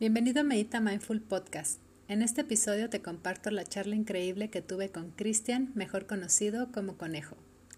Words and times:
Bienvenido 0.00 0.40
a 0.40 0.42
Medita 0.42 0.80
Mindful 0.80 1.20
Podcast. 1.20 1.82
En 2.08 2.22
este 2.22 2.40
episodio 2.40 2.88
te 2.88 3.02
comparto 3.02 3.50
la 3.50 3.64
charla 3.64 3.94
increíble 3.94 4.48
que 4.48 4.62
tuve 4.62 4.88
con 4.88 5.10
Cristian, 5.10 5.70
mejor 5.74 6.06
conocido 6.06 6.72
como 6.72 6.96
Conejo, 6.96 7.36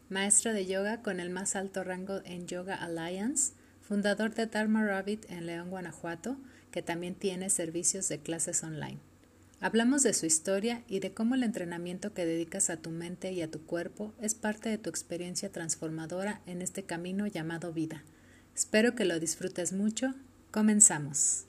maestro 0.09 0.53
de 0.53 0.65
yoga 0.67 1.03
con 1.03 1.19
el 1.19 1.31
más 1.31 1.57
alto 1.57 1.83
rango 1.83 2.21
en 2.25 2.47
Yoga 2.47 2.77
Alliance, 2.77 3.55
fundador 3.81 4.33
de 4.33 4.47
Dharma 4.47 4.85
Rabbit 4.87 5.29
en 5.29 5.47
León, 5.47 5.71
Guanajuato, 5.71 6.37
que 6.71 6.83
también 6.83 7.17
tiene 7.17 7.51
servicios 7.51 8.09
de 8.09 8.21
clases 8.21 8.63
online. 8.63 9.01
Hablamos 9.61 10.03
de 10.03 10.13
su 10.13 10.27
historia 10.27 10.83
y 10.89 10.99
de 10.99 11.15
cómo 11.15 11.35
el 11.35 11.43
entrenamiento 11.43 12.13
que 12.13 12.27
dedicas 12.27 12.71
a 12.71 12.77
tu 12.77 12.91
mente 12.91 13.33
y 13.33 13.41
a 13.41 13.51
tu 13.51 13.65
cuerpo 13.65 14.13
es 14.21 14.35
parte 14.35 14.69
de 14.69 14.79
tu 14.79 14.91
experiencia 14.91 15.51
transformadora 15.51 16.41
en 16.47 16.61
este 16.61 16.85
camino 16.85 17.27
llamado 17.27 17.73
vida. 17.73 18.03
Espero 18.55 18.95
que 18.95 19.05
lo 19.05 19.19
disfrutes 19.19 19.73
mucho. 19.73 20.15
Comenzamos. 20.51 21.47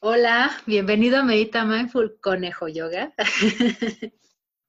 Hola, 0.00 0.50
bienvenido 0.66 1.18
a 1.18 1.24
Medita 1.24 1.64
Mindful 1.64 2.18
Conejo 2.20 2.68
Yoga. 2.68 3.14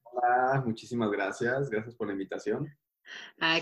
Hola, 0.04 0.64
muchísimas 0.66 1.12
gracias. 1.12 1.70
Gracias 1.70 1.96
por 1.96 2.08
la 2.08 2.14
invitación. 2.14 2.68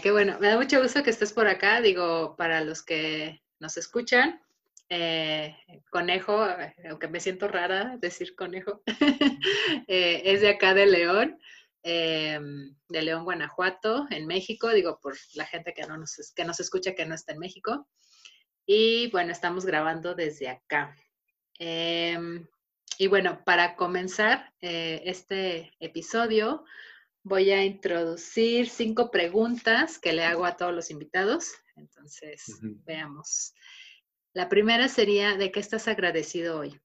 Qué 0.02 0.12
bueno. 0.12 0.38
Me 0.40 0.48
da 0.48 0.58
mucho 0.58 0.82
gusto 0.82 1.04
que 1.04 1.10
estés 1.10 1.34
por 1.34 1.48
acá. 1.48 1.82
Digo, 1.82 2.36
para 2.38 2.62
los 2.64 2.84
que 2.84 3.42
nos 3.60 3.78
escuchan, 3.78 4.42
eh, 4.90 5.56
conejo, 5.90 6.46
aunque 6.90 7.08
me 7.08 7.20
siento 7.20 7.48
rara 7.48 7.98
decir 8.00 8.36
conejo, 8.36 8.82
eh, 9.88 10.22
es 10.26 10.42
de 10.42 10.50
acá 10.50 10.74
de 10.74 10.86
León, 10.88 11.40
de 11.84 13.02
León, 13.02 13.24
Guanajuato, 13.24 14.08
en 14.10 14.28
México. 14.28 14.70
Digo, 14.70 15.00
por 15.02 15.16
la 15.36 15.46
gente 15.46 15.74
que, 15.74 15.84
no 15.84 15.98
nos, 15.98 16.34
que 16.36 16.46
nos 16.46 16.60
escucha 16.60 16.96
que 16.96 17.06
no 17.06 17.16
está 17.16 17.34
en 17.34 17.40
México. 17.40 17.88
Y 18.66 19.10
bueno, 19.12 19.32
estamos 19.32 19.66
grabando 19.66 20.14
desde 20.14 20.50
acá. 20.50 20.94
Em, 21.58 22.46
y 22.98 23.08
bueno, 23.08 23.42
para 23.46 23.76
comenzar 23.76 24.54
eh, 24.62 25.02
este 25.06 25.72
episodio, 25.80 26.66
voy 27.28 27.52
a 27.52 27.66
introducir 27.66 28.70
cinco 28.70 29.12
preguntas 29.12 30.00
que 30.00 30.14
le 30.14 30.24
hago 30.24 30.46
a 30.46 30.56
todos 30.56 30.74
los 30.74 30.90
invitados. 30.90 31.54
Entonces, 31.76 32.60
veamos. 32.86 33.54
La 34.34 34.50
primera 34.50 34.88
sería, 34.88 35.36
¿de 35.36 35.52
qué 35.52 35.60
estás 35.60 35.88
agradecido 35.88 36.60
hoy? 36.60 36.80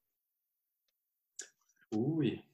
Uy, 1.90 2.44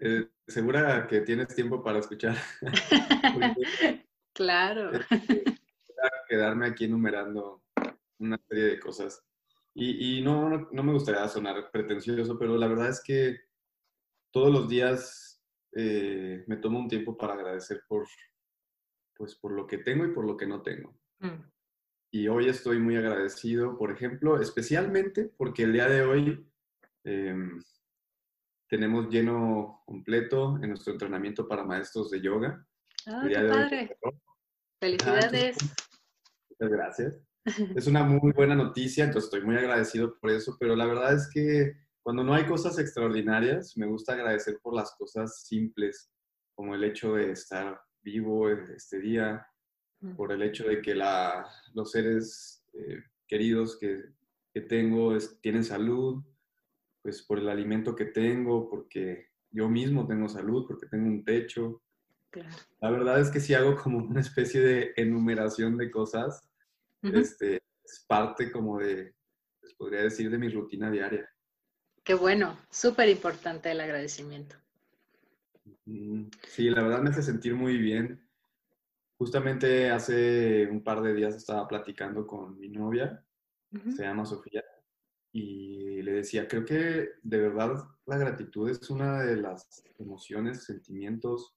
eh, 0.00 0.28
segura 0.46 1.06
que 1.06 1.20
tienes 1.20 1.54
tiempo 1.54 1.82
para 1.82 2.00
escuchar. 2.00 2.36
claro. 4.32 4.90
quedarme 6.28 6.66
aquí 6.66 6.86
enumerando 6.86 7.62
una 8.18 8.38
serie 8.48 8.64
de 8.64 8.80
cosas. 8.80 9.22
Y, 9.74 10.18
y 10.18 10.22
no, 10.22 10.68
no, 10.70 10.82
me 10.82 10.92
gustaría 10.92 11.26
sonar 11.28 11.70
pretencioso, 11.70 12.38
pero 12.38 12.56
la 12.56 12.66
verdad 12.66 12.88
es 12.88 13.02
que 13.02 13.40
todos 14.30 14.50
los 14.50 14.68
días 14.68 15.31
eh, 15.74 16.44
me 16.46 16.56
tomo 16.56 16.78
un 16.78 16.88
tiempo 16.88 17.16
para 17.16 17.34
agradecer 17.34 17.82
por, 17.88 18.06
pues, 19.16 19.34
por 19.36 19.52
lo 19.52 19.66
que 19.66 19.78
tengo 19.78 20.04
y 20.04 20.12
por 20.12 20.26
lo 20.26 20.36
que 20.36 20.46
no 20.46 20.62
tengo. 20.62 20.98
Mm. 21.20 21.50
Y 22.14 22.28
hoy 22.28 22.48
estoy 22.48 22.78
muy 22.78 22.96
agradecido, 22.96 23.78
por 23.78 23.90
ejemplo, 23.90 24.40
especialmente 24.40 25.32
porque 25.36 25.62
el 25.62 25.72
día 25.72 25.88
de 25.88 26.02
hoy 26.02 26.46
em, 27.04 27.58
tenemos 28.68 29.08
lleno 29.08 29.82
completo 29.86 30.58
en 30.62 30.70
nuestro 30.70 30.92
entrenamiento 30.92 31.48
para 31.48 31.64
maestros 31.64 32.10
de 32.10 32.20
yoga. 32.20 32.66
¡Ah, 33.06 33.26
qué 33.26 33.34
padre! 33.34 33.96
Felicidades. 34.78 35.56
muchas 36.50 36.70
gracias. 36.70 37.20
Es 37.76 37.86
una 37.86 38.04
muy 38.04 38.32
buena 38.32 38.54
noticia, 38.54 39.04
entonces 39.04 39.32
estoy 39.32 39.44
muy 39.44 39.56
agradecido 39.56 40.16
por 40.20 40.30
eso, 40.30 40.56
pero 40.60 40.76
la 40.76 40.86
verdad 40.86 41.14
es 41.14 41.28
que 41.32 41.72
cuando 42.02 42.24
no 42.24 42.34
hay 42.34 42.46
cosas 42.46 42.78
extraordinarias, 42.78 43.76
me 43.76 43.86
gusta 43.86 44.14
agradecer 44.14 44.58
por 44.60 44.74
las 44.74 44.94
cosas 44.96 45.44
simples, 45.46 46.10
como 46.54 46.74
el 46.74 46.84
hecho 46.84 47.14
de 47.14 47.32
estar 47.32 47.80
vivo 48.02 48.48
este 48.48 48.98
día, 48.98 49.46
mm. 50.00 50.16
por 50.16 50.32
el 50.32 50.42
hecho 50.42 50.64
de 50.64 50.82
que 50.82 50.94
la, 50.94 51.46
los 51.74 51.92
seres 51.92 52.64
eh, 52.74 53.02
queridos 53.26 53.78
que, 53.78 54.02
que 54.52 54.62
tengo 54.62 55.16
tienen 55.40 55.64
salud, 55.64 56.22
pues 57.02 57.22
por 57.22 57.38
el 57.38 57.48
alimento 57.48 57.94
que 57.94 58.06
tengo, 58.06 58.68
porque 58.68 59.28
yo 59.50 59.68
mismo 59.68 60.06
tengo 60.06 60.28
salud, 60.28 60.64
porque 60.66 60.86
tengo 60.86 61.06
un 61.06 61.24
techo. 61.24 61.82
La 62.80 62.90
verdad 62.90 63.20
es 63.20 63.30
que 63.30 63.40
si 63.40 63.54
hago 63.54 63.76
como 63.76 63.98
una 63.98 64.20
especie 64.20 64.60
de 64.60 64.92
enumeración 64.96 65.76
de 65.76 65.90
cosas, 65.90 66.48
este, 67.02 67.60
es 67.84 68.04
parte 68.08 68.50
como 68.50 68.78
de, 68.78 69.14
les 69.62 69.74
podría 69.74 70.02
decir, 70.02 70.30
de 70.30 70.38
mi 70.38 70.48
rutina 70.48 70.90
diaria. 70.90 71.28
Qué 72.04 72.14
bueno, 72.14 72.58
súper 72.70 73.08
importante 73.08 73.70
el 73.70 73.80
agradecimiento. 73.80 74.56
Sí, 75.84 76.70
la 76.70 76.82
verdad 76.82 77.00
me 77.00 77.10
hace 77.10 77.22
sentir 77.22 77.54
muy 77.54 77.78
bien. 77.78 78.26
Justamente 79.18 79.90
hace 79.90 80.66
un 80.66 80.82
par 80.82 81.00
de 81.00 81.14
días 81.14 81.36
estaba 81.36 81.68
platicando 81.68 82.26
con 82.26 82.58
mi 82.58 82.68
novia, 82.68 83.24
se 83.94 84.02
llama 84.02 84.26
Sofía, 84.26 84.64
y 85.32 86.02
le 86.02 86.12
decía, 86.12 86.48
creo 86.48 86.64
que 86.64 87.10
de 87.22 87.38
verdad 87.38 87.84
la 88.06 88.18
gratitud 88.18 88.68
es 88.68 88.90
una 88.90 89.22
de 89.22 89.36
las 89.36 89.84
emociones, 89.98 90.64
sentimientos 90.64 91.54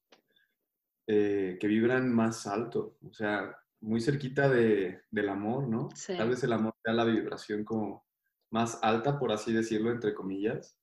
eh, 1.08 1.58
que 1.60 1.66
vibran 1.66 2.14
más 2.14 2.46
alto, 2.46 2.96
o 3.04 3.12
sea, 3.12 3.56
muy 3.80 4.00
cerquita 4.00 4.48
de, 4.48 5.02
del 5.10 5.28
amor, 5.28 5.68
¿no? 5.68 5.88
Tal 6.06 6.30
vez 6.30 6.42
el 6.44 6.52
amor 6.52 6.74
sea 6.82 6.94
la 6.94 7.04
vibración 7.04 7.64
como 7.64 8.05
más 8.50 8.78
alta, 8.82 9.18
por 9.18 9.32
así 9.32 9.52
decirlo, 9.52 9.90
entre 9.90 10.14
comillas, 10.14 10.78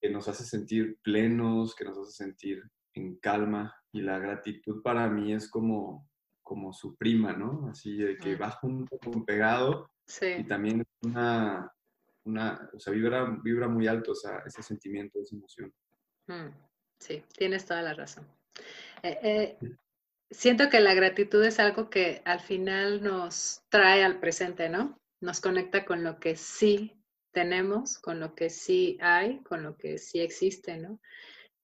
que 0.00 0.10
nos 0.10 0.28
hace 0.28 0.44
sentir 0.44 0.98
plenos, 1.02 1.74
que 1.74 1.84
nos 1.84 1.98
hace 1.98 2.12
sentir 2.12 2.62
en 2.94 3.16
calma. 3.16 3.74
Y 3.92 4.02
la 4.02 4.18
gratitud 4.18 4.82
para 4.82 5.08
mí 5.08 5.32
es 5.32 5.50
como, 5.50 6.08
como 6.42 6.72
su 6.72 6.96
prima, 6.96 7.32
¿no? 7.32 7.68
Así 7.68 7.96
de 7.96 8.16
que 8.16 8.36
va 8.36 8.50
junto 8.50 8.98
con 8.98 9.24
pegado. 9.24 9.90
Y 10.38 10.44
también 10.44 10.84
una, 11.02 11.72
una, 12.24 12.70
o 12.72 12.80
sea, 12.80 12.92
vibra, 12.92 13.38
vibra 13.42 13.68
muy 13.68 13.86
alto 13.86 14.12
ese 14.46 14.62
sentimiento, 14.62 15.20
esa 15.20 15.36
emoción. 15.36 15.72
Mm, 16.26 16.48
sí, 16.98 17.22
tienes 17.36 17.66
toda 17.66 17.82
la 17.82 17.94
razón. 17.94 18.26
Eh, 19.02 19.18
eh, 19.22 19.58
siento 20.30 20.68
que 20.68 20.80
la 20.80 20.94
gratitud 20.94 21.44
es 21.44 21.58
algo 21.58 21.90
que 21.90 22.22
al 22.24 22.40
final 22.40 23.02
nos 23.02 23.62
trae 23.68 24.04
al 24.04 24.18
presente, 24.20 24.68
¿no? 24.68 24.98
Nos 25.20 25.40
conecta 25.40 25.84
con 25.84 26.02
lo 26.02 26.18
que 26.18 26.36
sí 26.36 27.00
tenemos, 27.32 27.98
con 27.98 28.20
lo 28.20 28.34
que 28.34 28.50
sí 28.50 28.98
hay, 29.00 29.42
con 29.42 29.62
lo 29.62 29.76
que 29.76 29.98
sí 29.98 30.20
existe, 30.20 30.78
¿no? 30.78 31.00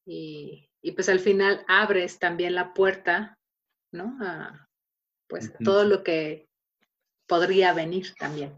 Y, 0.05 0.69
pues 0.95 1.09
al 1.09 1.19
final 1.19 1.65
abres 1.67 2.19
también 2.21 2.55
la 2.55 2.73
puerta, 2.73 3.39
¿no? 3.93 4.17
A 4.21 4.69
pues 5.29 5.53
todo 5.65 5.85
lo 5.85 6.05
que 6.05 6.49
podría 7.27 7.73
venir 7.75 8.15
también. 8.17 8.55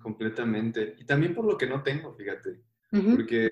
Completamente. 0.00 0.94
Y 0.98 1.04
también 1.04 1.34
por 1.34 1.44
lo 1.44 1.58
que 1.58 1.66
no 1.66 1.82
tengo, 1.82 2.14
fíjate. 2.14 2.62
Porque 2.90 3.50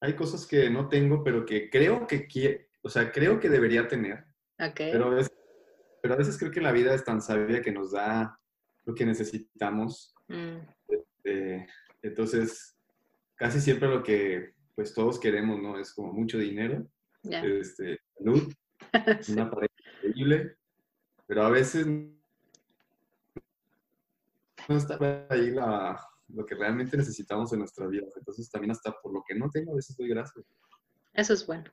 hay 0.00 0.14
cosas 0.14 0.46
que 0.46 0.70
no 0.70 0.88
tengo, 0.88 1.24
pero 1.24 1.44
que 1.44 1.68
creo 1.68 2.06
que 2.06 2.28
quiero, 2.28 2.60
o 2.82 2.88
sea, 2.88 3.10
creo 3.10 3.40
que 3.40 3.48
debería 3.48 3.88
tener. 3.88 4.24
Pero, 4.76 5.18
pero 6.00 6.14
a 6.14 6.16
veces 6.16 6.38
creo 6.38 6.52
que 6.52 6.60
la 6.60 6.70
vida 6.70 6.94
es 6.94 7.04
tan 7.04 7.20
sabia 7.20 7.60
que 7.60 7.72
nos 7.72 7.90
da 7.90 8.38
lo 8.86 8.94
que 8.94 9.04
necesitamos. 9.04 10.14
Mm. 10.28 10.58
Este, 10.88 11.66
entonces, 12.02 12.76
casi 13.34 13.60
siempre 13.60 13.88
lo 13.88 14.02
que 14.02 14.54
pues 14.74 14.94
todos 14.94 15.18
queremos, 15.18 15.60
¿no? 15.60 15.78
Es 15.78 15.92
como 15.94 16.12
mucho 16.12 16.38
dinero, 16.38 16.86
este, 17.22 17.98
salud, 18.16 18.52
una 19.28 19.50
pareja 19.50 19.74
increíble, 20.02 20.56
pero 21.26 21.44
a 21.44 21.50
veces 21.50 21.86
no 21.86 22.12
está 24.68 24.98
ahí 25.30 25.54
lo 26.28 26.44
que 26.44 26.54
realmente 26.54 26.96
necesitamos 26.96 27.52
en 27.52 27.60
nuestra 27.60 27.86
vida. 27.86 28.06
Entonces 28.16 28.50
también 28.50 28.72
hasta 28.72 28.92
por 29.00 29.14
lo 29.14 29.24
que 29.26 29.34
no 29.34 29.48
tengo, 29.48 29.72
a 29.72 29.76
veces 29.76 29.96
doy 29.96 30.08
gracias. 30.08 30.44
Eso 31.14 31.32
es 31.32 31.46
bueno. 31.46 31.64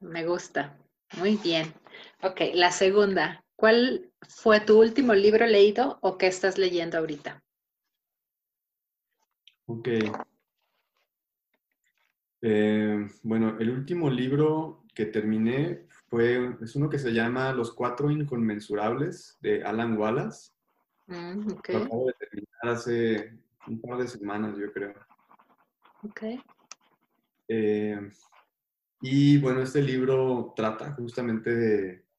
Me 0.00 0.24
gusta. 0.24 0.78
Muy 1.18 1.36
bien. 1.36 1.74
Ok, 2.22 2.40
la 2.54 2.70
segunda. 2.70 3.44
¿Cuál 3.60 4.10
fue 4.26 4.60
tu 4.60 4.80
último 4.80 5.12
libro 5.12 5.44
leído 5.44 5.98
o 6.00 6.16
qué 6.16 6.28
estás 6.28 6.56
leyendo 6.56 6.96
ahorita? 6.96 7.44
Ok. 9.66 9.88
Eh, 12.40 13.06
bueno, 13.22 13.58
el 13.58 13.68
último 13.68 14.08
libro 14.08 14.86
que 14.94 15.04
terminé 15.04 15.86
fue, 16.08 16.56
es 16.62 16.74
uno 16.74 16.88
que 16.88 16.98
se 16.98 17.12
llama 17.12 17.52
Los 17.52 17.74
Cuatro 17.74 18.10
Inconmensurables 18.10 19.36
de 19.42 19.62
Alan 19.62 19.98
Wallace. 19.98 20.52
Mm, 21.08 21.48
Lo 21.68 21.78
acabo 21.84 22.06
de 22.06 22.14
terminar 22.14 22.62
hace 22.62 23.38
un 23.66 23.78
par 23.78 23.98
de 23.98 24.08
semanas, 24.08 24.56
yo 24.56 24.72
creo. 24.72 24.94
Ok. 26.02 26.22
Eh, 27.46 28.10
y 29.02 29.38
bueno, 29.38 29.60
este 29.60 29.82
libro 29.82 30.54
trata 30.56 30.94
justamente 30.94 31.54
de 31.54 32.09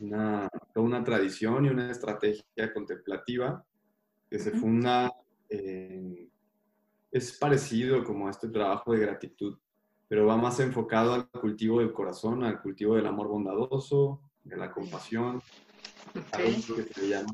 una, 0.00 0.48
toda 0.72 0.86
una 0.86 1.04
tradición 1.04 1.64
y 1.64 1.68
una 1.68 1.90
estrategia 1.90 2.72
contemplativa 2.72 3.64
que 4.30 4.38
se 4.38 4.50
funda 4.52 5.12
en, 5.48 6.30
es 7.10 7.38
parecido 7.38 8.04
como 8.04 8.28
a 8.28 8.30
este 8.30 8.48
trabajo 8.48 8.92
de 8.92 9.00
gratitud, 9.00 9.58
pero 10.08 10.26
va 10.26 10.36
más 10.36 10.60
enfocado 10.60 11.14
al 11.14 11.30
cultivo 11.30 11.80
del 11.80 11.92
corazón, 11.92 12.44
al 12.44 12.60
cultivo 12.60 12.96
del 12.96 13.06
amor 13.06 13.28
bondadoso, 13.28 14.20
de 14.44 14.56
la 14.56 14.70
compasión, 14.70 15.40
algo 16.32 16.76
que 16.76 16.82
se 16.84 17.08
llama 17.08 17.32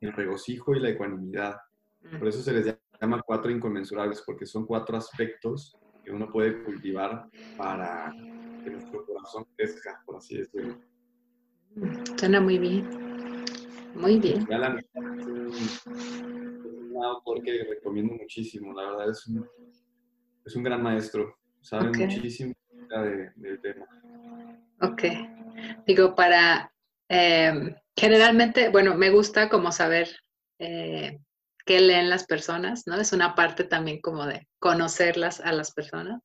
el 0.00 0.12
regocijo 0.12 0.74
y 0.74 0.80
la 0.80 0.90
ecuanimidad. 0.90 1.56
Por 2.18 2.28
eso 2.28 2.42
se 2.42 2.52
les 2.52 2.76
llama 3.00 3.22
cuatro 3.22 3.50
inconmensurables, 3.50 4.22
porque 4.24 4.46
son 4.46 4.66
cuatro 4.66 4.96
aspectos 4.96 5.76
que 6.04 6.10
uno 6.10 6.30
puede 6.30 6.62
cultivar 6.64 7.28
para 7.56 8.12
que 8.62 8.70
nuestro 8.70 9.04
corazón 9.06 9.46
crezca, 9.56 10.02
por 10.04 10.16
así 10.16 10.38
decirlo. 10.38 10.78
Suena 12.18 12.40
muy 12.40 12.58
bien. 12.58 12.88
Muy 13.94 14.18
bien. 14.18 14.46
Es 14.50 15.82
un 15.86 17.04
autor 17.04 17.42
que 17.42 17.64
recomiendo 17.64 18.14
muchísimo, 18.14 18.72
la 18.72 18.90
verdad 18.90 19.10
es 19.10 19.26
un, 19.26 19.48
es 20.44 20.56
un 20.56 20.62
gran 20.62 20.82
maestro, 20.82 21.36
sabe 21.60 21.90
muchísimo 21.90 22.54
del 23.36 23.60
tema. 23.60 23.86
Ok. 24.80 25.02
Digo, 25.86 26.14
para, 26.14 26.72
eh, 27.08 27.74
generalmente, 27.96 28.68
bueno, 28.68 28.96
me 28.96 29.10
gusta 29.10 29.48
como 29.48 29.72
saber 29.72 30.08
eh, 30.58 31.18
qué 31.64 31.80
leen 31.80 32.08
las 32.10 32.24
personas, 32.24 32.84
¿no? 32.86 33.00
Es 33.00 33.12
una 33.12 33.34
parte 33.34 33.64
también 33.64 34.00
como 34.00 34.26
de 34.26 34.48
conocerlas 34.58 35.40
a 35.40 35.52
las 35.52 35.72
personas, 35.72 36.22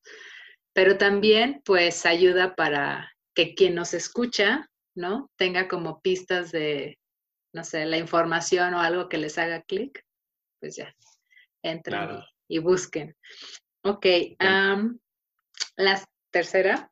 pero 0.74 0.98
también 0.98 1.62
pues 1.66 2.06
ayuda 2.06 2.56
para 2.56 3.12
que 3.36 3.56
quien 3.56 3.76
nos 3.76 3.94
escucha, 3.94 4.70
¿no? 4.96 5.32
Tenga 5.38 5.68
como 5.68 6.02
pistas 6.02 6.52
de, 6.52 7.00
no 7.54 7.64
sé, 7.64 7.86
la 7.86 7.98
información 7.98 8.74
o 8.74 8.80
algo 8.80 9.10
que 9.10 9.18
les 9.18 9.38
haga 9.38 9.62
clic, 9.62 10.04
pues 10.60 10.76
ya, 10.76 10.96
entren 11.62 12.22
y, 12.48 12.60
busquen. 12.60 13.16
Ok, 13.84 14.06
la 15.76 16.04
tercera, 16.32 16.92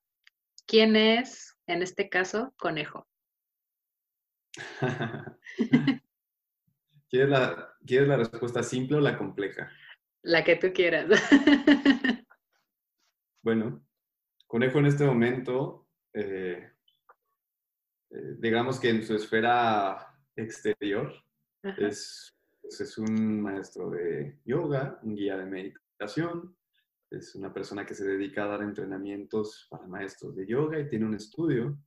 ¿quién 0.66 0.96
es, 0.96 1.56
en 1.68 1.84
este 1.84 2.10
caso, 2.10 2.54
conejo? 2.58 3.08
¿Quieres, 7.10 7.30
la, 7.30 7.76
¿Quieres 7.86 8.08
la 8.08 8.18
respuesta 8.18 8.64
simple 8.64 8.98
o 8.98 9.02
la 9.02 9.18
compleja? 9.18 9.72
La 10.24 10.44
que 10.44 10.56
tú 10.56 10.72
quieras. 10.74 11.08
bueno, 13.42 13.84
conejo 14.48 14.80
en 14.80 14.86
este 14.86 15.06
momento, 15.06 15.88
eh, 16.14 16.71
digamos 18.40 18.80
que 18.80 18.90
en 18.90 19.04
su 19.04 19.16
esfera 19.16 20.08
exterior. 20.36 21.14
Es, 21.78 22.34
pues, 22.62 22.82
es 22.82 22.98
un 22.98 23.42
maestro 23.42 23.90
de 23.92 24.40
yoga, 24.46 25.00
un 25.04 25.16
guía 25.16 25.38
de 25.38 25.46
meditación, 25.46 26.56
es 27.12 27.36
una 27.36 27.54
persona 27.54 27.86
que 27.86 27.94
se 27.94 28.08
dedica 28.08 28.46
a 28.46 28.48
dar 28.48 28.62
entrenamientos 28.62 29.68
para 29.70 29.86
maestros 29.86 30.36
de 30.36 30.48
yoga 30.48 30.80
y 30.80 30.88
tiene 30.88 31.06
un 31.06 31.14
estudio, 31.14 31.78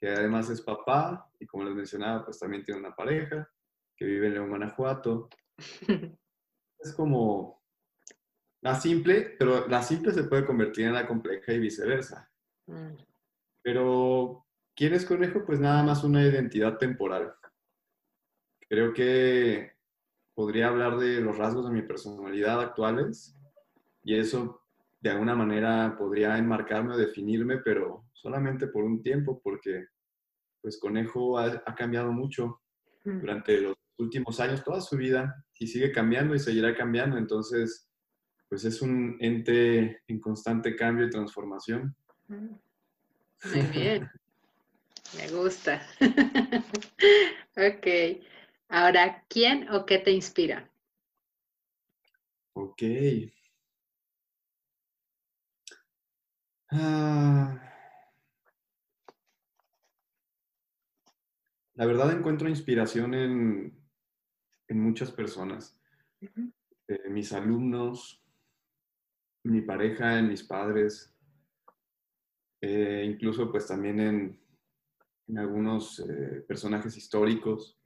que 0.00 0.08
además 0.08 0.50
es 0.50 0.60
papá 0.60 1.30
y 1.38 1.46
como 1.46 1.64
les 1.64 1.74
mencionaba, 1.74 2.24
pues 2.24 2.38
también 2.38 2.64
tiene 2.64 2.80
una 2.80 2.94
pareja 2.94 3.48
que 3.96 4.04
vive 4.04 4.26
en 4.26 4.34
León, 4.34 4.48
Guanajuato. 4.50 5.28
es 6.78 6.92
como 6.94 7.62
la 8.62 8.74
simple, 8.74 9.36
pero 9.38 9.68
la 9.68 9.82
simple 9.82 10.12
se 10.12 10.24
puede 10.24 10.44
convertir 10.44 10.86
en 10.86 10.94
la 10.94 11.06
compleja 11.06 11.52
y 11.52 11.58
viceversa. 11.60 12.30
Mm. 12.66 12.96
Pero, 13.62 14.43
¿quién 14.74 14.94
es 14.94 15.04
conejo? 15.04 15.44
Pues 15.44 15.60
nada 15.60 15.82
más 15.82 16.04
una 16.04 16.22
identidad 16.22 16.78
temporal. 16.78 17.34
Creo 18.68 18.92
que 18.92 19.72
podría 20.34 20.68
hablar 20.68 20.98
de 20.98 21.20
los 21.20 21.36
rasgos 21.38 21.66
de 21.66 21.74
mi 21.74 21.82
personalidad 21.82 22.60
actuales 22.60 23.36
y 24.02 24.16
eso 24.16 24.62
de 25.00 25.10
alguna 25.10 25.34
manera 25.34 25.94
podría 25.98 26.38
enmarcarme 26.38 26.94
o 26.94 26.96
definirme, 26.96 27.58
pero 27.58 28.06
solamente 28.12 28.66
por 28.68 28.84
un 28.84 29.02
tiempo, 29.02 29.40
porque 29.42 29.86
pues 30.62 30.78
Conejo 30.78 31.38
ha, 31.38 31.62
cambiado 31.74 32.10
mucho 32.10 32.62
mm. 33.04 33.20
durante 33.20 33.60
los 33.60 33.76
últimos 33.98 34.40
años, 34.40 34.64
toda 34.64 34.80
su 34.80 34.96
vida, 34.96 35.44
y 35.58 35.66
sigue 35.66 35.92
cambiando 35.92 36.34
y 36.34 36.38
seguirá 36.38 36.74
cambiando, 36.74 37.18
entonces 37.18 37.90
pues 38.48 38.64
es 38.64 38.82
un 38.82 39.16
ente 39.20 40.00
en 40.06 40.20
constante 40.20 40.74
cambio 40.74 41.06
y 41.06 41.10
transformación. 41.10 41.94
Mm. 42.28 42.54
Muy 43.52 43.62
bien, 43.72 44.10
me 45.16 45.28
gusta. 45.30 45.82
ok. 47.56 47.86
Ahora, 48.68 49.24
¿quién 49.28 49.68
o 49.70 49.84
qué 49.86 49.98
te 49.98 50.10
inspira? 50.10 50.70
Ok. 52.54 52.82
Ah. 56.70 57.64
la 61.74 61.86
verdad 61.86 62.12
encuentro 62.12 62.48
inspiración 62.48 63.14
en, 63.14 63.84
muchas 64.68 65.12
personas. 65.12 65.80
Eh, 66.88 67.08
mis 67.10 67.32
alumnos, 67.32 68.24
mi 69.44 69.60
pareja, 69.60 70.18
en 70.18 70.28
mis 70.28 70.42
padres, 70.42 71.14
eh, 72.60 73.04
incluso 73.06 73.50
pues 73.52 73.68
también 73.68 74.00
en, 74.00 74.43
algunos 75.36 76.00
eh, 76.00 76.44
personajes 76.46 76.96
históricos 76.96 77.78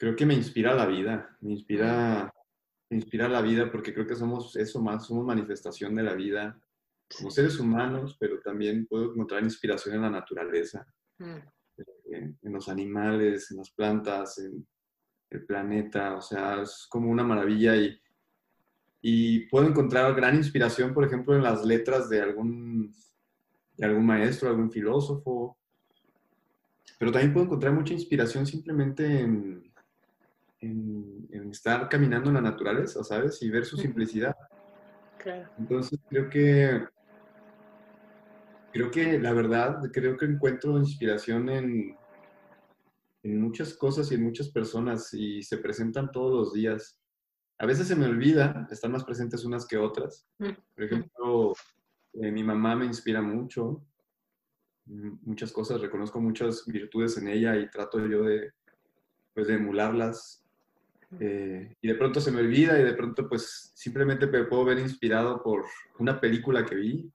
creo 0.00 0.16
que 0.16 0.24
me 0.24 0.32
inspira 0.32 0.74
la 0.74 0.86
vida, 0.86 1.36
me 1.42 1.52
inspira, 1.52 2.32
me 2.88 2.96
inspira 2.96 3.28
la 3.28 3.42
vida 3.42 3.70
porque 3.70 3.92
creo 3.92 4.06
que 4.06 4.16
somos 4.16 4.56
eso 4.56 4.80
más, 4.80 5.06
somos 5.06 5.26
manifestación 5.26 5.94
de 5.94 6.02
la 6.02 6.14
vida 6.14 6.58
como 7.14 7.30
seres 7.30 7.60
humanos, 7.60 8.16
pero 8.18 8.40
también 8.40 8.86
puedo 8.86 9.12
encontrar 9.12 9.42
inspiración 9.42 9.96
en 9.96 10.02
la 10.02 10.10
naturaleza, 10.10 10.86
mm. 11.18 11.36
en, 12.12 12.52
los 12.52 12.70
animales, 12.70 13.50
en 13.50 13.58
las 13.58 13.70
plantas, 13.72 14.38
en 14.38 14.66
el 15.28 15.44
planeta, 15.44 16.16
o 16.16 16.22
sea, 16.22 16.62
es 16.62 16.86
como 16.88 17.10
una 17.10 17.22
maravilla 17.22 17.76
y, 17.76 18.00
y 19.02 19.40
puedo 19.48 19.68
encontrar 19.68 20.14
gran 20.14 20.34
inspiración, 20.34 20.94
por 20.94 21.04
ejemplo, 21.04 21.36
en 21.36 21.42
las 21.42 21.62
letras 21.62 22.08
de 22.08 22.22
algún, 22.22 22.90
de 23.76 23.84
algún 23.84 24.06
maestro, 24.06 24.48
algún 24.48 24.70
filósofo, 24.70 25.59
pero 27.00 27.12
también 27.12 27.32
puedo 27.32 27.46
encontrar 27.46 27.72
mucha 27.72 27.94
inspiración 27.94 28.46
simplemente 28.46 29.20
en, 29.20 29.72
en, 30.60 31.50
estar 31.50 31.88
caminando 31.88 32.28
en 32.28 32.34
la 32.34 32.42
naturaleza, 32.42 33.02
¿sabes? 33.02 33.40
Y 33.40 33.48
ver 33.48 33.64
su 33.64 33.78
simplicidad. 33.78 34.36
Entonces 35.58 35.98
creo 36.10 36.28
que, 36.28 36.84
creo 38.70 38.90
que 38.90 39.18
la 39.18 39.32
verdad, 39.32 39.80
creo 39.90 40.18
que 40.18 40.26
encuentro 40.26 40.76
inspiración 40.76 41.48
en, 41.48 41.96
en 43.22 43.40
muchas 43.40 43.72
cosas 43.72 44.12
y 44.12 44.16
en 44.16 44.22
muchas 44.22 44.50
personas 44.50 45.14
y 45.14 45.42
se 45.42 45.56
presentan 45.56 46.12
todos 46.12 46.34
los 46.34 46.52
días. 46.52 47.00
A 47.58 47.64
veces 47.64 47.88
se 47.88 47.96
me 47.96 48.04
olvida, 48.04 48.68
están 48.70 48.92
más 48.92 49.04
presentes 49.04 49.42
unas 49.46 49.66
que 49.66 49.78
otras. 49.78 50.28
Mm. 50.38 50.50
Por 50.74 50.84
ejemplo, 50.84 51.54
eh, 52.12 52.30
mi 52.30 52.44
mamá 52.44 52.76
me 52.76 52.84
inspira 52.84 53.22
mucho, 53.22 53.86
muchas 54.90 55.52
cosas, 55.52 55.80
reconozco 55.80 56.20
muchas 56.20 56.66
virtudes 56.66 57.16
en 57.16 57.28
ella 57.28 57.56
y 57.56 57.70
trato 57.70 58.04
yo 58.06 58.22
de, 58.22 58.52
pues, 59.34 59.46
de 59.46 59.54
emularlas 59.54 60.40
eh, 61.18 61.74
y 61.80 61.88
de 61.88 61.94
pronto 61.96 62.20
se 62.20 62.30
me 62.30 62.40
olvida 62.40 62.78
y 62.78 62.84
de 62.84 62.92
pronto 62.92 63.28
pues 63.28 63.72
simplemente 63.74 64.28
me 64.28 64.44
puedo 64.44 64.64
ver 64.64 64.78
inspirado 64.78 65.42
por 65.42 65.64
una 65.98 66.20
película 66.20 66.64
que 66.64 66.76
vi 66.76 67.12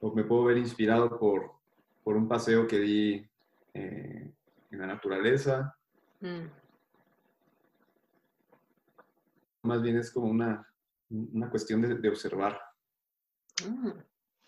o 0.00 0.12
me 0.12 0.24
puedo 0.24 0.44
ver 0.44 0.58
inspirado 0.58 1.16
por, 1.16 1.52
por 2.02 2.16
un 2.16 2.26
paseo 2.26 2.66
que 2.66 2.78
di 2.80 3.30
eh, 3.72 4.32
en 4.70 4.78
la 4.78 4.86
naturaleza. 4.86 5.76
Mm. 6.20 6.46
Más 9.62 9.82
bien 9.82 9.96
es 9.98 10.10
como 10.10 10.26
una, 10.26 10.68
una 11.10 11.48
cuestión 11.48 11.82
de, 11.82 12.08
observar. 12.08 12.60
Mm, 13.64 13.90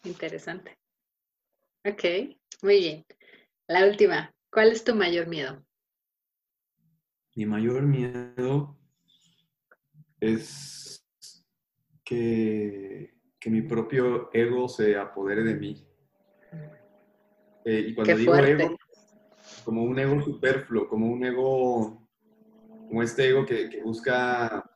interesante. 0.09 0.77
Ok, 1.85 2.37
muy 2.63 2.79
bien. 2.79 3.07
La 3.67 3.87
última, 3.87 4.35
¿cuál 4.51 4.73
es 4.73 4.85
tu 4.85 4.95
mayor 4.95 5.27
miedo? 5.27 5.63
Mi 7.35 7.47
mayor 7.47 7.83
miedo 7.83 8.77
es 10.21 11.07
que, 12.05 13.15
mi 13.47 13.63
propio 13.63 14.29
ego 14.33 14.69
se 14.69 14.97
apodere 14.97 15.43
de 15.43 15.55
mí. 15.55 15.87
Eh, 17.65 17.87
y 17.89 17.95
cuando 17.95 18.17
digo 18.17 18.35
ego, 18.37 18.77
como 19.65 19.85
un 19.85 19.99
ego 19.99 20.21
superfluo, 20.23 20.89
como 20.89 21.07
un 21.07 21.25
ego, 21.25 22.09
como 22.89 23.03
este 23.03 23.29
ego 23.29 23.47
que, 23.47 23.81
busca 23.83 24.69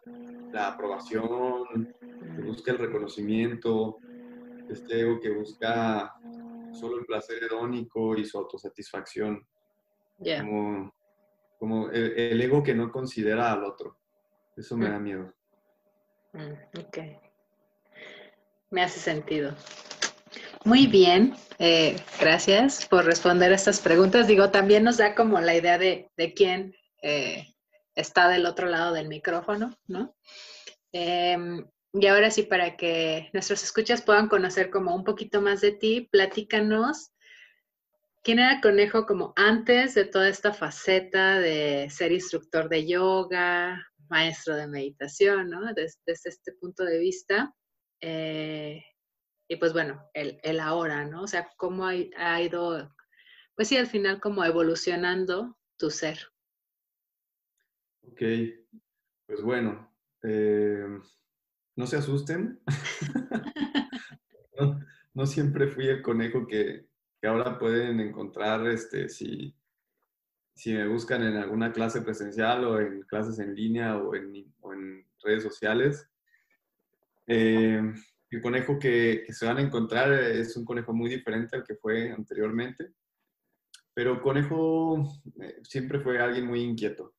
la 0.52 0.68
aprobación, 0.68 1.94
que 2.36 2.42
busca 2.42 2.72
el 2.72 2.78
reconocimiento, 2.78 3.98
este 4.68 5.00
ego 5.00 5.20
que 5.20 5.30
busca 5.30 6.14
solo 6.72 6.98
el 6.98 7.06
placer 7.06 7.42
hedónico 7.42 8.16
y 8.16 8.24
su 8.24 8.38
autosatisfacción. 8.38 9.46
Como, 10.18 10.94
como 11.58 11.90
el, 11.90 12.40
ego 12.40 12.62
que 12.62 12.74
no 12.74 12.90
considera 12.90 13.52
al 13.52 13.64
otro. 13.64 13.98
Eso 14.56 14.76
me 14.76 14.88
mm. 14.88 14.92
da 14.92 14.98
miedo. 14.98 15.34
Mm, 16.32 16.80
ok. 16.80 16.98
Me 18.70 18.82
hace 18.82 19.00
sentido. 19.00 19.54
Muy 20.64 20.86
bien, 20.86 21.34
eh, 21.58 21.96
gracias 22.20 22.86
por 22.86 23.04
responder 23.04 23.50
a 23.50 23.56
estas 23.56 23.80
preguntas. 23.80 24.28
Digo, 24.28 24.50
también 24.50 24.84
nos 24.84 24.98
da 24.98 25.14
como 25.14 25.40
la 25.40 25.56
idea 25.56 25.76
de, 25.76 26.08
de 26.16 26.34
quién 26.34 26.74
eh, 27.02 27.52
está 27.94 28.28
del 28.28 28.46
otro 28.46 28.68
lado 28.68 28.92
del 28.92 29.08
micrófono, 29.08 29.76
¿no? 29.86 30.14
Em, 30.92 31.66
y 31.92 32.06
ahora 32.06 32.30
sí, 32.30 32.42
para 32.42 32.76
que 32.76 33.28
nuestros 33.32 33.62
escuchas 33.62 34.02
puedan 34.02 34.28
conocer 34.28 34.70
como 34.70 34.94
un 34.94 35.04
poquito 35.04 35.42
más 35.42 35.60
de 35.60 35.72
ti, 35.72 36.08
platícanos 36.10 37.12
quién 38.22 38.38
era 38.38 38.60
Conejo 38.60 39.04
como 39.04 39.32
antes 39.36 39.94
de 39.94 40.04
toda 40.04 40.28
esta 40.28 40.54
faceta 40.54 41.38
de 41.38 41.88
ser 41.90 42.12
instructor 42.12 42.68
de 42.68 42.86
yoga, 42.86 43.86
maestro 44.08 44.56
de 44.56 44.68
meditación, 44.68 45.50
¿no? 45.50 45.74
Desde, 45.74 45.98
este 46.06 46.52
punto 46.52 46.84
de 46.84 46.98
vista. 46.98 47.54
Eh, 48.00 48.82
y 49.48 49.56
pues 49.56 49.72
bueno, 49.72 50.08
el, 50.14 50.60
ahora, 50.60 51.04
¿no? 51.04 51.22
O 51.22 51.26
sea, 51.26 51.48
cómo 51.56 51.86
ha, 51.86 52.42
ido, 52.42 52.94
pues 53.54 53.68
sí, 53.68 53.76
al 53.76 53.86
final 53.86 54.20
como 54.20 54.44
evolucionando 54.44 55.58
tu 55.76 55.90
ser. 55.90 56.18
Ok, 58.04 58.22
pues 59.26 59.42
bueno, 59.42 59.94
eh, 60.22 60.86
no 61.76 61.86
se 61.86 61.96
asusten. 61.96 62.60
no, 65.14 65.26
siempre 65.26 65.68
fui 65.68 65.86
el 65.86 66.02
conejo 66.02 66.46
que, 66.46 66.86
ahora 67.24 67.58
pueden 67.58 68.00
encontrar 68.00 68.66
este, 68.66 69.08
si, 69.08 69.54
si 70.54 70.74
me 70.74 70.88
buscan 70.88 71.22
en 71.22 71.36
alguna 71.36 71.72
clase 71.72 72.02
presencial 72.02 72.64
o 72.64 72.80
en 72.80 73.02
clases 73.02 73.38
en 73.38 73.54
línea 73.54 73.96
o 73.96 74.14
en, 74.14 74.44
redes 75.24 75.44
sociales. 75.44 76.08
Eh, 77.28 77.80
el 78.30 78.40
conejo 78.40 78.76
que, 78.76 79.24
se 79.28 79.46
van 79.46 79.58
a 79.58 79.62
encontrar 79.62 80.12
es 80.12 80.56
un 80.56 80.64
conejo 80.64 80.92
muy 80.92 81.08
diferente 81.08 81.54
al 81.54 81.62
que 81.62 81.76
fue 81.76 82.10
anteriormente, 82.10 82.92
pero 83.94 84.20
conejo 84.20 85.04
eh, 85.40 85.60
siempre 85.62 86.00
fue 86.00 86.18
alguien 86.18 86.46
muy 86.46 86.62
inquieto, 86.62 87.14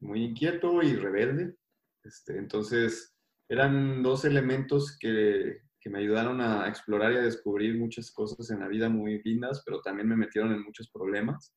muy 0.00 0.24
inquieto 0.24 0.82
y 0.82 0.96
rebelde. 0.96 1.54
Este, 2.02 2.38
entonces, 2.38 3.15
eran 3.48 4.02
dos 4.02 4.24
elementos 4.24 4.96
que, 4.98 5.64
me 5.88 6.00
ayudaron 6.00 6.40
a 6.40 6.68
explorar 6.68 7.12
y 7.12 7.16
a 7.18 7.20
descubrir 7.20 7.78
muchas 7.78 8.10
cosas 8.10 8.50
en 8.50 8.58
la 8.58 8.66
vida 8.66 8.88
muy 8.88 9.22
lindas, 9.22 9.62
pero 9.64 9.80
también 9.82 10.08
me 10.08 10.16
metieron 10.16 10.52
en 10.52 10.64
muchos 10.64 10.90
problemas. 10.90 11.54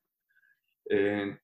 Eh, 0.87 1.35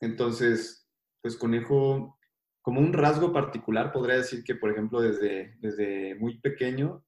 entonces, 0.00 0.88
pues 1.20 1.36
conejo 1.36 2.18
como 2.62 2.80
un 2.80 2.92
rasgo 2.92 3.32
particular, 3.32 3.92
podría 3.92 4.16
decir 4.16 4.42
que, 4.42 4.56
por 4.56 4.70
ejemplo, 4.70 5.00
desde, 5.00 5.56
desde 5.60 6.16
muy 6.16 6.40
pequeño 6.40 7.04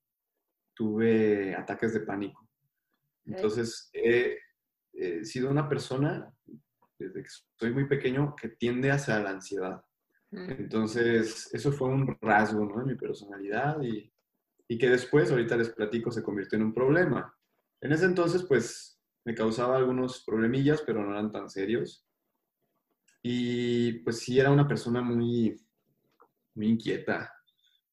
tuve 0.73 1.57
ataques 1.57 1.95
de 1.95 2.01
pánico. 2.01 2.49
Entonces, 3.25 3.91
he, 3.93 4.39
sido 5.25 5.51
una 5.51 5.69
persona, 5.69 6.33
desde 6.99 7.23
que 7.23 7.29
soy 7.59 7.73
muy 7.73 7.89
pequeño, 7.89 8.37
que 8.37 8.51
tiende 8.51 8.93
hacia 8.93 9.19
la 9.19 9.31
ansiedad. 9.31 9.83
Entonces, 10.31 11.49
eso 11.55 11.73
fue 11.73 11.89
un 11.89 12.19
rasgo 12.21 12.65
¿no? 12.65 12.83
en 12.83 12.89
mi 12.89 12.95
personalidad 12.97 13.81
y, 13.83 14.13
y 14.69 14.79
que 14.79 14.91
después, 14.91 15.31
ahorita 15.31 15.57
les 15.57 15.71
platico, 15.71 16.11
se 16.11 16.23
convirtió 16.23 16.57
en 16.59 16.65
un 16.65 16.75
problema. 16.75 17.35
En 17.81 17.93
ese 17.93 18.05
entonces, 18.05 18.45
pues, 18.45 18.99
me 19.25 19.35
causaba 19.35 19.77
algunos 19.77 20.25
problemillas, 20.25 20.83
pero 20.87 21.05
no 21.05 21.11
eran 21.11 21.31
tan 21.31 21.51
serios. 21.51 22.07
Y 23.23 23.93
pues 24.01 24.21
sí, 24.21 24.39
era 24.39 24.51
una 24.51 24.67
persona 24.67 25.03
muy, 25.03 25.61
muy 26.55 26.69
inquieta. 26.69 27.33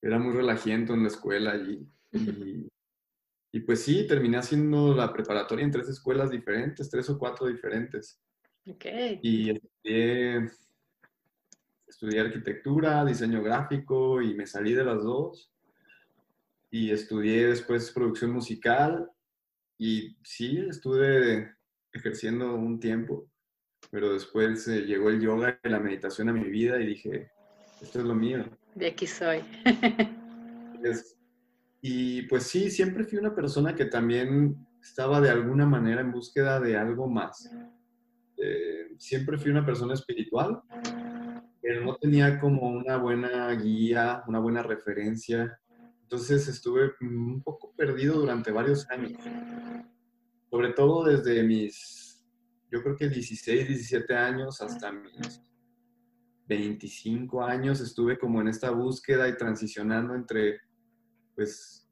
Era 0.02 0.20
muy 0.20 0.34
relajiento 0.34 0.94
en 0.94 1.02
la 1.02 1.08
escuela 1.08 1.58
y, 1.58 1.86
y, 3.52 3.60
pues 3.62 3.82
sí, 3.82 4.08
terminé 4.08 4.38
haciendo 4.38 4.94
la 4.94 5.12
preparatoria 5.12 5.66
en 5.66 5.72
tres 5.72 5.90
escuelas 5.90 6.30
diferentes, 6.30 6.90
tres 6.90 7.10
o 7.10 7.18
cuatro 7.18 7.48
diferentes. 7.48 8.22
Okay. 8.66 9.20
Y 9.22 9.52
estudié, 9.52 10.50
estudié 11.96 12.20
arquitectura, 12.20 13.04
diseño 13.04 13.42
gráfico 13.42 14.22
y 14.22 14.36
me 14.36 14.46
salí 14.46 14.74
de 14.74 14.86
las 14.86 15.04
dos. 15.04 15.52
Y 16.70 16.92
estudié 16.92 17.48
después 17.48 17.92
producción 17.92 18.32
musical 18.32 19.10
y 19.78 20.16
sí, 20.24 20.66
estuve 20.70 21.56
ejerciendo 21.92 22.56
un 22.56 22.80
tiempo 22.80 23.28
pero 23.92 24.14
después 24.14 24.68
eh, 24.68 24.82
llegó 24.82 25.10
el 25.10 25.22
yoga 25.22 25.60
y 25.64 25.70
la 25.70 25.80
meditación 25.80 26.30
a 26.30 26.34
mi 26.34 26.50
vida 26.50 26.82
y 26.82 26.88
dije, 26.88 27.32
esto 27.82 28.00
es 28.00 28.06
lo 28.06 28.16
mío. 28.16 28.46
De 28.74 28.88
aquí 28.88 29.08
soy. 29.08 29.42
y 31.82 32.24
pues 32.24 32.44
sí, 32.44 32.70
siempre 32.70 33.06
fui 33.06 33.18
una 33.18 33.34
persona 33.34 33.76
que 33.76 33.86
también 33.86 34.56
estaba 34.82 35.22
de 35.22 35.30
alguna 35.30 35.66
manera 35.66 36.02
en 36.02 36.12
búsqueda 36.12 36.60
de 36.60 36.78
algo 36.78 37.08
más. 37.08 37.50
Eh, 38.38 38.94
siempre 38.98 39.38
fui 39.38 39.52
una 39.52 39.66
persona 39.66 39.94
espiritual, 39.94 40.62
pero 41.66 41.84
no 41.84 41.96
tenía 41.96 42.40
como 42.40 42.70
una 42.70 42.98
buena 42.98 43.52
guía, 43.54 44.24
una 44.28 44.38
buena 44.38 44.62
referencia. 44.62 45.60
Entonces 46.04 46.48
estuve 46.48 46.92
un 47.02 47.42
poco 47.42 47.74
perdido 47.76 48.20
durante 48.20 48.52
varios 48.52 48.88
años, 48.92 49.14
sobre 50.52 50.74
todo 50.74 51.06
desde 51.06 51.42
mis 51.42 52.24
yo 52.72 52.84
creo 52.84 52.96
que 52.96 53.10
16, 53.10 53.68
17 53.68 54.16
años 54.16 54.62
hasta 54.62 54.92
mis 54.92 55.42
25 56.48 57.44
años 57.44 57.82
estuve 57.82 58.20
como 58.20 58.42
en 58.42 58.50
esta 58.50 58.70
búsqueda 58.70 59.28
y 59.28 59.36
transicionando 59.36 60.14
entre, 60.14 60.60
pues, 61.34 61.90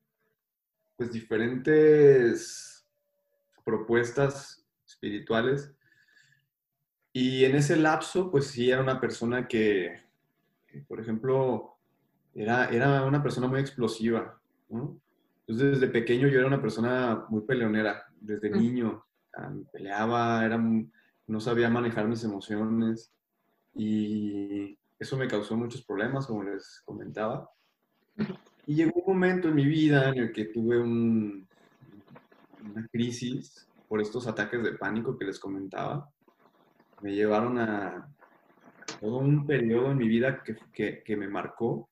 pues 0.95 1.11
diferentes 1.11 2.87
propuestas 3.65 4.63
espirituales. 4.85 5.73
Y 7.13 7.45
en 7.45 7.55
ese 7.55 7.77
lapso, 7.77 8.31
pues 8.31 8.47
sí, 8.47 8.71
era 8.71 8.81
una 8.81 8.99
persona 8.99 9.47
que, 9.47 10.01
por 10.87 10.99
ejemplo, 10.99 11.77
era, 12.33 12.69
era 12.69 13.05
una 13.05 13.21
persona 13.21 13.47
muy 13.47 13.59
explosiva, 13.59 14.39
Entonces, 14.69 15.79
desde 15.79 15.87
pequeño 15.87 16.27
yo 16.27 16.39
era 16.39 16.47
una 16.47 16.61
persona 16.61 17.25
muy 17.29 17.41
peleonera, 17.41 18.05
desde 18.19 18.49
niño 18.49 19.05
peleaba, 19.71 20.43
era, 20.45 20.57
no 20.57 21.39
sabía 21.39 21.69
manejar 21.69 22.07
mis 22.07 22.23
emociones 22.23 23.11
y 23.75 24.77
eso 24.99 25.17
me 25.17 25.27
causó 25.27 25.55
muchos 25.55 25.83
problemas, 25.83 26.27
como 26.27 26.43
les 26.43 26.81
comentaba. 26.85 27.49
Y 28.65 28.75
llegó 28.75 29.01
un 29.01 29.13
momento 29.13 29.49
en 29.49 29.55
mi 29.55 29.65
vida 29.65 30.09
en 30.09 30.17
el 30.17 30.31
que 30.31 30.45
tuve 30.45 30.79
una 30.79 31.47
crisis 32.91 33.67
por 33.87 34.01
estos 34.01 34.27
ataques 34.27 34.63
de 34.63 34.73
pánico 34.73 35.17
que 35.17 35.25
les 35.25 35.39
comentaba. 35.39 36.09
Me 37.03 37.13
llevaron 37.13 37.59
a 37.59 38.09
todo 39.01 39.17
un 39.17 39.45
periodo 39.45 39.91
en 39.91 39.97
mi 39.97 40.07
vida 40.07 40.41
que, 40.41 41.03
que, 41.03 41.17
me 41.17 41.27
marcó. 41.27 41.89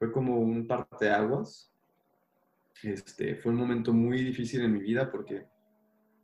Fue 0.00 0.10
como 0.10 0.40
un 0.40 0.66
parteaguas. 0.66 1.72
Este, 2.82 3.36
fue 3.36 3.52
un 3.52 3.58
momento 3.58 3.92
muy 3.92 4.20
difícil 4.20 4.62
en 4.62 4.72
mi 4.72 4.80
vida 4.80 5.12
porque 5.12 5.46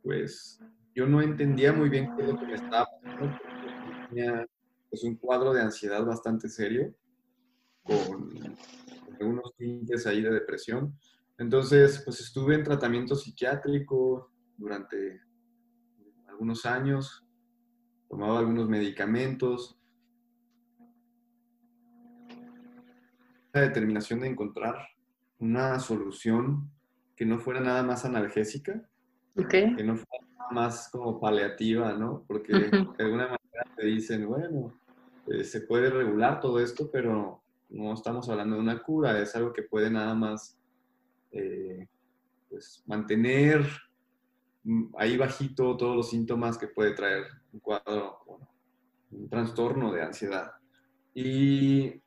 pues 0.03 0.59
yo 0.93 1.07
no 1.07 1.21
entendía 1.21 1.71
muy 1.71 1.87
bien 1.87 2.13
qué 2.15 2.23
es 2.23 2.27
lo 2.27 2.37
que 2.37 2.45
me 2.45 2.55
estaba 2.55 2.85
pasando. 3.01 3.39
Tenía 4.09 4.45
pues, 4.89 5.03
un 5.05 5.15
cuadro 5.15 5.53
de 5.53 5.61
ansiedad 5.61 6.05
bastante 6.05 6.49
serio, 6.49 6.93
con, 7.83 8.33
algunos 9.17 9.55
tintes 9.55 10.05
ahí 10.07 10.21
de 10.21 10.31
depresión. 10.31 10.93
Entonces, 11.37 12.01
pues 12.03 12.19
estuve 12.19 12.55
en 12.55 12.63
tratamiento 12.63 13.15
psiquiátrico 13.15 14.29
durante 14.57 15.21
algunos 16.27 16.65
años, 16.65 17.24
tomaba 18.15 18.39
algunos 18.39 18.69
medicamentos. 18.69 19.77
La 23.51 23.59
determinación 23.61 24.21
de 24.21 24.27
encontrar 24.27 24.87
una 25.39 25.79
solución 25.79 26.71
que 27.17 27.25
no 27.25 27.39
fuera 27.39 27.59
nada 27.59 27.83
más 27.83 28.05
analgésica, 28.05 28.87
que 29.35 29.83
no 29.83 29.97
fuera 29.97 30.25
más 30.51 30.87
como 30.89 31.19
paliativa, 31.19 31.91
¿no? 31.93 32.23
Porque 32.25 32.53
de 32.53 33.03
alguna 33.03 33.23
manera 33.23 33.65
te 33.75 33.85
dicen, 33.85 34.25
bueno, 34.27 34.79
eh, 35.27 35.43
se 35.43 35.61
puede 35.61 35.89
regular 35.89 36.39
todo 36.39 36.61
esto, 36.61 36.89
pero 36.89 37.41
no 37.67 37.93
estamos 37.93 38.29
hablando 38.29 38.55
de 38.55 38.61
una 38.61 38.81
cura, 38.81 39.19
es 39.19 39.35
algo 39.35 39.51
que 39.51 39.63
puede 39.63 39.89
nada 39.89 40.15
más 40.15 40.57
eh, 41.31 41.85
pues, 42.49 42.81
mantener 42.85 43.65
mm, 44.63 44.93
ahí 44.97 45.17
bajito 45.17 45.75
todos 45.75 45.97
los 45.97 46.09
síntomas 46.09 46.57
que 46.57 46.67
puede 46.67 46.93
traer 46.93 47.25
un 47.55 47.59
cuadro, 47.61 48.19
un 49.11 49.29
trastorno 49.29 49.93
de 49.93 50.01
ansiedad. 50.01 50.51
Y 51.13 52.01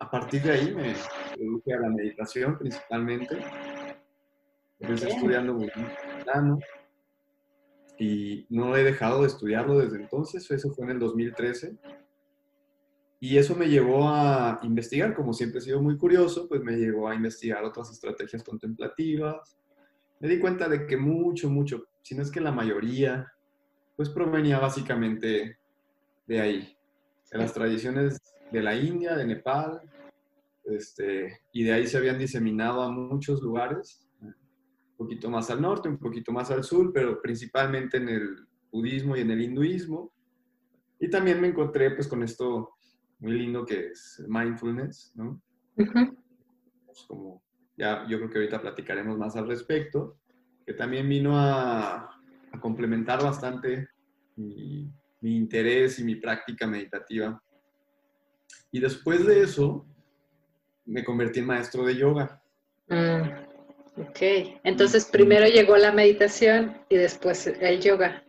a 0.00 0.10
partir 0.10 0.42
de 0.42 0.50
ahí 0.50 0.74
me 0.74 0.94
deduje 1.36 1.74
a 1.74 1.80
la 1.80 1.88
meditación 1.88 2.58
principalmente. 2.58 3.38
Empecé 4.80 5.08
estudiando 5.08 5.54
budismo 5.54 5.86
y 7.96 8.44
no 8.50 8.76
he 8.76 8.82
dejado 8.82 9.20
de 9.20 9.28
estudiarlo 9.28 9.78
desde 9.78 9.98
entonces, 9.98 10.50
eso 10.50 10.70
fue 10.74 10.84
en 10.86 10.90
el 10.92 10.98
2013. 10.98 11.78
Y 13.20 13.38
eso 13.38 13.54
me 13.54 13.68
llevó 13.68 14.08
a 14.08 14.58
investigar, 14.64 15.14
como 15.14 15.32
siempre 15.32 15.60
he 15.60 15.62
sido 15.62 15.80
muy 15.80 15.96
curioso, 15.96 16.48
pues 16.48 16.60
me 16.62 16.76
llevó 16.76 17.08
a 17.08 17.14
investigar 17.14 17.64
otras 17.64 17.90
estrategias 17.90 18.42
contemplativas. 18.42 19.56
Me 20.18 20.28
di 20.28 20.40
cuenta 20.40 20.68
de 20.68 20.86
que 20.86 20.96
mucho, 20.96 21.48
mucho, 21.48 21.84
si 22.02 22.16
no 22.16 22.22
es 22.22 22.30
que 22.30 22.40
la 22.40 22.52
mayoría, 22.52 23.33
pues 23.96 24.10
provenía 24.10 24.58
básicamente 24.58 25.58
de 26.26 26.40
ahí, 26.40 26.76
de 27.30 27.38
las 27.38 27.52
tradiciones 27.52 28.20
de 28.50 28.62
la 28.62 28.74
India, 28.76 29.16
de 29.16 29.26
Nepal, 29.26 29.80
este, 30.64 31.40
y 31.52 31.64
de 31.64 31.72
ahí 31.72 31.86
se 31.86 31.98
habían 31.98 32.18
diseminado 32.18 32.82
a 32.82 32.90
muchos 32.90 33.42
lugares, 33.42 34.08
un 34.20 34.96
poquito 34.96 35.28
más 35.28 35.50
al 35.50 35.60
norte, 35.60 35.88
un 35.88 35.98
poquito 35.98 36.32
más 36.32 36.50
al 36.50 36.64
sur, 36.64 36.92
pero 36.92 37.20
principalmente 37.20 37.98
en 37.98 38.08
el 38.08 38.36
budismo 38.70 39.16
y 39.16 39.20
en 39.20 39.30
el 39.30 39.42
hinduismo. 39.42 40.12
Y 40.98 41.10
también 41.10 41.40
me 41.40 41.48
encontré 41.48 41.90
pues 41.90 42.08
con 42.08 42.22
esto 42.22 42.70
muy 43.18 43.32
lindo 43.32 43.64
que 43.64 43.88
es 43.88 44.24
mindfulness, 44.28 45.12
¿no? 45.14 45.40
Pues, 45.74 47.04
como 47.08 47.42
ya 47.76 48.06
yo 48.08 48.18
creo 48.18 48.30
que 48.30 48.38
ahorita 48.38 48.60
platicaremos 48.60 49.18
más 49.18 49.36
al 49.36 49.48
respecto, 49.48 50.18
que 50.64 50.74
también 50.74 51.08
vino 51.08 51.36
a, 51.36 52.13
a 52.54 52.60
complementar 52.60 53.22
bastante 53.22 53.88
mi, 54.36 54.90
mi 55.20 55.36
interés 55.36 55.98
y 55.98 56.04
mi 56.04 56.16
práctica 56.16 56.66
meditativa. 56.66 57.42
Y 58.70 58.80
después 58.80 59.26
de 59.26 59.42
eso, 59.42 59.86
me 60.84 61.04
convertí 61.04 61.40
en 61.40 61.46
maestro 61.46 61.84
de 61.84 61.96
yoga. 61.96 62.42
Mm, 62.88 64.00
ok, 64.00 64.20
entonces 64.64 65.06
primero 65.06 65.46
llegó 65.46 65.76
la 65.76 65.92
meditación 65.92 66.76
y 66.88 66.96
después 66.96 67.46
el 67.46 67.80
yoga. 67.80 68.24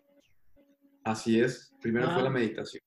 Así 1.04 1.40
es, 1.40 1.74
primero 1.82 2.12
fue 2.12 2.24
la 2.24 2.30
ah. 2.30 2.34
meditación. 2.34 2.84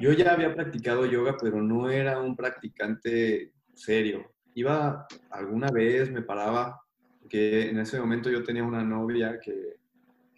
Yo 0.00 0.12
ya 0.12 0.32
había 0.32 0.54
practicado 0.54 1.06
yoga, 1.06 1.36
pero 1.40 1.60
no 1.60 1.90
era 1.90 2.20
un 2.20 2.36
practicante 2.36 3.52
serio. 3.74 4.32
Iba 4.54 5.06
alguna 5.30 5.68
vez, 5.72 6.10
me 6.10 6.22
paraba, 6.22 6.80
que 7.28 7.68
en 7.68 7.80
ese 7.80 7.98
momento 7.98 8.30
yo 8.30 8.44
tenía 8.44 8.62
una 8.62 8.84
novia 8.84 9.40
que, 9.40 9.76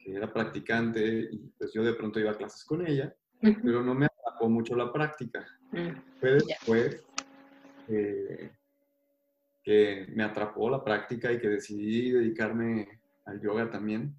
que 0.09 0.17
era 0.17 0.33
practicante 0.33 1.29
y 1.31 1.53
pues 1.59 1.73
yo 1.75 1.85
de 1.85 1.93
pronto 1.93 2.19
iba 2.19 2.31
a 2.31 2.37
clases 2.37 2.65
con 2.65 2.87
ella, 2.87 3.15
pero 3.41 3.83
no 3.83 3.95
me 3.95 4.07
atrapó 4.07 4.49
mucho 4.49 4.75
la 4.75 4.91
práctica. 4.91 5.47
Mm, 5.71 6.19
fue 6.19 6.39
después 6.47 7.05
que 9.63 10.07
me 10.15 10.25
atrapó 10.25 10.71
la 10.71 10.83
práctica 10.83 11.31
y 11.31 11.39
que 11.39 11.49
decidí 11.49 12.11
dedicarme 12.11 13.01
al 13.27 13.39
yoga 13.41 13.71
también. 13.71 14.15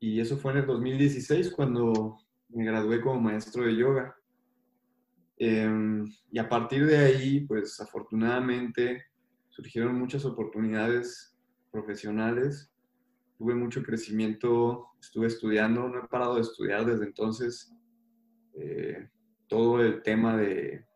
Y 0.00 0.20
eso 0.20 0.36
fue 0.36 0.52
en 0.52 0.58
el 0.58 0.66
2016 0.66 1.52
cuando 1.52 2.18
me 2.48 2.64
gradué 2.64 3.00
como 3.00 3.20
maestro 3.20 3.64
de 3.64 3.76
yoga. 3.76 4.16
Em, 5.38 6.04
y 6.32 6.38
a 6.40 6.48
partir 6.48 6.84
de 6.86 6.98
ahí, 6.98 7.40
pues 7.40 7.80
afortunadamente 7.80 9.04
surgieron 9.50 9.98
muchas 9.98 10.24
oportunidades 10.24 11.36
profesionales, 11.70 12.73
tuve 13.36 13.54
mucho 13.54 13.82
crecimiento, 13.82 14.88
estuve 15.00 15.26
estudiando, 15.26 15.88
no 15.88 16.04
he 16.04 16.08
parado 16.08 16.36
de 16.36 16.42
estudiar 16.42 16.84
desde 16.84 17.06
entonces 17.06 17.72
eh, 18.54 19.08
todo 19.48 19.80
el 19.80 20.02
tema 20.02 20.36
de 20.36 20.86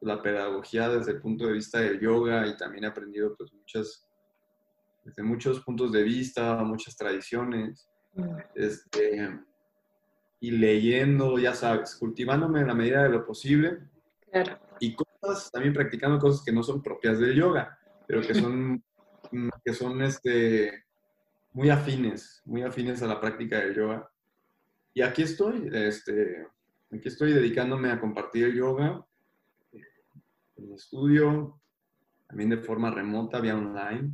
la 0.00 0.22
pedagogía 0.22 0.88
desde 0.88 1.12
el 1.12 1.20
punto 1.20 1.46
de 1.46 1.54
vista 1.54 1.80
del 1.80 2.00
yoga 2.00 2.46
y 2.46 2.56
también 2.56 2.84
he 2.84 2.88
aprendido 2.88 3.34
pues 3.36 3.52
muchas, 3.52 4.06
desde 5.04 5.22
muchos 5.22 5.60
puntos 5.60 5.92
de 5.92 6.02
vista, 6.02 6.56
muchas 6.62 6.96
tradiciones, 6.96 7.88
mm. 8.14 8.36
este, 8.54 9.40
y 10.40 10.52
leyendo, 10.52 11.38
ya 11.38 11.54
sabes, 11.54 11.96
cultivándome 11.96 12.60
en 12.60 12.68
la 12.68 12.74
medida 12.74 13.02
de 13.02 13.08
lo 13.08 13.26
posible. 13.26 13.78
Y 14.78 14.94
cosas, 14.94 15.50
también 15.50 15.74
practicando 15.74 16.18
cosas 16.18 16.44
que 16.44 16.52
no 16.52 16.62
son 16.62 16.82
propias 16.82 17.18
del 17.18 17.34
yoga, 17.34 17.76
pero 18.06 18.20
que 18.20 18.34
son, 18.34 18.82
que 19.64 19.74
son 19.74 20.00
este, 20.02 20.84
muy 21.58 21.70
afines, 21.70 22.40
muy 22.44 22.62
afines 22.62 23.02
a 23.02 23.08
la 23.08 23.20
práctica 23.20 23.58
del 23.58 23.74
yoga. 23.74 24.08
Y 24.94 25.02
aquí 25.02 25.22
estoy, 25.22 25.68
este, 25.72 26.46
aquí 26.88 27.08
estoy 27.08 27.32
dedicándome 27.32 27.90
a 27.90 27.98
compartir 27.98 28.44
el 28.44 28.54
yoga 28.54 29.04
en 29.72 30.68
mi 30.68 30.76
estudio, 30.76 31.60
también 32.28 32.50
de 32.50 32.58
forma 32.58 32.92
remota, 32.92 33.40
vía 33.40 33.56
online, 33.56 34.12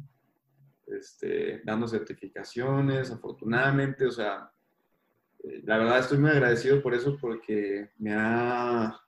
este, 0.86 1.60
dando 1.66 1.86
certificaciones, 1.86 3.10
afortunadamente, 3.10 4.06
o 4.06 4.10
sea, 4.10 4.50
eh, 5.40 5.60
la 5.64 5.76
verdad 5.76 5.98
estoy 5.98 6.16
muy 6.16 6.30
agradecido 6.30 6.82
por 6.82 6.94
eso 6.94 7.18
porque 7.20 7.90
me 7.98 8.14
ha, 8.14 8.98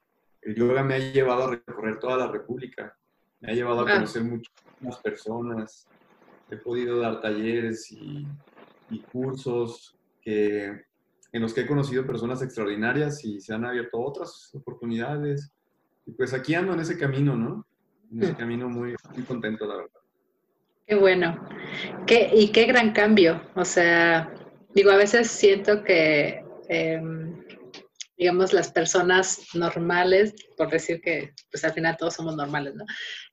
el 0.43 0.55
yoga 0.55 0.85
me 0.85 0.97
ha 0.97 0.99
llevado 0.99 1.45
a 1.45 1.51
recorrer 1.53 1.99
toda 1.99 2.19
la 2.19 2.31
República, 2.31 2.99
me 3.41 3.53
ha 3.53 3.55
llevado 3.55 3.81
a 3.81 3.91
ah. 3.91 3.95
conocer 3.95 4.23
muchas 4.25 5.01
personas, 5.03 5.89
he 6.51 6.57
podido 6.57 7.01
dar 7.01 7.21
talleres 7.21 7.91
y, 7.91 8.27
y 8.91 9.01
cursos 9.01 9.97
que, 10.23 10.67
en 11.33 11.43
los 11.43 11.53
que 11.53 11.63
he 11.63 11.67
conocido 11.67 12.07
personas 12.07 12.43
extraordinarias 12.43 13.25
y 13.25 13.41
se 13.41 13.55
han 13.55 13.65
abierto 13.65 14.01
otras 14.01 14.55
oportunidades 14.55 15.53
y 16.07 16.13
pues 16.13 16.33
aquí 16.33 16.55
ando 16.55 16.73
en 16.73 16.81
ese 16.81 16.97
camino, 16.97 17.37
¿no? 17.37 17.67
En 18.13 18.23
ese 18.23 18.35
camino 18.37 18.69
muy, 18.69 18.95
muy 19.15 19.23
contento, 19.25 19.67
la 19.67 19.77
verdad. 19.77 20.01
Qué 20.87 20.95
bueno. 20.95 21.49
¿Qué, 22.07 22.31
y 22.33 22.49
qué 22.53 22.65
gran 22.67 22.93
cambio. 22.93 23.43
O 23.57 23.65
sea, 23.65 24.33
digo, 24.73 24.93
a 24.93 24.97
veces 24.97 25.29
siento 25.29 25.83
que, 25.83 26.45
em, 26.69 27.45
digamos, 28.17 28.53
las 28.53 28.71
personas 28.71 29.49
normales, 29.55 30.35
por 30.57 30.71
decir 30.71 31.01
que, 31.01 31.33
pues 31.51 31.65
al 31.65 31.73
final 31.73 31.97
todos 31.97 32.15
somos 32.15 32.37
normales, 32.37 32.75
¿no? 32.77 32.85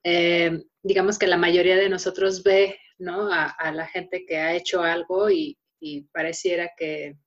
Em, 0.02 0.64
digamos 0.82 1.16
que 1.16 1.28
la 1.28 1.36
mayoría 1.36 1.76
de 1.76 1.88
nosotros 1.88 2.42
ve, 2.42 2.76
¿no? 2.98 3.28
A, 3.32 3.72
la 3.72 3.86
gente 3.86 4.24
que 4.26 4.38
ha 4.38 4.54
hecho 4.54 4.82
algo 4.82 5.30
y, 5.30 5.58
pareciera 6.12 6.70
que, 6.76 7.18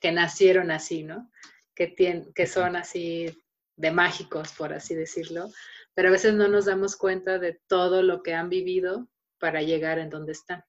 que 0.00 0.12
nacieron 0.12 0.70
así, 0.70 1.02
¿no? 1.02 1.30
Que, 1.74 1.86
tienen, 1.86 2.32
que 2.34 2.46
son 2.46 2.76
así 2.76 3.34
de 3.76 3.90
mágicos, 3.90 4.52
por 4.52 4.72
así 4.72 4.94
decirlo, 4.94 5.50
pero 5.94 6.08
a 6.08 6.12
veces 6.12 6.34
no 6.34 6.48
nos 6.48 6.66
damos 6.66 6.96
cuenta 6.96 7.38
de 7.38 7.60
todo 7.66 8.02
lo 8.02 8.22
que 8.22 8.34
han 8.34 8.48
vivido 8.48 9.08
para 9.38 9.62
llegar 9.62 9.98
en 9.98 10.10
donde 10.10 10.32
están. 10.32 10.64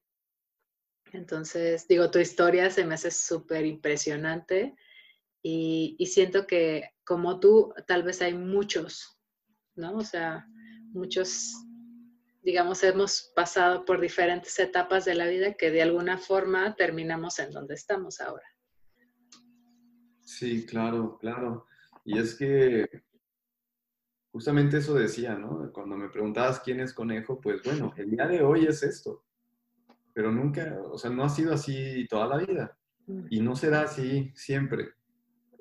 Entonces, 1.14 1.88
digo, 1.88 2.12
tu 2.12 2.20
historia 2.20 2.70
se 2.70 2.86
me 2.86 2.96
hace 2.96 3.12
súper 3.12 3.66
impresionante 3.66 4.76
y, 5.42 5.98
siento 6.06 6.46
que 6.46 6.92
como 7.06 7.40
tú, 7.40 7.74
tal 7.88 8.04
vez 8.04 8.22
hay 8.22 8.34
muchos, 8.34 9.18
¿no? 9.76 9.98
O 9.98 10.04
sea, 10.04 10.46
muchos, 10.94 11.54
digamos, 12.48 12.82
hemos 12.86 13.34
pasado 13.36 13.84
por 13.84 14.00
diferentes 14.00 14.58
etapas 14.58 15.04
de 15.04 15.16
la 15.16 15.28
vida 15.28 15.56
que 15.56 15.70
de 15.70 15.82
alguna 15.82 16.18
forma 16.18 16.74
terminamos 16.78 17.40
en 17.40 17.52
donde 17.52 17.74
estamos 17.74 18.22
ahora. 18.22 18.46
Sí, 20.22 20.66
claro, 20.66 21.18
claro. 21.20 21.66
Y 22.06 22.18
es 22.18 22.36
que 22.36 23.04
justamente 24.32 24.78
eso 24.78 24.94
decía, 24.94 25.36
¿no? 25.36 25.70
Cuando 25.74 25.98
me 25.98 26.08
preguntabas 26.08 26.62
quién 26.62 26.80
es 26.80 26.94
conejo, 26.94 27.42
pues 27.42 27.62
bueno, 27.64 27.94
el 27.98 28.12
día 28.12 28.26
de 28.26 28.42
hoy 28.42 28.66
es 28.66 28.82
esto, 28.82 29.26
pero 30.14 30.32
nunca, 30.32 30.80
o 30.90 30.98
sea, 30.98 31.12
no 31.12 31.26
ha 31.26 31.30
sido 31.30 31.54
así 31.54 32.08
toda 32.08 32.28
la 32.28 32.38
vida 32.38 32.78
mm. 33.08 33.26
y 33.30 33.42
no 33.42 33.58
será 33.58 33.82
así 33.82 34.32
siempre. 34.36 34.94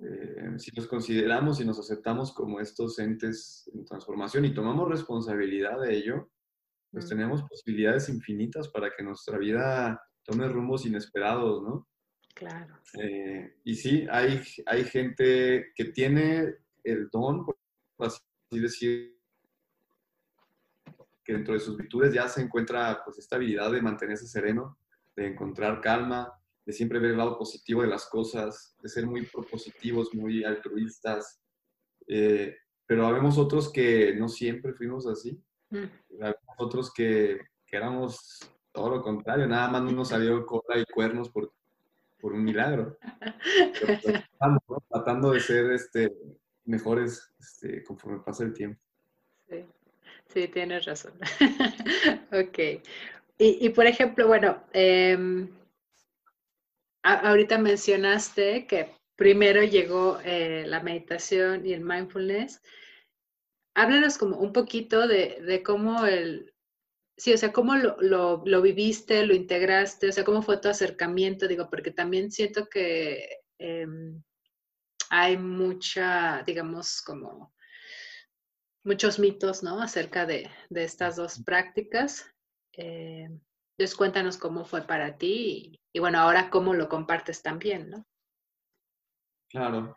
Eh, 0.00 0.54
si 0.58 0.70
nos 0.76 0.86
consideramos 0.86 1.60
y 1.60 1.64
nos 1.64 1.80
aceptamos 1.80 2.32
como 2.32 2.60
estos 2.60 2.96
entes 3.00 3.68
en 3.74 3.84
transformación 3.84 4.44
y 4.44 4.54
tomamos 4.54 4.88
responsabilidad 4.88 5.80
de 5.80 5.96
ello, 5.96 6.30
pues 6.96 7.10
tenemos 7.10 7.42
posibilidades 7.42 8.08
infinitas 8.08 8.70
para 8.70 8.90
que 8.90 9.02
nuestra 9.02 9.36
vida 9.36 10.02
tome 10.24 10.48
rumbos 10.48 10.86
inesperados, 10.86 11.62
¿no? 11.62 11.86
Claro. 12.34 12.80
Eh, 12.98 13.58
y 13.64 13.74
sí, 13.74 14.06
hay, 14.10 14.40
hay 14.64 14.84
gente 14.84 15.72
que 15.74 15.84
tiene 15.92 16.54
el 16.82 17.10
don, 17.12 17.44
por 17.44 17.58
así 17.98 18.18
decir, 18.50 19.14
que 21.22 21.34
dentro 21.34 21.52
de 21.52 21.60
sus 21.60 21.76
virtudes 21.76 22.14
ya 22.14 22.28
se 22.28 22.40
encuentra 22.40 23.02
pues 23.04 23.18
esta 23.18 23.36
habilidad 23.36 23.70
de 23.72 23.82
mantenerse 23.82 24.26
sereno, 24.26 24.78
de 25.14 25.26
encontrar 25.26 25.82
calma, 25.82 26.32
de 26.64 26.72
siempre 26.72 26.98
ver 26.98 27.10
el 27.10 27.18
lado 27.18 27.36
positivo 27.36 27.82
de 27.82 27.88
las 27.88 28.06
cosas, 28.06 28.74
de 28.80 28.88
ser 28.88 29.04
muy 29.06 29.26
propositivos, 29.26 30.14
muy 30.14 30.44
altruistas. 30.44 31.42
Eh, 32.08 32.56
pero 32.86 33.06
habemos 33.06 33.36
otros 33.36 33.70
que 33.70 34.14
no 34.14 34.30
siempre 34.30 34.72
fuimos 34.72 35.06
así. 35.06 35.38
Mm. 35.70 35.86
otros 36.58 36.92
que, 36.92 37.40
que, 37.66 37.76
éramos 37.76 38.38
todo 38.72 38.90
lo 38.90 39.02
contrario, 39.02 39.46
nada 39.46 39.68
más 39.68 39.82
no 39.82 39.90
nos 39.90 40.08
salió 40.08 40.46
cola 40.46 40.78
y 40.78 40.84
cuernos 40.84 41.28
por 41.28 41.52
por 42.20 42.32
un 42.32 42.44
milagro. 42.44 42.98
Estamos 44.04 44.62
tratando 44.88 45.32
de 45.32 45.40
ser 45.40 45.70
este, 45.72 46.12
mejores 46.64 47.32
este, 47.38 47.84
conforme 47.84 48.18
pasa 48.20 48.44
el 48.44 48.52
tiempo. 48.52 48.80
Sí, 50.26 50.48
tienes 50.48 50.84
razón. 50.84 51.12
ok. 52.32 52.82
Y, 53.38 53.68
por 53.68 53.86
ejemplo, 53.86 54.26
bueno, 54.26 54.64
em, 54.72 55.48
ahorita 57.02 57.58
mencionaste 57.58 58.66
que 58.66 58.90
primero 59.14 59.62
llegó 59.62 60.18
eh, 60.24 60.64
la 60.66 60.82
meditación 60.82 61.64
y 61.64 61.74
el 61.74 61.82
mindfulness. 61.82 62.60
Háblanos 63.76 64.16
como 64.16 64.38
un 64.38 64.54
poquito 64.54 65.06
de, 65.06 65.62
cómo 65.62 66.06
el, 66.06 66.54
sí, 67.14 67.34
o 67.34 67.36
sea, 67.36 67.52
cómo 67.52 67.76
lo, 67.76 68.42
lo, 68.42 68.62
viviste, 68.62 69.26
lo 69.26 69.34
integraste, 69.34 70.08
o 70.08 70.12
sea, 70.12 70.24
cómo 70.24 70.40
fue 70.40 70.56
tu 70.56 70.70
acercamiento, 70.70 71.46
digo, 71.46 71.68
porque 71.68 71.90
también 71.90 72.32
siento 72.32 72.68
que 72.70 73.42
em, 73.58 74.22
hay 75.10 75.36
mucha, 75.36 76.42
digamos, 76.46 77.02
como 77.02 77.54
muchos 78.82 79.18
mitos, 79.18 79.62
¿no? 79.62 79.82
Acerca 79.82 80.24
de, 80.24 80.50
estas 80.70 81.16
dos 81.16 81.42
prácticas. 81.44 82.24
Eh, 82.72 83.28
entonces 83.76 83.94
cuéntanos 83.94 84.38
cómo 84.38 84.64
fue 84.64 84.86
para 84.86 85.18
ti 85.18 85.78
y, 85.92 85.98
bueno, 85.98 86.18
ahora 86.18 86.48
cómo 86.48 86.72
lo 86.72 86.88
compartes 86.88 87.42
también, 87.42 87.90
¿no? 87.90 88.06
Claro, 89.50 89.94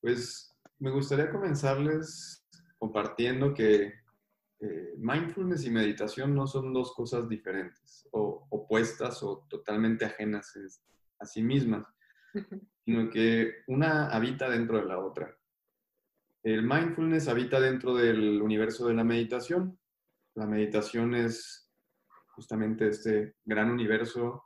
pues 0.00 0.56
me 0.78 0.90
gustaría 0.90 1.30
comenzarles 1.30 2.41
compartiendo 2.82 3.54
que 3.54 3.94
eh, 4.58 4.94
mindfulness 4.96 5.64
y 5.64 5.70
meditación 5.70 6.34
no 6.34 6.48
son 6.48 6.72
dos 6.72 6.92
cosas 6.92 7.28
diferentes 7.28 8.08
o 8.10 8.48
opuestas 8.50 9.22
o 9.22 9.46
totalmente 9.48 10.04
ajenas 10.04 10.52
a 11.20 11.24
sí 11.24 11.44
mismas, 11.44 11.86
sino 12.84 13.08
que 13.08 13.52
una 13.68 14.08
habita 14.08 14.50
dentro 14.50 14.78
de 14.78 14.86
la 14.86 14.98
otra. 14.98 15.32
El 16.42 16.64
mindfulness 16.64 17.28
habita 17.28 17.60
dentro 17.60 17.94
del 17.94 18.42
universo 18.42 18.88
de 18.88 18.94
la 18.94 19.04
meditación. 19.04 19.78
La 20.34 20.46
meditación 20.46 21.14
es 21.14 21.70
justamente 22.34 22.88
este 22.88 23.36
gran 23.44 23.70
universo 23.70 24.42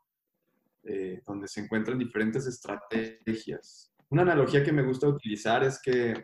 eh, 0.83 1.23
donde 1.27 1.49
se 1.49 1.63
encuentran 1.63 1.99
diferentes 1.99 2.47
estrategias. 2.47 3.95
Una 4.11 4.21
analogía 4.21 4.63
que 4.63 4.73
me 4.73 4.83
gusta 4.83 5.09
utilizar 5.09 5.65
es 5.65 5.81
que 5.81 6.23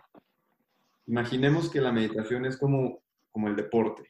imaginemos 1.12 1.70
que 1.70 1.80
la 1.80 1.92
meditación 1.92 2.46
es 2.46 2.56
como, 2.56 3.02
como 3.30 3.48
el 3.48 3.56
deporte, 3.56 4.02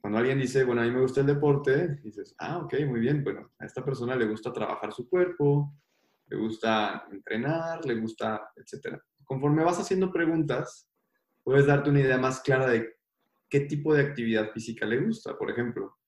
Cuando 0.00 0.18
alguien 0.18 0.38
dice, 0.38 0.62
bueno, 0.64 0.82
a 0.82 0.84
mí 0.84 0.90
me 0.92 1.00
gusta 1.00 1.20
el 1.20 1.26
deporte, 1.26 1.96
dices, 2.04 2.34
ah, 2.38 2.58
ok, 2.58 2.74
muy 2.86 3.00
bien, 3.00 3.24
bueno, 3.24 3.50
a 3.58 3.66
esta 3.66 3.84
persona 3.84 4.14
le 4.14 4.26
gusta 4.26 4.52
trabajar 4.52 4.92
su 4.92 5.08
cuerpo, 5.08 5.74
le 6.28 6.36
gusta 6.36 7.06
entrenar, 7.10 7.84
le 7.84 7.96
gusta, 7.96 8.52
etcétera 8.54 9.02
conforme 9.26 9.64
vas 9.64 9.78
haciendo 9.78 10.12
preguntas, 10.12 10.88
puedes 11.42 11.66
darte 11.66 11.90
una 11.90 12.00
idea 12.00 12.18
más 12.18 12.40
clara 12.40 12.66
de 12.68 12.96
qué 13.50 13.60
tipo 13.60 13.92
de 13.92 14.02
actividad 14.02 14.50
física 14.52 14.86
le 14.86 15.00
gusta. 15.00 15.36
Por 15.36 15.50
ejemplo, 15.50 15.98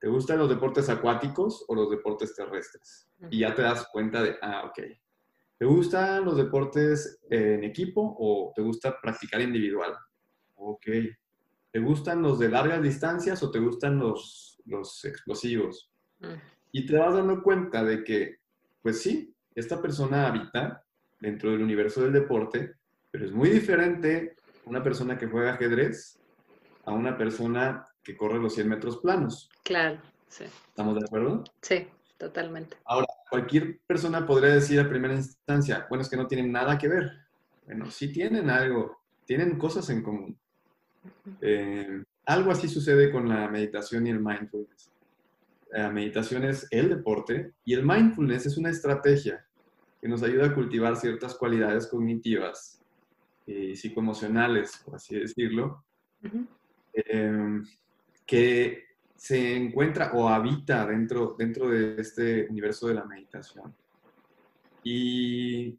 ¿te 0.00 0.08
gustan 0.08 0.38
los 0.38 0.48
deportes 0.48 0.88
acuáticos 0.88 1.64
o 1.68 1.74
los 1.74 1.90
deportes 1.90 2.34
terrestres? 2.34 3.08
Y 3.30 3.40
ya 3.40 3.54
te 3.54 3.62
das 3.62 3.86
cuenta 3.92 4.22
de, 4.22 4.36
ah, 4.42 4.64
ok. 4.66 4.80
¿Te 5.58 5.66
gustan 5.66 6.24
los 6.24 6.36
deportes 6.36 7.20
en 7.30 7.64
equipo 7.64 8.16
o 8.18 8.52
te 8.54 8.62
gusta 8.62 9.00
practicar 9.00 9.40
individual? 9.40 9.94
Ok. 10.56 10.86
¿Te 11.70 11.78
gustan 11.78 12.20
los 12.22 12.38
de 12.38 12.48
largas 12.48 12.82
distancias 12.82 13.42
o 13.42 13.50
te 13.50 13.58
gustan 13.58 13.98
los, 13.98 14.60
los 14.66 15.04
explosivos? 15.04 15.90
Y 16.72 16.86
te 16.86 16.96
vas 16.96 17.14
dando 17.14 17.42
cuenta 17.42 17.84
de 17.84 18.04
que, 18.04 18.38
pues 18.82 19.00
sí, 19.00 19.34
esta 19.54 19.80
persona 19.80 20.26
habita 20.26 20.84
dentro 21.20 21.50
del 21.50 21.62
universo 21.62 22.02
del 22.02 22.12
deporte, 22.12 22.74
pero 23.10 23.24
es 23.24 23.32
muy 23.32 23.50
diferente 23.50 24.36
una 24.64 24.82
persona 24.82 25.16
que 25.16 25.26
juega 25.26 25.54
ajedrez 25.54 26.18
a 26.84 26.92
una 26.92 27.16
persona 27.16 27.86
que 28.02 28.16
corre 28.16 28.38
los 28.38 28.54
100 28.54 28.68
metros 28.68 28.98
planos. 28.98 29.48
Claro, 29.62 30.00
sí. 30.28 30.44
¿Estamos 30.44 30.96
de 30.96 31.04
acuerdo? 31.04 31.44
Sí, 31.60 31.86
totalmente. 32.22 32.76
Ahora, 32.84 33.08
cualquier 33.28 33.80
persona 33.84 34.24
podría 34.24 34.54
decir 34.54 34.78
a 34.78 34.88
primera 34.88 35.14
instancia, 35.14 35.86
bueno, 35.88 36.02
es 36.02 36.08
que 36.08 36.16
no 36.16 36.28
tienen 36.28 36.52
nada 36.52 36.78
que 36.78 36.86
ver. 36.86 37.10
Bueno, 37.66 37.90
sí 37.90 38.12
tienen 38.12 38.48
algo, 38.48 39.02
tienen 39.24 39.58
cosas 39.58 39.90
en 39.90 40.04
común. 40.04 40.38
Eh, 41.40 42.04
algo 42.26 42.52
así 42.52 42.68
sucede 42.68 43.10
con 43.10 43.28
la 43.28 43.48
meditación 43.48 44.06
y 44.06 44.10
el 44.10 44.20
mindfulness. 44.20 44.92
La 45.72 45.90
meditación 45.90 46.44
es 46.44 46.68
el 46.70 46.90
deporte 46.90 47.54
y 47.64 47.74
el 47.74 47.84
mindfulness 47.84 48.46
es 48.46 48.56
una 48.56 48.70
estrategia 48.70 49.44
que 50.00 50.06
nos 50.06 50.22
ayuda 50.22 50.46
a 50.46 50.54
cultivar 50.54 50.94
ciertas 50.96 51.34
cualidades 51.34 51.88
cognitivas 51.88 52.80
y 53.46 53.74
psicoemocionales, 53.74 54.80
por 54.84 54.94
así 54.94 55.18
decirlo, 55.18 55.84
em, 56.94 57.66
que 58.24 58.84
se 59.22 59.54
encuentra 59.54 60.10
o 60.14 60.28
habita 60.28 60.84
dentro, 60.84 61.36
dentro 61.38 61.70
de 61.70 61.94
este 61.96 62.48
universo 62.50 62.88
de 62.88 62.94
la 62.94 63.04
meditación. 63.04 63.72
Y, 64.82 65.78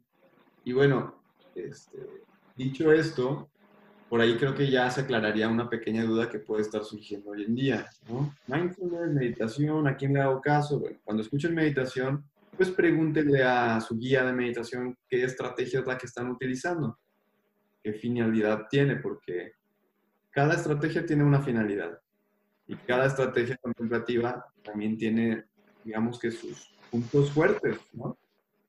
y 0.64 0.72
bueno, 0.72 1.20
este, 1.54 1.98
dicho 2.56 2.90
esto, 2.90 3.50
por 4.08 4.22
ahí 4.22 4.38
creo 4.38 4.54
que 4.54 4.70
ya 4.70 4.90
se 4.90 5.02
aclararía 5.02 5.46
una 5.46 5.68
pequeña 5.68 6.04
duda 6.04 6.30
que 6.30 6.38
puede 6.38 6.62
estar 6.62 6.84
surgiendo 6.84 7.32
hoy 7.32 7.44
en 7.44 7.54
día. 7.54 7.86
¿no? 8.08 8.34
Mindfulness, 8.46 9.12
meditación, 9.12 9.86
¿a 9.88 9.94
quién 9.94 10.14
le 10.14 10.22
hago 10.22 10.40
caso? 10.40 10.82
Cuando 11.04 11.22
escuchen 11.22 11.54
meditación, 11.54 12.24
pues 12.56 12.70
pregúntenle 12.70 13.44
a 13.44 13.78
su 13.82 13.98
guía 13.98 14.24
de 14.24 14.32
meditación 14.32 14.96
qué 15.06 15.22
estrategia 15.22 15.80
es 15.80 15.86
la 15.86 15.98
que 15.98 16.06
están 16.06 16.30
utilizando, 16.30 16.98
qué 17.82 17.92
finalidad 17.92 18.68
tiene, 18.70 18.96
porque 18.96 19.52
cada 20.30 20.54
estrategia 20.54 21.04
tiene 21.04 21.24
una 21.24 21.42
finalidad 21.42 22.00
y 22.66 22.76
cada 22.76 23.06
estrategia 23.06 23.56
contemplativa 23.56 24.46
también 24.62 24.96
tiene, 24.96 25.44
digamos 25.84 26.18
que 26.18 26.30
sus 26.30 26.74
puntos 26.90 27.30
fuertes, 27.30 27.78
¿no? 27.92 28.16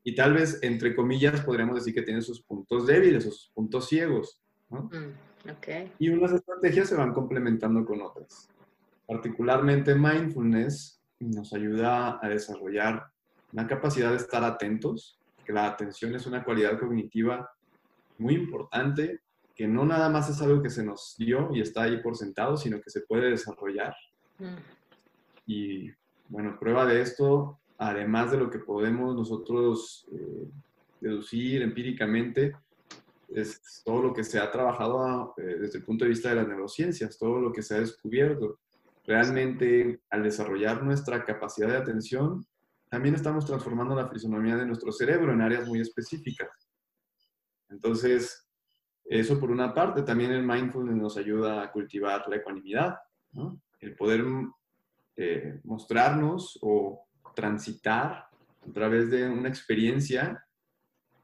Y 0.04 0.14
tal 0.14 0.34
vez, 0.34 0.60
entre 0.62 0.96
comillas, 0.96 1.42
podríamos 1.42 1.76
decir 1.76 1.94
que 1.94 2.04
tiene 2.04 2.22
sus 2.22 2.42
puntos 2.42 2.86
débiles 2.86 3.26
o 3.26 3.32
sus 3.32 3.50
puntos 3.54 3.88
ciegos, 3.88 4.42
¿no? 4.70 4.84
Mm, 4.84 5.50
okay. 5.58 5.92
Y 5.98 6.10
unas 6.10 6.32
estrategias 6.34 6.90
se 6.90 6.96
van 6.96 7.14
complementando 7.14 7.84
con 7.86 8.02
otras. 8.02 8.50
Particularmente 9.08 9.96
mindfulness 9.96 11.02
nos 11.20 11.54
ayuda 11.54 12.20
a 12.22 12.30
desarrollar 12.30 13.08
una 13.54 13.68
capacidad 13.68 14.12
de 14.12 14.18
estar 14.18 14.44
atentos, 14.44 15.18
que 15.46 15.54
la 15.54 15.68
atención 15.68 16.14
es 16.16 16.26
una 16.26 16.44
cualidad 16.44 16.80
cognitiva 16.80 17.50
muy 18.18 18.36
importante, 18.36 19.22
que 19.56 19.68
no 19.68 19.86
nada 19.86 20.10
más 20.10 20.30
es 20.30 20.42
algo 20.42 20.62
que 20.62 20.70
se 20.70 20.84
nos 20.84 21.16
dio 21.18 21.50
y 21.54 21.62
está 21.62 21.84
ahí 21.84 22.02
por 22.02 22.18
sentado, 22.18 22.58
sino 22.58 22.82
que 22.82 22.90
se 22.90 23.02
puede 23.02 23.30
desarrollar. 23.30 23.96
Mm. 24.38 24.56
Y 25.48 25.92
bueno, 26.28 26.58
prueba 26.60 26.86
de 26.86 27.02
esto, 27.02 27.60
además 27.78 28.32
de 28.32 28.38
lo 28.38 28.50
que 28.50 28.60
podemos 28.60 29.16
nosotros 29.16 30.08
eh, 30.12 30.50
deducir 31.00 31.62
empíricamente, 31.62 32.54
es 33.30 33.82
todo 33.84 34.02
lo 34.02 34.14
que 34.14 34.24
se 34.24 34.40
ha 34.40 34.52
trabajado 34.52 35.34
eh, 35.38 35.58
desde 35.60 35.80
el 35.80 35.86
punto 35.86 36.06
de 36.06 36.10
vista 36.10 36.30
de 36.30 36.36
las 36.36 36.48
neurociencias, 36.48 37.18
todo 37.18 37.40
lo 37.40 37.52
que 37.52 37.62
se 37.62 37.76
ha 37.76 37.80
descubierto. 37.80 38.60
Realmente, 39.06 40.02
al 40.10 40.24
desarrollar 40.24 40.84
nuestra 40.84 41.24
capacidad 41.24 41.70
de 41.70 41.78
atención, 41.78 42.46
también 42.90 43.16
estamos 43.16 43.46
transformando 43.46 43.96
la 43.96 44.10
fisonomía 44.10 44.56
de 44.56 44.66
nuestro 44.66 44.92
cerebro 44.92 45.32
en 45.34 45.42
áreas 45.42 45.68
muy 45.68 45.80
específicas. 45.80 46.50
Entonces, 47.70 48.45
eso 49.06 49.40
por 49.40 49.52
una 49.52 49.74
parte, 49.74 50.02
también 50.02 50.32
el 50.32 50.44
mindfulness 50.44 50.96
nos 50.96 51.18
ayuda 51.18 51.62
a 51.62 51.72
cultivar 51.72 52.28
la 52.28 52.38
ecuanimidad, 52.38 52.98
el 53.80 53.96
poder 53.96 54.26
eh, 55.16 55.60
mostrarnos 55.64 56.58
o 56.62 57.06
transitar 57.36 58.28
a 58.68 58.74
través 58.74 59.12
de 59.12 59.30
una 59.30 59.50
experiencia 59.50 60.44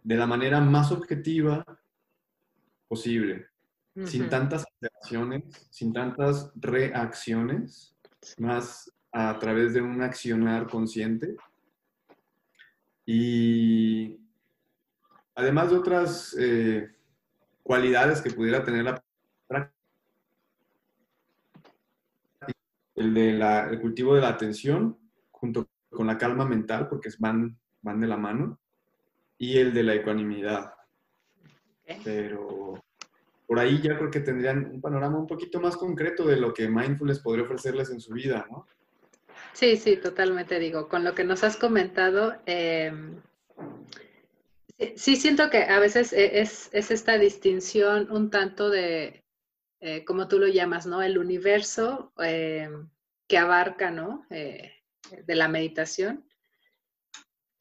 de 0.03 0.15
la 0.15 0.27
manera 0.27 0.59
más 0.59 0.91
objetiva 0.91 1.65
posible, 2.87 3.47
sin 4.05 4.29
tantas 4.29 4.65
acciones, 4.81 5.67
sin 5.69 5.93
tantas 5.93 6.51
reacciones, 6.55 7.95
más 8.37 8.91
a 9.11 9.37
través 9.39 9.73
de 9.73 9.81
un 9.81 10.01
accionar 10.01 10.67
consciente. 10.67 11.35
Y 13.05 14.19
además 15.35 15.71
de 15.71 15.77
otras 15.77 16.35
eh, 16.39 16.95
cualidades 17.71 18.19
que 18.19 18.31
pudiera 18.31 18.65
tener 18.65 18.83
la 18.83 19.01
práctica, 19.47 19.77
el 22.95 23.13
de 23.13 23.79
cultivo 23.79 24.13
de 24.13 24.19
la 24.19 24.27
atención 24.27 24.99
junto 25.31 25.69
con 25.89 26.05
la 26.05 26.17
calma 26.17 26.43
mental, 26.43 26.89
porque 26.89 27.07
van, 27.19 27.57
van 27.81 28.01
de 28.01 28.07
la 28.07 28.17
mano, 28.17 28.59
y 29.37 29.57
el 29.57 29.73
de 29.73 29.83
la 29.83 29.93
ecuanimidad. 29.93 30.73
Pero 32.03 32.83
por 33.47 33.57
ahí 33.57 33.81
ya 33.81 33.97
creo 33.97 34.11
que 34.11 34.19
tendrían 34.19 34.65
un 34.65 34.81
panorama 34.81 35.19
un 35.19 35.27
poquito 35.27 35.61
más 35.61 35.77
concreto 35.77 36.27
de 36.27 36.35
lo 36.35 36.53
que 36.53 36.67
mindfulness 36.67 37.19
podría 37.21 37.45
ofrecerles 37.45 37.89
en 37.89 38.01
su 38.01 38.11
vida, 38.11 38.45
¿no? 38.51 38.67
Sí, 39.53 39.77
sí, 39.77 39.95
totalmente 39.95 40.59
digo, 40.59 40.89
con 40.89 41.05
lo 41.05 41.15
que 41.15 41.23
nos 41.23 41.45
has 41.45 41.55
comentado, 41.55 42.35
em, 42.45 43.15
sí, 44.95 45.15
siento 45.15 45.49
que 45.49 45.63
a 45.63 45.79
veces 45.79 46.13
e, 46.13 46.41
es, 46.41 46.69
esta 46.73 47.17
distinción 47.17 48.11
un 48.11 48.29
tanto 48.29 48.69
de, 48.69 49.23
eh, 49.79 50.05
como 50.05 50.27
tú 50.27 50.39
lo 50.39 50.47
llamas, 50.47 50.85
¿no? 50.85 51.01
El 51.01 51.17
universo 51.17 52.13
eh, 52.23 52.69
que 53.27 53.37
abarca, 53.37 53.91
¿no? 53.91 54.25
Eh, 54.29 54.71
de 55.25 55.35
la 55.35 55.47
meditación. 55.47 56.27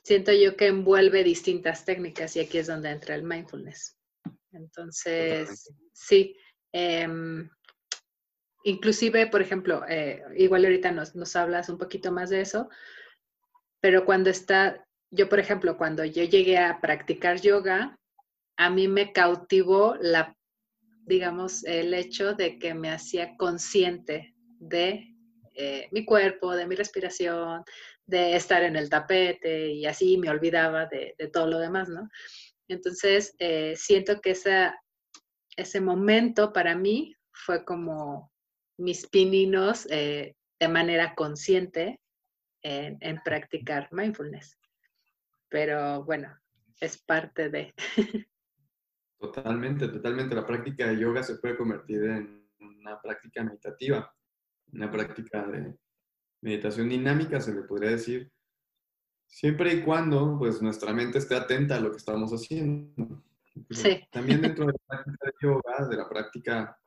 Siento 0.03 0.33
yo 0.33 0.57
que 0.57 0.67
envuelve 0.67 1.25
distintas 1.25 1.85
técnicas 1.85 2.37
y 2.37 2.41
aquí 2.41 2.59
es 2.59 2.67
donde 2.67 2.91
entra 2.91 3.15
el 3.15 3.23
mindfulness. 3.23 3.99
Entonces, 4.53 5.73
sí. 5.93 6.37
Em, 6.73 7.49
inclusive, 8.65 9.27
por 9.27 9.43
ejemplo, 9.43 9.83
igual 10.37 10.65
ahorita 10.65 10.93
nos, 10.93 11.15
nos 11.15 11.37
hablas 11.37 11.69
un 11.69 11.79
poquito 11.79 12.13
más 12.13 12.31
de 12.31 12.41
eso, 12.41 12.69
pero 13.81 14.05
cuando 14.05 14.31
está, 14.31 14.87
yo 15.11 15.29
por 15.29 15.41
ejemplo, 15.41 15.77
cuando 15.77 16.05
yo 16.05 16.25
llegué 16.25 16.59
a 16.59 16.81
practicar 16.81 17.41
yoga, 17.41 17.99
a 18.57 18.71
mí 18.71 18.89
me 18.89 19.13
cautivó 19.13 19.97
la, 20.01 20.37
digamos, 21.07 21.65
el 21.65 21.95
hecho 21.95 22.35
de 22.35 22.59
que 22.59 22.75
me 22.75 22.91
hacía 22.91 23.37
consciente 23.37 24.35
de 24.59 25.15
eh, 25.55 25.89
mi 25.91 26.05
cuerpo, 26.05 26.55
de 26.55 26.67
mi 26.67 26.77
respiración, 26.77 27.65
de 28.07 28.37
estar 28.37 28.63
en 28.63 28.77
el 28.77 28.89
tapete 28.89 29.71
y 29.71 29.87
así 29.87 30.17
me 30.19 30.31
olvidaba 30.31 30.87
de, 30.87 31.15
todo 31.33 31.47
lo 31.47 31.59
demás, 31.59 31.89
¿no? 31.89 32.09
Entonces, 32.69 33.35
eh, 33.39 33.75
siento 33.77 34.21
que 34.21 34.31
ese 35.57 35.81
momento 35.81 36.53
para 36.53 36.77
mí 36.77 37.15
fue 37.33 37.65
como 37.65 38.31
mis 38.79 39.07
pininos 39.09 39.87
eh, 39.91 40.35
de 40.61 40.69
manera 40.69 41.15
consciente 41.15 41.99
en, 42.63 43.21
practicar 43.25 43.89
mindfulness. 43.91 44.60
Pero 45.51 46.05
bueno, 46.05 46.35
es 46.81 46.97
parte 47.03 47.51
de... 47.51 47.75
Totalmente, 49.19 49.87
totalmente. 49.87 50.35
La 50.35 50.47
práctica 50.47 50.87
de 50.87 50.99
yoga 50.99 51.23
se 51.23 51.35
puede 51.35 51.55
convertir 51.55 52.03
en 52.05 52.49
una 52.59 52.99
práctica 53.03 53.45
meditativa, 53.45 54.11
una 54.73 54.91
práctica 54.91 55.47
de 55.47 55.77
meditación 56.41 56.89
dinámica, 56.89 57.39
se 57.39 57.55
le 57.55 57.65
podría 57.65 57.91
decir, 57.91 58.33
siempre 59.27 59.75
y 59.75 59.83
cuando 59.83 60.39
pues 60.39 60.63
nuestra 60.63 60.95
mente 60.95 61.19
esté 61.19 61.37
atenta 61.37 61.77
a 61.77 61.81
lo 61.81 61.91
que 61.91 61.99
estamos 61.99 62.33
haciendo. 62.33 63.23
Sí. 63.69 64.03
También 64.11 64.41
dentro 64.41 64.65
de 64.65 64.73
la 64.73 64.79
práctica 64.87 65.27
de 65.27 65.33
yoga, 65.43 65.89
de 65.89 65.97
la 65.99 66.09
práctica, 66.09 66.79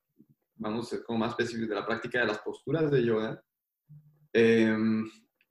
vamos 0.56 0.88
a 0.88 0.89
ser 0.89 1.04
como 1.04 1.19
más 1.19 1.32
específicos, 1.32 1.69
de 1.69 1.76
la 1.76 1.86
práctica 1.86 2.19
de 2.21 2.28
las 2.28 2.39
posturas 2.39 2.89
de 2.89 3.06
yoga, 3.06 3.43
eh, 4.34 4.76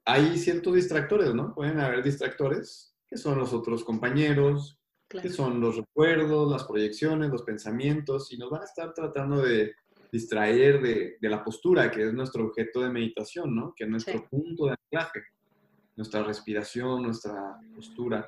hay 0.05 0.37
ciertos 0.37 0.75
distractores, 0.75 1.33
¿no? 1.33 1.53
Pueden 1.55 1.79
haber 1.79 2.03
distractores, 2.03 2.92
que 3.13 3.19
son 3.19 3.37
los 3.37 3.53
otros 3.53 3.83
compañeros, 3.83 4.79
que 5.07 5.29
son 5.29 5.61
los 5.61 5.77
recuerdos, 5.77 6.51
las 6.51 6.63
proyecciones, 6.63 7.29
los 7.29 7.43
pensamientos, 7.43 8.33
y 8.33 8.39
nos 8.39 8.49
van 8.49 8.63
a 8.63 8.65
estar 8.65 8.91
tratando 8.91 9.39
de 9.39 9.75
distraer 10.11 10.81
de, 10.81 11.29
la 11.29 11.43
postura, 11.43 11.91
que 11.91 12.07
es 12.07 12.13
nuestro 12.13 12.45
objeto 12.45 12.81
de 12.81 12.89
meditación, 12.89 13.55
¿no? 13.55 13.71
Que 13.75 13.83
es 13.83 13.89
nuestro 13.91 14.27
punto 14.27 14.65
de 14.65 14.71
anclaje, 14.71 15.21
nuestra 15.95 16.23
respiración, 16.23 17.03
nuestra 17.03 17.59
postura. 17.75 18.27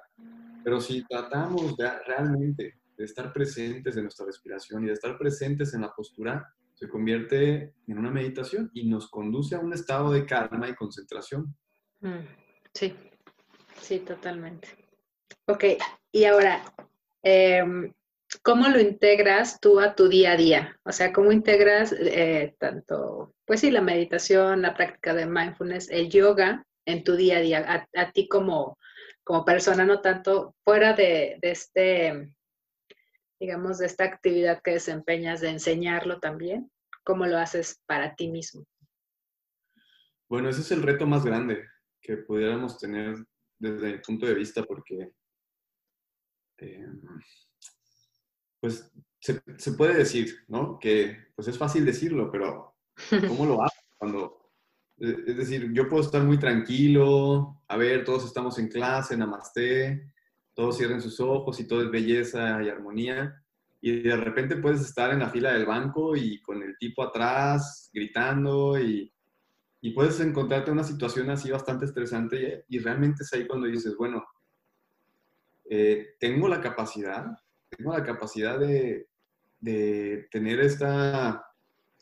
Pero 0.63 0.79
si 0.79 1.03
tratamos 1.07 1.75
de, 1.77 1.89
realmente 2.05 2.75
de 2.95 3.05
estar 3.05 3.33
presentes 3.33 3.97
en 3.97 4.03
nuestra 4.03 4.27
respiración 4.27 4.83
y 4.83 4.87
de 4.87 4.93
estar 4.93 5.17
presentes 5.17 5.73
en 5.73 5.81
la 5.81 5.91
postura, 5.95 6.47
se 6.75 6.87
convierte 6.87 7.73
en 7.87 7.97
una 7.97 8.11
meditación 8.11 8.69
y 8.75 8.87
nos 8.87 9.09
conduce 9.09 9.55
a 9.55 9.59
un 9.61 9.73
estado 9.73 10.11
de 10.11 10.27
calma 10.27 10.69
y 10.69 10.75
concentración. 10.75 11.55
Mm, 12.01 12.27
sí, 12.71 12.93
sí, 13.81 13.99
totalmente. 13.99 14.67
Ok, 15.47 15.63
y 16.11 16.25
ahora, 16.25 16.63
em, 17.23 17.93
¿cómo 18.41 18.67
lo 18.67 18.79
integras 18.79 19.59
tú 19.59 19.79
a 19.79 19.95
tu 19.95 20.07
día 20.07 20.31
a 20.31 20.37
día? 20.37 20.79
O 20.83 20.91
sea, 20.91 21.13
¿cómo 21.13 21.31
integras 21.31 21.93
eh, 21.93 22.55
tanto, 22.59 23.35
pues 23.45 23.59
sí, 23.59 23.71
la 23.71 23.81
meditación, 23.81 24.61
la 24.61 24.73
práctica 24.73 25.13
de 25.13 25.25
mindfulness, 25.25 25.89
el 25.89 26.09
yoga 26.09 26.65
en 26.85 27.03
tu 27.03 27.15
día 27.15 27.37
a 27.37 27.41
día, 27.41 27.87
a, 27.93 28.11
ti 28.11 28.27
como, 28.27 28.77
como 29.23 29.45
persona, 29.45 29.85
no 29.85 30.01
tanto 30.01 30.55
fuera 30.63 30.93
de, 30.93 31.37
de 31.41 31.51
este, 31.51 32.33
digamos, 33.39 33.79
de 33.79 33.87
esta 33.87 34.03
actividad 34.03 34.61
que 34.63 34.71
desempeñas 34.71 35.41
de 35.41 35.49
enseñarlo 35.49 36.19
también? 36.19 36.71
¿Cómo 37.03 37.25
lo 37.27 37.37
haces 37.37 37.81
para 37.85 38.15
ti 38.15 38.29
mismo? 38.29 38.65
Bueno, 40.27 40.49
ese 40.49 40.61
es 40.61 40.71
el 40.71 40.81
reto 40.81 41.05
más 41.05 41.23
grande, 41.23 41.67
que 42.01 42.17
pudiéramos 42.17 42.79
tener 42.79 43.15
desde 43.57 43.91
el 43.91 44.01
punto 44.01 44.25
de 44.25 44.33
vista, 44.33 44.63
porque 44.63 45.11
eh, 46.57 46.87
pues 48.59 48.91
se, 49.19 49.71
puede 49.73 49.95
decir, 49.95 50.35
¿no? 50.47 50.79
Que 50.79 51.17
pues 51.35 51.47
es 51.47 51.57
fácil 51.57 51.85
decirlo, 51.85 52.31
pero 52.31 52.75
¿cómo 53.27 53.45
lo 53.45 53.61
hago? 53.61 53.71
Cuando, 53.97 54.51
eh, 54.99 55.23
es 55.27 55.37
decir, 55.37 55.71
yo 55.73 55.89
puedo 55.89 56.03
estar 56.03 56.23
muy 56.23 56.37
tranquilo, 56.37 57.63
a 57.67 57.77
ver, 57.77 58.03
todos 58.03 58.25
estamos 58.25 58.57
en 58.59 58.67
clase, 58.67 59.17
namaste, 59.17 60.13
todos 60.53 60.77
cierren 60.77 61.01
sus 61.01 61.19
ojos 61.19 61.59
y 61.59 61.67
todo 61.67 61.81
es 61.81 61.91
belleza 61.91 62.61
y 62.63 62.69
armonía, 62.69 63.43
y 63.81 64.01
de 64.01 64.17
repente 64.17 64.57
puedes 64.57 64.81
estar 64.81 65.11
en 65.11 65.19
la 65.19 65.29
fila 65.29 65.53
del 65.53 65.65
banco 65.65 66.15
y 66.15 66.41
con 66.41 66.61
el 66.63 66.77
tipo 66.77 67.03
atrás 67.03 67.89
gritando 67.93 68.79
y 68.79 69.11
y 69.85 69.91
puedes 69.91 70.19
encontrarte 70.19 70.71
una 70.71 70.83
situación 70.83 71.29
así 71.29 71.51
bastante 71.51 71.85
estresante 71.85 72.65
y, 72.67 72.79
realmente 72.79 73.21
es 73.21 73.31
ahí 73.33 73.45
cuando 73.45 73.67
dices, 73.67 73.95
bueno, 73.95 74.25
eh, 75.69 76.15
tengo 76.19 76.47
la 76.47 76.59
capacidad, 76.59 77.27
tengo 77.69 77.93
la 77.93 78.03
capacidad 78.03 78.57
de, 78.57 79.07
de 79.59 80.27
tener 80.31 80.59
esta, 80.59 81.45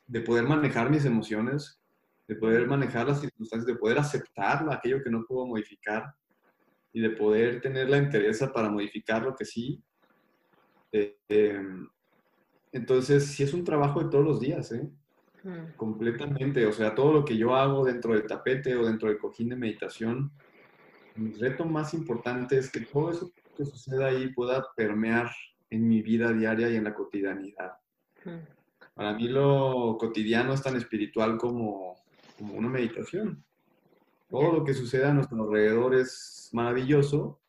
de 0.08 0.22
poder 0.22 0.46
manejar 0.46 0.90
mis 0.90 1.04
emociones, 1.04 1.78
de 2.26 2.36
poder 2.38 2.68
manejar 2.68 3.06
las 3.06 3.20
circunstancias, 3.20 3.68
de 3.68 3.76
poder 3.76 3.98
aceptar 3.98 4.66
aquello 4.72 5.04
que 5.04 5.10
no 5.10 5.26
puedo 5.26 5.46
modificar 5.46 6.16
y 6.94 7.02
de 7.02 7.10
poder 7.10 7.60
tener 7.60 7.90
la 7.90 7.98
interés 7.98 8.40
para 8.54 8.70
modificar 8.70 9.24
lo 9.24 9.36
que 9.36 9.44
sí. 9.44 9.84
Eh, 10.94 11.18
em, 11.28 11.90
entonces, 12.72 13.26
sí 13.28 13.44
es 13.44 13.54
un 13.54 13.66
trabajo 13.66 14.02
de 14.02 14.10
todos 14.10 14.24
los 14.24 14.40
días, 14.40 14.72
¿eh? 14.72 14.90
Completamente, 15.76 16.66
o 16.66 16.72
sea, 16.72 16.96
todo 16.96 17.12
lo 17.12 17.26
que 17.26 17.36
yo 17.36 17.56
hago 17.56 17.84
dentro 17.84 18.14
del 18.14 18.26
tapete 18.26 18.76
o 18.76 18.86
dentro 18.86 19.10
del 19.10 19.18
cojín 19.18 19.50
de 19.50 19.58
meditación, 19.58 20.32
mi 21.16 21.34
reto 21.34 21.66
más 21.66 21.94
importante 21.94 22.58
es 22.58 22.72
que 22.72 22.82
todo 22.82 23.12
eso 23.12 23.32
que 23.56 23.66
suceda 23.66 24.08
ahí 24.08 24.32
pueda 24.34 24.66
permear 24.76 25.30
en 25.70 25.88
mi 25.88 26.02
vida 26.02 26.32
diaria 26.32 26.70
y 26.70 26.76
en 26.78 26.86
la 26.86 26.94
cotidianidad. 26.94 27.74
Para 28.94 29.14
mí 29.14 29.28
lo 29.28 29.98
cotidiano 30.00 30.54
es 30.54 30.62
tan 30.62 30.76
espiritual 30.76 31.38
como, 31.38 31.96
como 32.38 32.54
una 32.54 32.70
meditación. 32.70 33.44
Todo 34.30 34.52
lo 34.54 34.64
que 34.64 34.74
suceda 34.74 35.12
a 35.12 35.14
nuestro 35.14 35.44
alrededor 35.44 35.94
es 35.96 36.50
maravilloso, 36.54 37.40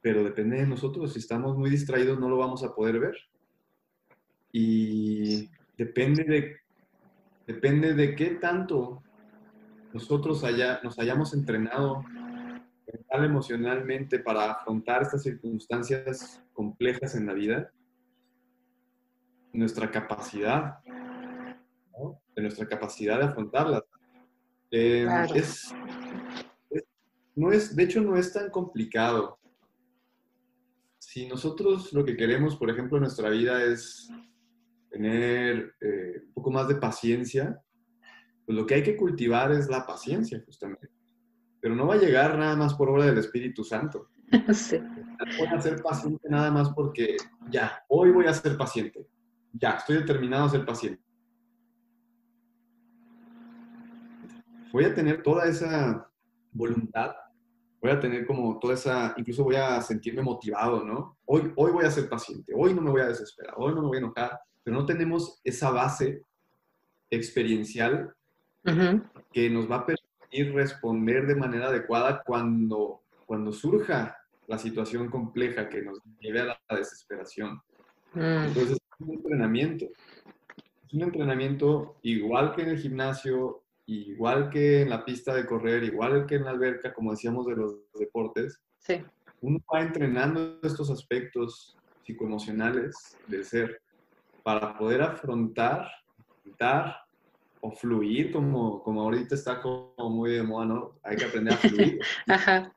pero 0.00 0.24
depende 0.24 0.56
de 0.56 0.66
nosotros. 0.66 1.12
Si 1.12 1.18
estamos 1.18 1.56
muy 1.56 1.68
distraídos 1.68 2.18
no 2.18 2.28
lo 2.28 2.38
vamos 2.38 2.62
a 2.64 2.74
poder 2.74 2.98
ver. 2.98 3.16
Y 4.50 5.50
depende 5.76 6.24
de 6.24 6.65
Depende 7.46 7.94
de 7.94 8.16
qué 8.16 8.30
tanto 8.30 9.02
nosotros 9.92 10.42
haya, 10.42 10.80
nos 10.82 10.98
hayamos 10.98 11.32
entrenado 11.32 12.02
mental, 12.92 13.24
emocionalmente 13.24 14.18
para 14.18 14.52
afrontar 14.52 15.02
estas 15.02 15.22
circunstancias 15.22 16.42
complejas 16.52 17.14
en 17.14 17.26
la 17.26 17.34
vida, 17.34 17.70
nuestra 19.52 19.90
capacidad, 19.90 20.78
¿no? 21.92 22.20
de 22.34 22.42
nuestra 22.42 22.66
capacidad 22.66 23.18
de 23.18 23.24
afrontarlas. 23.24 23.82
Eh, 24.70 25.06
no 27.36 27.52
es, 27.52 27.76
de 27.76 27.82
hecho, 27.82 28.00
no 28.00 28.16
es 28.16 28.32
tan 28.32 28.50
complicado. 28.50 29.38
Si 30.98 31.26
nosotros 31.28 31.92
lo 31.92 32.04
que 32.04 32.16
queremos, 32.16 32.56
por 32.56 32.70
ejemplo, 32.70 32.96
en 32.96 33.02
nuestra 33.02 33.30
vida 33.30 33.62
es 33.62 34.10
tener 34.96 35.74
eh, 35.80 36.22
un 36.26 36.32
poco 36.32 36.50
más 36.50 36.68
de 36.68 36.76
paciencia, 36.76 37.60
pues 38.46 38.56
lo 38.56 38.64
que 38.64 38.76
hay 38.76 38.82
que 38.82 38.96
cultivar 38.96 39.52
es 39.52 39.68
la 39.68 39.86
paciencia, 39.86 40.42
justamente. 40.46 40.88
Pero 41.60 41.74
no 41.74 41.86
va 41.86 41.94
a 41.94 41.98
llegar 41.98 42.38
nada 42.38 42.56
más 42.56 42.72
por 42.74 42.88
obra 42.88 43.04
del 43.04 43.18
Espíritu 43.18 43.62
Santo. 43.62 44.08
Sí. 44.52 44.78
Voy 45.38 45.46
a 45.48 45.60
ser 45.60 45.82
paciente 45.82 46.28
nada 46.28 46.50
más 46.50 46.70
porque 46.70 47.16
ya, 47.48 47.84
hoy 47.88 48.10
voy 48.10 48.26
a 48.26 48.34
ser 48.34 48.56
paciente. 48.56 49.06
Ya, 49.52 49.72
estoy 49.72 49.96
determinado 49.96 50.44
a 50.46 50.50
ser 50.50 50.64
paciente. 50.64 51.02
Voy 54.72 54.84
a 54.84 54.94
tener 54.94 55.22
toda 55.22 55.46
esa 55.46 56.10
voluntad, 56.52 57.12
voy 57.80 57.90
a 57.90 58.00
tener 58.00 58.26
como 58.26 58.58
toda 58.58 58.74
esa, 58.74 59.14
incluso 59.16 59.44
voy 59.44 59.56
a 59.56 59.80
sentirme 59.80 60.22
motivado, 60.22 60.84
¿no? 60.84 61.18
Hoy, 61.24 61.52
hoy 61.56 61.72
voy 61.72 61.84
a 61.84 61.90
ser 61.90 62.08
paciente, 62.08 62.52
hoy 62.54 62.74
no 62.74 62.82
me 62.82 62.90
voy 62.90 63.00
a 63.00 63.08
desesperar, 63.08 63.54
hoy 63.56 63.74
no 63.74 63.82
me 63.82 63.88
voy 63.88 63.96
a 63.96 64.00
enojar, 64.00 64.40
pero 64.66 64.78
no 64.78 64.84
tenemos 64.84 65.40
esa 65.44 65.70
base 65.70 66.22
experiencial 67.08 68.12
que 69.32 69.48
nos 69.48 69.70
va 69.70 69.76
a 69.76 69.86
permitir 69.86 70.52
responder 70.54 71.24
de 71.28 71.36
manera 71.36 71.68
adecuada 71.68 72.24
cuando, 72.26 73.02
cuando 73.26 73.52
surja 73.52 74.16
la 74.48 74.58
situación 74.58 75.08
compleja 75.08 75.68
que 75.68 75.82
nos 75.82 76.00
lleve 76.18 76.40
a 76.40 76.44
la 76.46 76.76
desesperación. 76.76 77.62
Mm. 78.12 78.46
Entonces, 78.48 78.72
es 78.72 79.06
un 79.06 79.14
entrenamiento. 79.14 79.84
es 79.84 80.94
un 80.94 81.02
entrenamiento 81.02 81.98
igual 82.02 82.56
que 82.56 82.62
en 82.62 82.70
el 82.70 82.78
gimnasio, 82.78 83.62
igual 83.86 84.50
que 84.50 84.82
en 84.82 84.90
la 84.90 85.04
pista 85.04 85.32
de 85.32 85.46
correr, 85.46 85.84
igual 85.84 86.26
que 86.26 86.34
en 86.34 86.44
la 86.44 86.50
alberca, 86.50 86.92
como 86.92 87.12
decíamos 87.12 87.46
de 87.46 87.54
los 87.54 87.76
deportes. 87.94 88.60
Sí. 88.80 89.00
Uno 89.42 89.60
va 89.72 89.82
entrenando 89.82 90.58
estos 90.64 90.90
aspectos 90.90 91.76
psicoemocionales 92.02 93.16
del 93.28 93.44
ser 93.44 93.85
para 94.46 94.78
poder 94.78 95.02
afrontar, 95.02 95.90
dar 96.56 97.04
o 97.60 97.72
fluir, 97.72 98.30
como, 98.30 98.80
como 98.80 99.00
ahorita 99.00 99.34
está 99.34 99.60
como 99.60 99.92
muy 100.08 100.34
de 100.34 100.44
moda, 100.44 100.66
¿no? 100.66 101.00
Hay 101.02 101.16
que 101.16 101.24
aprender 101.24 101.54
a 101.54 101.56
fluir. 101.56 101.98
Ajá. 102.28 102.72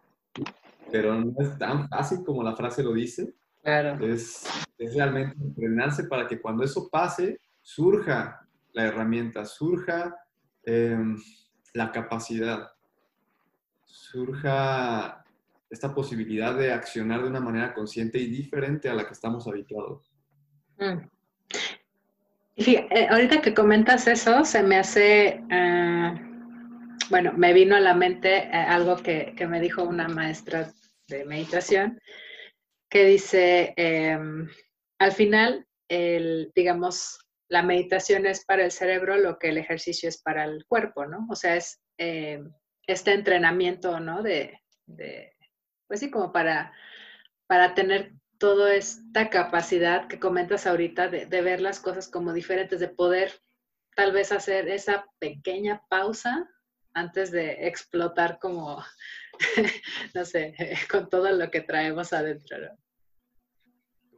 Pero 0.91 1.13
no 1.13 1.31
es 1.37 1.55
tan 1.59 1.87
fácil 1.87 2.23
como 2.25 2.41
la 2.41 2.55
frase 2.55 2.81
lo 2.81 2.91
dice. 2.93 3.35
Claro. 3.61 4.03
Es, 4.03 4.47
es 4.79 4.95
realmente 4.95 5.37
entrenarse 5.39 6.05
para 6.05 6.25
que 6.25 6.41
cuando 6.41 6.63
eso 6.63 6.89
pase, 6.89 7.39
surja 7.61 8.47
la 8.73 8.85
herramienta, 8.85 9.45
surja 9.45 10.15
em, 10.63 11.19
la 11.75 11.91
capacidad, 11.91 12.71
surja 13.85 15.23
esta 15.69 15.93
posibilidad 15.93 16.57
de 16.57 16.73
accionar 16.73 17.21
de 17.21 17.29
una 17.29 17.41
manera 17.41 17.75
consciente 17.75 18.17
y 18.17 18.27
diferente 18.27 18.89
a 18.89 18.95
la 18.95 19.05
que 19.05 19.13
estamos 19.13 19.47
habituados. 19.47 20.11
Mm. 20.79 21.18
Eh, 22.61 23.07
ahorita 23.09 23.41
que 23.41 23.53
comentas 23.53 24.05
eso, 24.07 24.43
se 24.43 24.61
me 24.63 24.75
hace, 24.75 25.41
eh, 25.49 26.13
bueno, 27.09 27.31
me 27.37 27.53
vino 27.53 27.77
a 27.77 27.79
la 27.79 27.93
mente 27.93 28.35
eh, 28.35 28.51
algo 28.51 28.97
que, 28.97 29.33
que, 29.37 29.47
me 29.47 29.61
dijo 29.61 29.83
una 29.83 30.09
maestra 30.09 30.69
de 31.07 31.23
meditación, 31.23 32.01
que 32.89 33.05
dice, 33.05 33.73
em, 33.77 34.49
al 34.99 35.11
final, 35.13 35.65
el, 35.87 36.51
digamos, 36.53 37.19
la 37.47 37.63
meditación 37.63 38.25
es 38.25 38.43
para 38.43 38.65
el 38.65 38.71
cerebro 38.71 39.15
lo 39.15 39.39
que 39.39 39.49
el 39.49 39.57
ejercicio 39.57 40.09
es 40.09 40.21
para 40.21 40.43
el 40.43 40.65
cuerpo, 40.67 41.05
¿no? 41.05 41.27
O 41.29 41.35
sea, 41.35 41.55
es 41.55 41.81
em, 41.97 42.51
este 42.87 43.13
entrenamiento, 43.13 44.01
¿no? 44.01 44.21
De, 44.21 44.59
de, 44.85 45.31
pues 45.87 46.01
sí, 46.01 46.11
como 46.11 46.33
para, 46.33 46.73
para 47.47 47.73
tener 47.73 48.11
toda 48.39 48.73
esta 48.73 49.29
capacidad 49.29 50.07
que 50.07 50.19
comentas 50.19 50.65
ahorita 50.65 51.09
de, 51.09 51.41
ver 51.41 51.61
las 51.61 51.79
cosas 51.79 52.07
como 52.07 52.33
diferentes, 52.33 52.79
de 52.79 52.87
poder 52.87 53.33
tal 53.95 54.13
vez 54.13 54.31
hacer 54.31 54.69
esa 54.69 55.05
pequeña 55.19 55.83
pausa 55.89 56.49
antes 56.93 57.31
de 57.31 57.67
explotar 57.67 58.39
como, 58.39 58.81
no 60.15 60.25
sé, 60.25 60.55
con 60.89 61.09
todo 61.09 61.31
lo 61.31 61.51
que 61.51 61.61
traemos 61.61 62.13
adentro. 62.13 62.57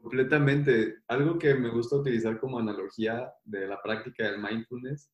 Completamente. 0.01 0.99
Algo 1.07 1.37
que 1.37 1.53
me 1.55 1.69
gusta 1.69 1.97
utilizar 1.97 2.39
como 2.39 2.59
analogía 2.59 3.31
de 3.43 3.67
la 3.67 3.81
práctica 3.81 4.23
del 4.23 4.39
mindfulness, 4.39 5.11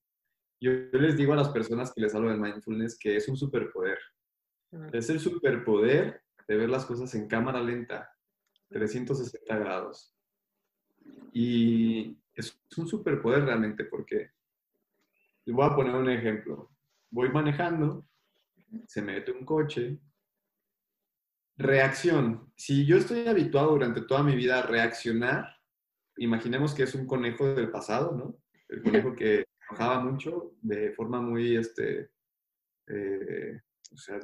yo, 0.60 0.72
les 0.72 1.15
digo 1.15 1.34
a 1.34 1.38
las 1.38 1.50
personas 1.50 1.93
que 1.93 2.02
les 2.02 2.15
hablo 2.15 2.30
del 2.30 2.39
mindfulness 2.39 2.98
que 2.98 3.15
es 3.15 3.28
un 3.28 3.38
superpoder. 3.38 4.00
Es 4.91 5.10
el 5.10 5.20
superpoder 5.20 6.22
de 6.48 6.58
ver 6.58 6.70
las 6.70 6.86
cosas 6.86 7.13
en 7.15 7.28
cámara 7.28 7.62
lenta, 7.62 8.12
360 8.69 9.58
grados. 9.58 10.15
Y 11.34 12.17
es 12.34 12.60
un 12.77 12.88
superpoder 12.88 13.45
realmente 13.45 13.86
porque, 13.86 14.32
les 15.45 15.56
voy 15.56 15.65
a 15.65 15.75
poner 15.75 15.95
un 15.95 16.10
ejemplo. 16.10 16.71
Voy 17.10 17.30
manejando, 17.30 18.08
se 18.88 19.01
mete 19.01 19.32
un 19.32 19.45
coche, 19.45 19.99
reacción. 21.58 22.51
Si 22.56 22.86
yo 22.86 22.97
estoy 22.97 23.27
habituado 23.27 23.71
durante 23.71 24.01
toda 24.01 24.23
mi 24.23 24.36
vida 24.36 24.60
a 24.60 24.67
reaccionar, 24.67 25.58
imaginemos 26.17 26.73
que 26.73 26.84
es 26.84 26.95
un 26.95 27.08
conejo 27.08 27.45
del 27.45 27.71
pasado, 27.71 28.12
¿no? 28.15 28.38
El 28.69 28.84
conejo 28.84 29.15
que 29.15 29.45
enojaba 29.69 30.03
mucho 30.03 30.53
de 30.62 30.91
forma 30.91 31.21
muy, 31.21 31.56
este, 31.56 32.10
eh, 32.88 33.62
o 33.91 33.97
sea, 33.97 34.19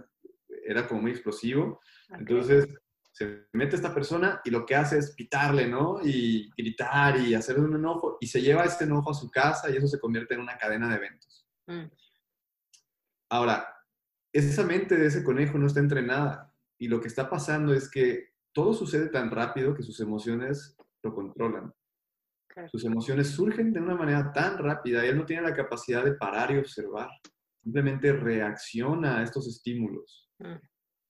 era 0.65 0.87
como 0.87 1.01
muy 1.01 1.11
explosivo. 1.11 1.79
Entonces, 2.09 2.67
se 3.13 3.47
mete 3.53 3.75
esta 3.75 3.93
persona 3.93 4.41
y 4.43 4.49
lo 4.49 4.65
que 4.65 4.75
hace 4.75 4.97
es 4.97 5.11
pitarle, 5.11 5.67
¿no? 5.67 5.99
Y 6.03 6.49
gritar 6.57 7.19
y 7.19 7.35
hacer 7.35 7.59
un 7.59 7.75
enojo 7.75 8.17
y 8.19 8.25
se 8.25 8.41
lleva 8.41 8.63
este 8.63 8.85
enojo 8.85 9.11
a 9.11 9.13
su 9.13 9.29
casa 9.29 9.69
y 9.69 9.77
eso 9.77 9.87
se 9.87 9.99
convierte 9.99 10.33
en 10.33 10.41
una 10.41 10.57
cadena 10.57 10.89
de 10.89 10.95
eventos. 10.95 11.47
Mm. 11.67 11.85
Ahora, 13.29 13.67
esa 14.33 14.63
mente 14.63 14.97
de 14.97 15.05
ese 15.05 15.23
conejo 15.23 15.59
no 15.59 15.67
está 15.67 15.79
entrenada 15.79 16.51
y 16.79 16.87
lo 16.87 16.99
que 16.99 17.07
está 17.07 17.29
pasando 17.29 17.71
es 17.71 17.89
que 17.89 18.33
todo 18.51 18.73
sucede 18.73 19.09
tan 19.09 19.29
rápido 19.29 19.75
que 19.75 19.83
sus 19.83 19.99
emociones 19.99 20.75
lo 21.03 21.13
controlan. 21.13 21.71
Sus 22.71 22.83
emociones 22.83 23.29
surgen 23.29 23.73
de 23.73 23.79
una 23.79 23.95
manera 23.95 24.31
tan 24.31 24.57
rápida 24.57 25.05
y 25.05 25.09
él 25.09 25.17
no 25.17 25.25
tiene 25.25 25.43
la 25.43 25.53
capacidad 25.53 26.03
de 26.03 26.13
parar 26.13 26.51
y 26.51 26.57
observar. 26.57 27.09
Simplemente 27.61 28.11
reacciona 28.11 29.19
a 29.19 29.23
estos 29.23 29.47
estímulos. 29.47 30.31
Mm. 30.39 30.55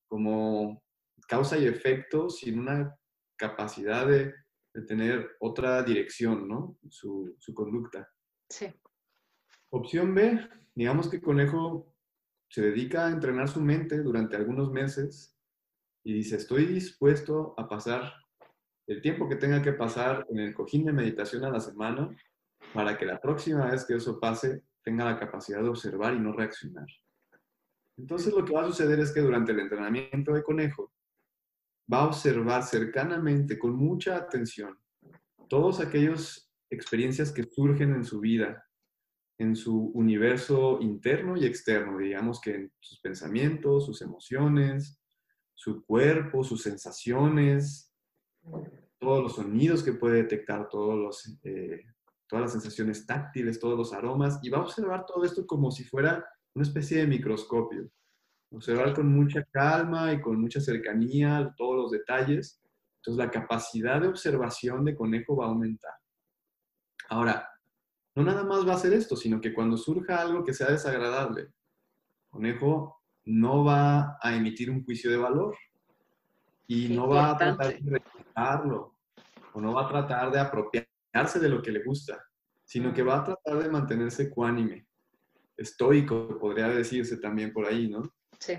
Como 0.09 0.83
causa 1.25 1.57
y 1.57 1.65
efecto 1.65 2.29
sin 2.29 2.59
una 2.59 2.95
capacidad 3.37 4.07
de, 4.07 4.33
tener 4.87 5.35
otra 5.39 5.83
dirección, 5.83 6.47
¿no? 6.47 6.79
Su, 6.89 7.35
su, 7.37 7.53
conducta. 7.53 8.09
Sí. 8.49 8.73
Opción 9.69 10.15
B, 10.15 10.49
digamos 10.73 11.09
que 11.09 11.21
Conejo 11.21 11.93
se 12.49 12.61
dedica 12.61 13.05
a 13.05 13.11
entrenar 13.11 13.47
su 13.49 13.61
mente 13.61 14.01
durante 14.01 14.35
algunos 14.35 14.71
meses 14.71 15.37
y 16.03 16.13
dice, 16.13 16.37
estoy 16.37 16.65
dispuesto 16.65 17.53
a 17.57 17.67
pasar 17.67 18.13
el 18.87 19.01
tiempo 19.01 19.29
que 19.29 19.35
tenga 19.35 19.61
que 19.61 19.73
pasar 19.73 20.25
en 20.29 20.39
el 20.39 20.53
cojín 20.53 20.85
de 20.85 20.93
meditación 20.93 21.45
a 21.45 21.49
la 21.49 21.59
semana 21.59 22.09
para 22.73 22.97
que 22.97 23.05
la 23.05 23.19
próxima 23.19 23.71
vez 23.71 23.85
que 23.85 23.95
eso 23.95 24.19
pase 24.19 24.63
tenga 24.83 25.05
la 25.05 25.19
capacidad 25.19 25.61
de 25.61 25.69
observar 25.69 26.13
y 26.13 26.19
no 26.19 26.33
reaccionar. 26.33 26.87
Entonces 27.97 28.33
lo 28.33 28.43
que 28.43 28.53
va 28.53 28.63
a 28.63 28.67
suceder 28.67 28.99
es 28.99 29.11
que 29.11 29.21
durante 29.21 29.51
el 29.51 29.59
entrenamiento 29.59 30.33
de 30.33 30.43
conejo 30.43 30.91
va 31.91 31.99
a 31.99 32.07
observar 32.07 32.63
cercanamente, 32.63 33.57
con 33.59 33.75
mucha 33.75 34.15
atención, 34.15 34.77
todas 35.49 35.79
aquellas 35.79 36.51
experiencias 36.69 37.31
que 37.31 37.43
surgen 37.43 37.93
en 37.93 38.05
su 38.05 38.19
vida, 38.19 38.65
en 39.37 39.55
su 39.55 39.91
universo 39.93 40.79
interno 40.81 41.37
y 41.37 41.45
externo, 41.45 41.97
digamos 41.97 42.39
que 42.39 42.55
en 42.55 42.71
sus 42.79 42.99
pensamientos, 43.01 43.85
sus 43.85 44.01
emociones, 44.01 44.99
su 45.53 45.83
cuerpo, 45.85 46.43
sus 46.43 46.61
sensaciones, 46.61 47.93
todos 48.99 49.23
los 49.23 49.35
sonidos 49.35 49.83
que 49.83 49.93
puede 49.93 50.23
detectar, 50.23 50.69
todos 50.69 50.97
los, 50.97 51.39
eh, 51.43 51.83
todas 52.27 52.43
las 52.43 52.51
sensaciones 52.53 53.05
táctiles, 53.05 53.59
todos 53.59 53.77
los 53.77 53.93
aromas, 53.93 54.39
y 54.43 54.49
va 54.49 54.59
a 54.59 54.63
observar 54.63 55.05
todo 55.05 55.23
esto 55.23 55.45
como 55.45 55.71
si 55.71 55.83
fuera 55.83 56.25
una 56.55 56.63
especie 56.63 56.99
de 56.99 57.07
microscopio. 57.07 57.89
Observar 58.51 58.93
con 58.93 59.07
mucha 59.07 59.43
calma 59.45 60.13
y 60.13 60.21
con 60.21 60.39
mucha 60.39 60.61
cercanía 60.61 61.53
todos 61.57 61.72
los 61.83 61.91
detalles. 61.91 62.59
Entonces 62.97 63.25
la 63.25 63.31
capacidad 63.31 64.01
de 64.01 64.07
observación 64.07 64.85
de 64.85 64.95
conejo 64.95 65.35
va 65.35 65.45
a 65.45 65.49
aumentar. 65.49 65.93
Ahora, 67.09 67.49
no 68.15 68.23
nada 68.23 68.43
más 68.43 68.67
va 68.67 68.73
a 68.73 68.75
hacer 68.75 68.93
esto, 68.93 69.15
sino 69.15 69.41
que 69.41 69.53
cuando 69.53 69.77
surja 69.77 70.21
algo 70.21 70.43
que 70.43 70.53
sea 70.53 70.71
desagradable, 70.71 71.49
conejo 72.29 73.01
no 73.25 73.63
va 73.63 74.17
a 74.21 74.35
emitir 74.35 74.69
un 74.69 74.83
juicio 74.83 75.09
de 75.09 75.17
valor 75.17 75.55
y 76.67 76.89
no 76.89 77.07
va 77.07 77.31
a 77.31 77.37
tratar 77.37 77.79
de 77.79 77.99
rechazarlo 77.99 78.95
o 79.53 79.61
no 79.61 79.73
va 79.73 79.85
a 79.85 79.89
tratar 79.89 80.31
de 80.31 80.39
apropiarse 80.39 81.39
de 81.39 81.49
lo 81.49 81.61
que 81.61 81.71
le 81.71 81.83
gusta, 81.83 82.23
sino 82.63 82.93
que 82.93 83.03
va 83.03 83.19
a 83.19 83.23
tratar 83.23 83.63
de 83.63 83.69
mantenerse 83.69 84.23
ecuánime, 84.23 84.87
estoico, 85.55 86.39
podría 86.39 86.67
decirse 86.69 87.17
también 87.17 87.53
por 87.53 87.65
ahí, 87.65 87.87
¿no? 87.87 88.13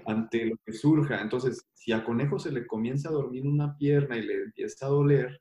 Ante 0.06 0.46
lo 0.46 0.56
que 0.64 0.72
surja. 0.72 1.20
Entonces, 1.20 1.66
si 1.72 1.92
a 1.92 2.04
conejo 2.04 2.38
se 2.38 2.52
le 2.52 2.66
comienza 2.66 3.08
a 3.08 3.12
dormir 3.12 3.46
una 3.46 3.76
pierna 3.76 4.16
y 4.16 4.22
le 4.22 4.44
empieza 4.44 4.86
a 4.86 4.90
doler, 4.90 5.40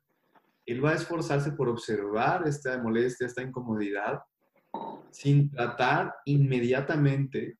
él 0.65 0.83
va 0.83 0.91
a 0.91 0.95
esforzarse 0.95 1.51
por 1.51 1.69
observar 1.69 2.47
esta 2.47 2.81
molestia, 2.81 3.27
esta 3.27 3.41
incomodidad, 3.41 4.21
sin 5.11 5.51
tratar 5.51 6.13
inmediatamente, 6.25 7.57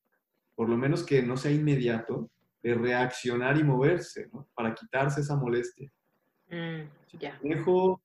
por 0.55 0.69
lo 0.69 0.77
menos 0.77 1.03
que 1.03 1.21
no 1.21 1.37
sea 1.37 1.51
inmediato, 1.51 2.29
de 2.61 2.75
reaccionar 2.75 3.57
y 3.57 3.63
moverse, 3.63 4.29
¿no? 4.31 4.47
Para 4.53 4.73
quitarse 4.73 5.19
esa 5.19 5.35
molestia. 5.35 5.91
Mm, 6.49 6.83
conejo 7.41 8.01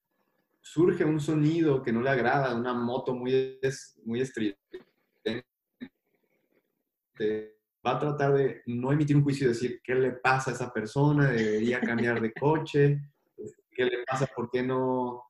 surge 0.60 1.04
un 1.04 1.20
sonido 1.20 1.82
que 1.82 1.92
no 1.92 2.02
le 2.02 2.10
agrada, 2.10 2.54
una 2.54 2.74
moto 2.74 3.14
muy, 3.14 3.60
muy 4.04 4.20
estridente, 4.20 4.84
va 7.86 7.92
a 7.92 7.98
tratar 7.98 8.34
de 8.34 8.62
no 8.66 8.92
emitir 8.92 9.16
un 9.16 9.22
juicio 9.22 9.46
y 9.46 9.48
decir 9.50 9.80
qué 9.82 9.94
le 9.94 10.12
pasa 10.12 10.50
a 10.50 10.54
esa 10.54 10.72
persona, 10.72 11.30
debería 11.30 11.80
cambiar 11.80 12.20
de 12.20 12.32
coche, 12.32 13.00
qué 13.70 13.84
le 13.84 14.04
pasa, 14.06 14.26
por 14.34 14.50
qué 14.50 14.62
no 14.62 15.24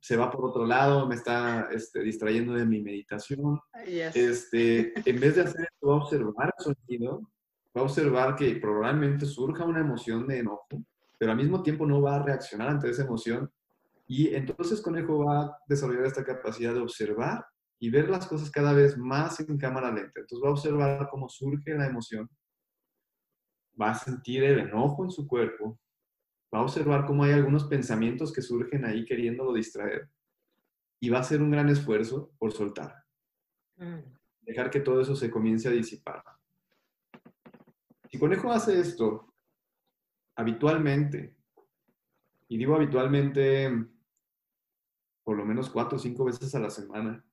se 0.00 0.16
va 0.16 0.30
por 0.30 0.44
otro 0.44 0.64
lado, 0.64 1.06
me 1.06 1.16
está 1.16 1.68
este, 1.72 2.00
distrayendo 2.00 2.54
de 2.54 2.64
mi 2.64 2.80
meditación. 2.82 3.60
Este, 3.84 4.92
en 5.08 5.20
vez 5.20 5.36
de 5.36 5.42
hacer 5.42 5.62
esto, 5.62 5.88
va 5.88 5.94
a 5.94 5.98
observar 5.98 6.54
el 6.58 6.64
sonido, 6.64 7.30
va 7.76 7.80
a 7.80 7.84
observar 7.84 8.36
que 8.36 8.56
probablemente 8.56 9.26
surja 9.26 9.64
una 9.64 9.80
emoción 9.80 10.26
de 10.26 10.38
enojo, 10.38 10.68
pero 11.18 11.32
al 11.32 11.38
mismo 11.38 11.62
tiempo 11.62 11.86
no 11.86 12.00
va 12.00 12.16
a 12.16 12.22
reaccionar 12.22 12.68
ante 12.68 12.90
esa 12.90 13.04
emoción. 13.04 13.50
Y 14.06 14.34
entonces 14.34 14.80
Conejo 14.80 15.24
va 15.24 15.40
a 15.42 15.58
desarrollar 15.66 16.06
esta 16.06 16.24
capacidad 16.24 16.72
de 16.72 16.80
observar 16.80 17.44
y 17.78 17.90
ver 17.90 18.08
las 18.08 18.26
cosas 18.26 18.50
cada 18.50 18.72
vez 18.72 18.96
más 18.96 19.40
en 19.40 19.58
cámara 19.58 19.90
lenta. 19.90 20.20
Entonces 20.20 20.42
va 20.42 20.48
a 20.48 20.52
observar 20.52 21.08
cómo 21.10 21.28
surge 21.28 21.74
la 21.74 21.86
emoción, 21.86 22.28
va 23.80 23.90
a 23.90 23.94
sentir 23.94 24.44
el 24.44 24.60
enojo 24.60 25.04
en 25.04 25.10
su 25.10 25.26
cuerpo, 25.26 25.78
va 26.54 26.60
a 26.60 26.62
observar 26.62 27.06
cómo 27.06 27.24
hay 27.24 27.32
algunos 27.32 27.64
pensamientos 27.64 28.32
que 28.32 28.42
surgen 28.42 28.84
ahí 28.84 29.04
queriéndolo 29.04 29.52
distraer 29.52 30.08
y 31.00 31.10
va 31.10 31.18
a 31.18 31.20
hacer 31.20 31.42
un 31.42 31.50
gran 31.50 31.68
esfuerzo 31.68 32.32
por 32.38 32.52
soltar. 32.52 33.04
Mm. 33.76 34.00
Dejar 34.40 34.70
que 34.70 34.80
todo 34.80 35.00
eso 35.00 35.14
se 35.14 35.30
comience 35.30 35.68
a 35.68 35.72
disipar. 35.72 36.22
Si 38.10 38.18
Conejo 38.18 38.50
hace 38.50 38.80
esto 38.80 39.34
habitualmente, 40.36 41.34
y 42.48 42.56
digo 42.56 42.76
habitualmente 42.76 43.86
por 45.24 45.36
lo 45.36 45.44
menos 45.44 45.68
cuatro 45.68 45.96
o 45.96 45.98
cinco 45.98 46.24
veces 46.24 46.54
a 46.54 46.60
la 46.60 46.70
semana, 46.70 47.24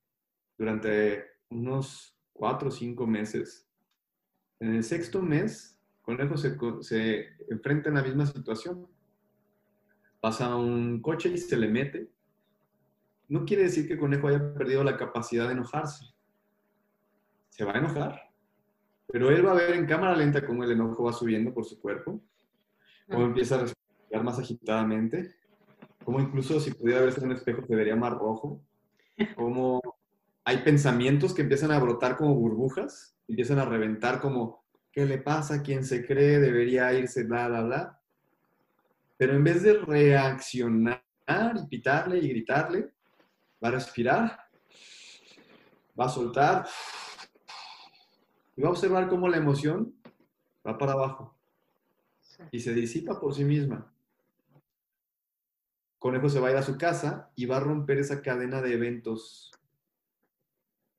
durante 0.57 1.23
unos 1.49 2.17
cuatro 2.33 2.69
o 2.69 2.71
cinco 2.71 3.05
meses, 3.05 3.67
en 4.59 4.75
el 4.75 4.83
sexto 4.83 5.21
mes, 5.21 5.79
Conejo 6.01 6.37
se, 6.37 6.57
se 6.81 7.27
enfrenta 7.49 7.89
en 7.89 7.95
la 7.95 8.03
misma 8.03 8.25
situación. 8.25 8.87
Pasa 10.21 10.55
un 10.55 11.01
coche 11.01 11.29
y 11.29 11.37
se 11.37 11.57
le 11.57 11.67
mete. 11.67 12.09
No 13.27 13.45
quiere 13.45 13.63
decir 13.63 13.87
que 13.87 13.97
Conejo 13.97 14.27
haya 14.27 14.53
perdido 14.53 14.83
la 14.83 14.97
capacidad 14.97 15.47
de 15.47 15.53
enojarse. 15.53 16.05
Se 17.49 17.65
va 17.65 17.73
a 17.73 17.79
enojar, 17.79 18.33
pero 19.07 19.29
él 19.29 19.45
va 19.45 19.51
a 19.51 19.55
ver 19.55 19.71
en 19.75 19.85
cámara 19.85 20.15
lenta 20.15 20.45
cómo 20.45 20.63
el 20.63 20.71
enojo 20.71 21.03
va 21.03 21.13
subiendo 21.13 21.53
por 21.53 21.65
su 21.65 21.79
cuerpo, 21.79 22.21
cómo 23.07 23.25
empieza 23.25 23.55
a 23.55 23.59
respirar 23.59 24.23
más 24.23 24.39
agitadamente, 24.39 25.35
cómo 26.03 26.19
incluso 26.19 26.59
si 26.59 26.73
pudiera 26.73 27.01
verse 27.01 27.19
en 27.19 27.27
un 27.27 27.33
espejo 27.33 27.65
se 27.65 27.75
vería 27.75 27.95
más 27.95 28.13
rojo, 28.13 28.61
cómo 29.35 29.81
hay 30.45 30.57
pensamientos 30.57 31.33
que 31.33 31.41
empiezan 31.41 31.71
a 31.71 31.79
brotar 31.79 32.17
como 32.17 32.35
burbujas, 32.35 33.15
empiezan 33.27 33.59
a 33.59 33.65
reventar 33.65 34.19
como, 34.19 34.63
¿qué 34.91 35.05
le 35.05 35.17
pasa? 35.17 35.61
¿Quién 35.61 35.85
se 35.85 36.05
cree? 36.05 36.39
Debería 36.39 36.93
irse, 36.93 37.23
bla, 37.23 37.47
bla, 37.47 37.61
bla. 37.61 37.99
Pero 39.17 39.35
en 39.35 39.43
vez 39.43 39.63
de 39.63 39.73
reaccionar 39.73 41.01
y 41.27 41.67
pitarle 41.67 42.17
y 42.19 42.27
gritarle, 42.27 42.91
va 43.63 43.69
a 43.69 43.71
respirar, 43.71 44.39
va 45.99 46.05
a 46.05 46.09
soltar 46.09 46.67
y 48.55 48.61
va 48.61 48.67
a 48.67 48.71
observar 48.71 49.07
cómo 49.07 49.29
la 49.29 49.37
emoción 49.37 49.95
va 50.67 50.77
para 50.77 50.93
abajo 50.93 51.37
y 52.51 52.59
se 52.59 52.73
disipa 52.73 53.19
por 53.19 53.33
sí 53.33 53.45
misma. 53.45 53.93
Conejo 55.99 56.27
se 56.27 56.41
va 56.41 56.49
a 56.49 56.51
ir 56.51 56.57
a 56.57 56.63
su 56.63 56.77
casa 56.77 57.31
y 57.35 57.45
va 57.45 57.57
a 57.57 57.61
romper 57.61 57.99
esa 57.99 58.21
cadena 58.21 58.61
de 58.61 58.73
eventos 58.73 59.51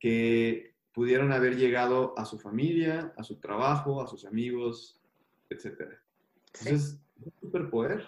que 0.05 0.75
pudieron 0.93 1.33
haber 1.33 1.57
llegado 1.57 2.13
a 2.19 2.27
su 2.27 2.39
familia, 2.39 3.15
a 3.17 3.25
su 3.25 3.41
trabajo, 3.41 4.03
a 4.03 4.07
sus 4.07 4.27
amigos, 4.27 5.01
etc. 5.49 5.81
Entonces, 6.49 7.01
es 7.17 7.25
un 7.25 7.33
superpoder. 7.41 8.05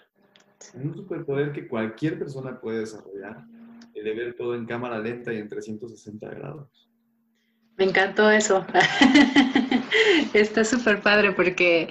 Un 0.75 0.95
superpoder 0.95 1.53
que 1.53 1.67
cualquier 1.67 2.19
persona 2.19 2.61
puede 2.61 2.81
desarrollar, 2.81 3.47
el 3.95 4.05
de 4.05 4.15
ver 4.15 4.37
todo 4.37 4.55
en 4.55 4.67
cámara 4.67 4.99
lenta 4.99 5.33
y 5.33 5.39
en 5.39 5.49
360 5.49 6.29
grados. 6.35 6.91
Me 7.79 7.87
encantó 7.87 8.31
eso. 8.31 8.67
Está 10.35 10.65
súper 10.65 11.01
padre 11.01 11.33
porque 11.33 11.89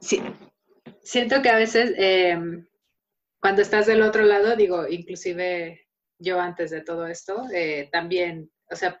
siento 0.00 1.42
que 1.42 1.50
a 1.50 1.56
veces 1.56 1.94
em, 1.96 2.66
cuando 3.38 3.62
estás 3.62 3.86
del 3.86 4.02
otro 4.02 4.24
lado, 4.24 4.56
digo, 4.56 4.88
inclusive 4.88 5.86
yo 6.18 6.40
antes 6.40 6.72
de 6.72 6.80
todo 6.80 7.06
esto, 7.06 7.44
eh, 7.54 7.88
también, 7.92 8.50
o 8.68 8.74
sea, 8.74 9.00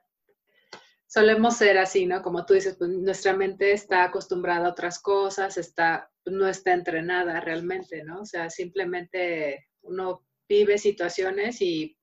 solemos 1.14 1.58
ser 1.58 1.78
así, 1.78 2.06
¿no? 2.06 2.22
Como 2.22 2.44
tú 2.44 2.54
dices, 2.54 2.74
pues 2.76 2.90
nuestra 2.90 3.34
mente 3.34 3.70
está 3.70 4.02
acostumbrada 4.02 4.66
a 4.66 4.70
otras 4.70 4.98
cosas, 4.98 5.56
está, 5.56 6.10
no 6.24 6.48
está 6.48 6.72
entrenada 6.72 7.40
realmente, 7.40 8.02
¿no? 8.02 8.22
O 8.22 8.26
sea, 8.26 8.50
simplemente 8.50 9.68
uno 9.82 10.26
vive 10.48 10.76
situaciones 10.76 11.62
y 11.62 11.96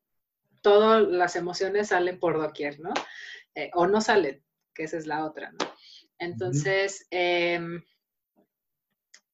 todas 0.62 1.06
las 1.10 1.36
emociones 1.36 1.90
salen 1.90 2.22
por 2.22 2.40
doquier, 2.40 2.80
¿no? 2.80 2.94
Eh, 3.54 3.70
o 3.74 3.86
no 3.86 4.00
salen, 4.00 4.46
que 4.74 4.84
esa 4.84 4.98
es 4.98 5.08
la 5.08 5.26
otra, 5.26 5.52
¿no? 5.52 5.74
Entonces, 6.18 7.06
em, 7.12 7.84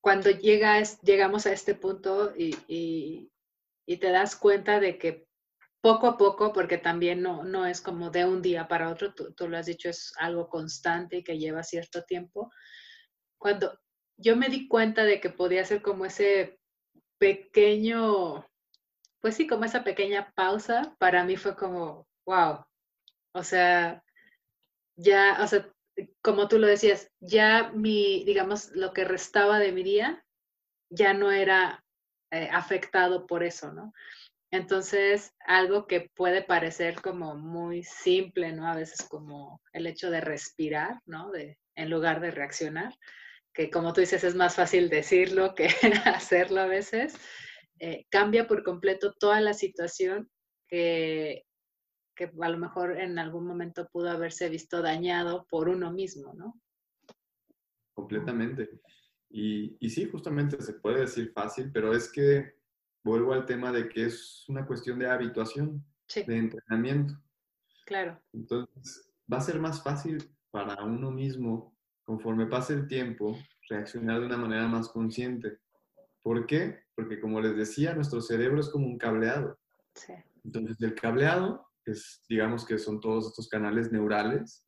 cuando 0.02 0.32
llegamos 0.32 1.46
a 1.46 1.52
este 1.52 1.76
punto 1.76 2.34
y, 2.36 3.30
te 3.86 4.10
das 4.10 4.36
cuenta 4.36 4.80
de 4.80 4.98
que 4.98 5.27
poco 5.88 6.08
a 6.08 6.18
poco, 6.18 6.52
porque 6.52 6.78
también 6.78 7.22
no, 7.22 7.46
no 7.46 7.66
es 7.66 7.80
como 7.80 8.10
de 8.10 8.26
un 8.26 8.42
día 8.42 8.68
para 8.68 8.90
otro, 8.90 9.14
tú, 9.14 9.48
lo 9.48 9.58
has 9.58 9.68
dicho, 9.68 9.88
es 9.88 10.14
algo 10.18 10.50
constante 10.50 11.18
y 11.18 11.24
que 11.24 11.38
lleva 11.38 11.64
cierto 11.64 12.04
tiempo. 12.04 12.52
Cuando 13.38 13.80
yo 14.18 14.36
me 14.36 14.50
di 14.50 14.68
cuenta 14.68 15.06
de 15.06 15.22
que 15.22 15.30
podía 15.30 15.64
ser 15.64 15.82
como 15.82 16.04
ese 16.06 16.60
pequeño, 17.20 18.46
pues 19.22 19.36
sí, 19.36 19.48
como 19.48 19.64
esa 19.64 19.86
pequeña 19.86 20.34
pausa, 20.36 20.94
para 21.00 21.24
mí 21.24 21.38
fue 21.38 21.56
como, 21.56 22.06
wow, 22.26 22.66
o 23.34 23.44
sea, 23.44 24.04
ya, 24.98 25.38
o 25.42 25.48
sea, 25.48 25.72
como 26.22 26.50
tú 26.50 26.60
lo 26.60 26.68
decías, 26.68 27.10
ya 27.22 27.72
mi, 27.74 28.26
digamos, 28.26 28.72
lo 28.76 28.92
que 28.92 29.06
restaba 29.06 29.58
de 29.60 29.72
mi 29.72 29.84
día 29.84 30.26
ya 30.90 31.14
no 31.14 31.32
era 31.32 31.82
eh, 32.32 32.50
afectado 32.52 33.26
por 33.26 33.44
eso, 33.44 33.72
¿no? 33.72 33.94
Entonces, 34.52 35.36
algo 35.46 35.88
que 35.88 36.10
puede 36.16 36.42
parecer 36.42 37.02
como 37.02 37.36
muy 37.36 37.84
simple, 37.84 38.54
¿no? 38.54 38.68
A 38.68 38.76
veces 38.76 39.06
como 39.08 39.62
el 39.74 39.88
hecho 39.88 40.10
de 40.10 40.22
respirar, 40.22 41.02
¿no? 41.06 41.32
De, 41.32 41.58
en 41.76 41.90
lugar 41.90 42.22
de 42.22 42.32
reaccionar, 42.32 42.94
que 43.54 43.70
como 43.70 43.92
tú 43.92 44.02
dices 44.02 44.24
es 44.24 44.36
más 44.36 44.56
fácil 44.56 44.90
decirlo 44.90 45.54
que 45.54 45.68
hacerlo 46.06 46.62
a 46.62 46.68
veces, 46.68 47.16
eh, 47.80 48.06
cambia 48.10 48.48
por 48.48 48.64
completo 48.64 49.14
toda 49.20 49.42
la 49.42 49.54
situación 49.54 50.30
que, 50.70 51.44
que 52.16 52.32
a 52.42 52.50
lo 52.50 52.58
mejor 52.58 53.00
en 53.00 53.20
algún 53.20 53.46
momento 53.46 53.90
pudo 53.92 54.10
haberse 54.10 54.50
visto 54.50 54.82
dañado 54.82 55.46
por 55.50 55.68
uno 55.68 55.92
mismo, 55.92 56.34
¿no? 56.34 56.60
Completamente. 57.94 58.70
Y, 59.30 59.76
y 59.80 59.90
sí, 59.90 60.06
justamente 60.06 60.62
se 60.62 60.74
puede 60.74 61.02
decir 61.02 61.32
fácil, 61.34 61.70
pero 61.72 61.94
es 61.94 62.10
que 62.10 62.56
vuelvo 63.08 63.34
al 63.34 63.46
tema 63.46 63.72
de 63.72 63.88
que 63.88 64.06
es 64.06 64.44
una 64.50 64.66
cuestión 64.66 65.00
de 65.00 65.10
habituación, 65.10 65.84
de 66.14 66.38
entrenamiento. 66.38 67.14
Claro. 67.86 68.22
Entonces, 68.34 69.10
va 69.32 69.38
a 69.38 69.42
ser 69.42 69.60
más 69.60 69.82
fácil 69.82 70.30
para 70.52 70.84
uno 70.84 71.10
mismo, 71.10 71.74
conforme 72.04 72.48
pase 72.48 72.74
el 72.74 72.88
tiempo, 72.88 73.38
reaccionar 73.70 74.20
de 74.20 74.26
una 74.26 74.38
manera 74.38 74.68
más 74.68 74.90
consciente. 74.90 75.60
¿Por 76.22 76.46
qué? 76.46 76.80
Porque 76.96 77.22
como 77.22 77.40
les 77.40 77.56
decía, 77.56 77.94
nuestro 77.94 78.22
cerebro 78.22 78.60
es 78.60 78.70
como 78.70 78.86
un 78.88 78.98
cableado. 78.98 79.58
Sí. 79.96 80.14
Entonces, 80.44 80.82
el 80.82 80.94
cableado, 80.94 81.66
es, 81.86 82.24
digamos 82.28 82.66
que 82.66 82.78
son 82.78 83.00
todos 83.00 83.28
estos 83.28 83.48
canales 83.48 83.92
neurales, 83.92 84.66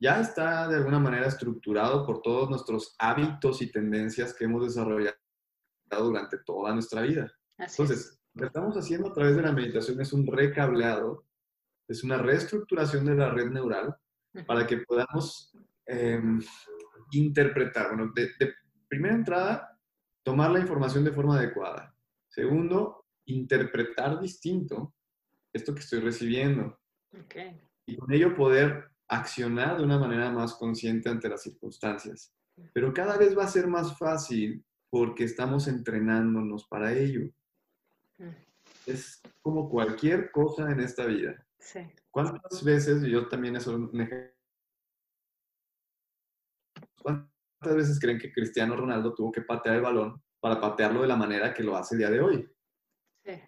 ya 0.00 0.20
está 0.20 0.66
de 0.68 0.76
alguna 0.76 0.98
manera 0.98 1.26
estructurado 1.26 2.04
por 2.06 2.22
todos 2.22 2.48
nuestros 2.48 2.94
hábitos 2.98 3.60
y 3.60 3.70
tendencias 3.70 4.34
que 4.34 4.44
hemos 4.44 4.64
desarrollado 4.64 5.16
durante 6.00 6.38
toda 6.38 6.72
nuestra 6.72 7.02
vida. 7.02 7.30
Entonces, 7.70 8.18
lo 8.34 8.40
que 8.40 8.46
estamos 8.46 8.76
haciendo 8.76 9.08
a 9.08 9.12
través 9.12 9.36
de 9.36 9.42
la 9.42 9.52
meditación 9.52 10.00
es 10.00 10.12
un 10.12 10.26
recableado, 10.26 11.24
es 11.88 12.02
una 12.02 12.18
reestructuración 12.18 13.04
de 13.04 13.14
la 13.14 13.30
red 13.30 13.50
neural 13.50 13.94
para 14.46 14.66
que 14.66 14.78
podamos 14.78 15.52
em, 15.86 16.40
interpretar. 17.12 17.88
Bueno, 17.88 18.12
de, 18.14 18.54
primera 18.88 19.14
entrada, 19.14 19.78
tomar 20.22 20.50
la 20.50 20.60
información 20.60 21.04
de 21.04 21.12
forma 21.12 21.36
adecuada. 21.36 21.94
Segundo, 22.28 23.06
interpretar 23.26 24.20
distinto 24.20 24.94
esto 25.52 25.74
que 25.74 25.80
estoy 25.80 26.00
recibiendo. 26.00 26.78
Y 27.86 27.96
con 27.96 28.12
ello 28.12 28.34
poder 28.34 28.90
accionar 29.08 29.76
de 29.76 29.84
una 29.84 29.98
manera 29.98 30.30
más 30.30 30.54
consciente 30.54 31.10
ante 31.10 31.28
las 31.28 31.42
circunstancias. 31.42 32.34
Pero 32.72 32.92
cada 32.92 33.18
vez 33.18 33.36
va 33.36 33.44
a 33.44 33.48
ser 33.48 33.66
más 33.66 33.98
fácil 33.98 34.64
porque 34.90 35.24
estamos 35.24 35.68
entrenándonos 35.68 36.66
para 36.68 36.92
ello. 36.92 37.30
Es 38.86 39.20
como 39.40 39.68
cualquier 39.68 40.30
cosa 40.30 40.70
en 40.70 40.80
esta 40.80 41.06
vida. 41.06 41.44
Sí. 41.58 41.80
¿Cuántas 42.10 42.62
veces, 42.64 43.02
yo 43.02 43.28
también 43.28 43.56
un 43.66 44.00
ejemplo, 44.00 44.32
cuántas 47.00 47.76
veces 47.76 48.00
creen 48.00 48.18
que 48.18 48.32
Cristiano 48.32 48.76
Ronaldo 48.76 49.14
tuvo 49.14 49.32
que 49.32 49.42
patear 49.42 49.76
el 49.76 49.82
balón 49.82 50.22
para 50.40 50.60
patearlo 50.60 51.02
de 51.02 51.08
la 51.08 51.16
manera 51.16 51.54
que 51.54 51.62
lo 51.62 51.76
hace 51.76 51.94
el 51.94 52.00
día 52.00 52.10
de 52.10 52.20
hoy? 52.20 52.50
Sí. 53.24 53.40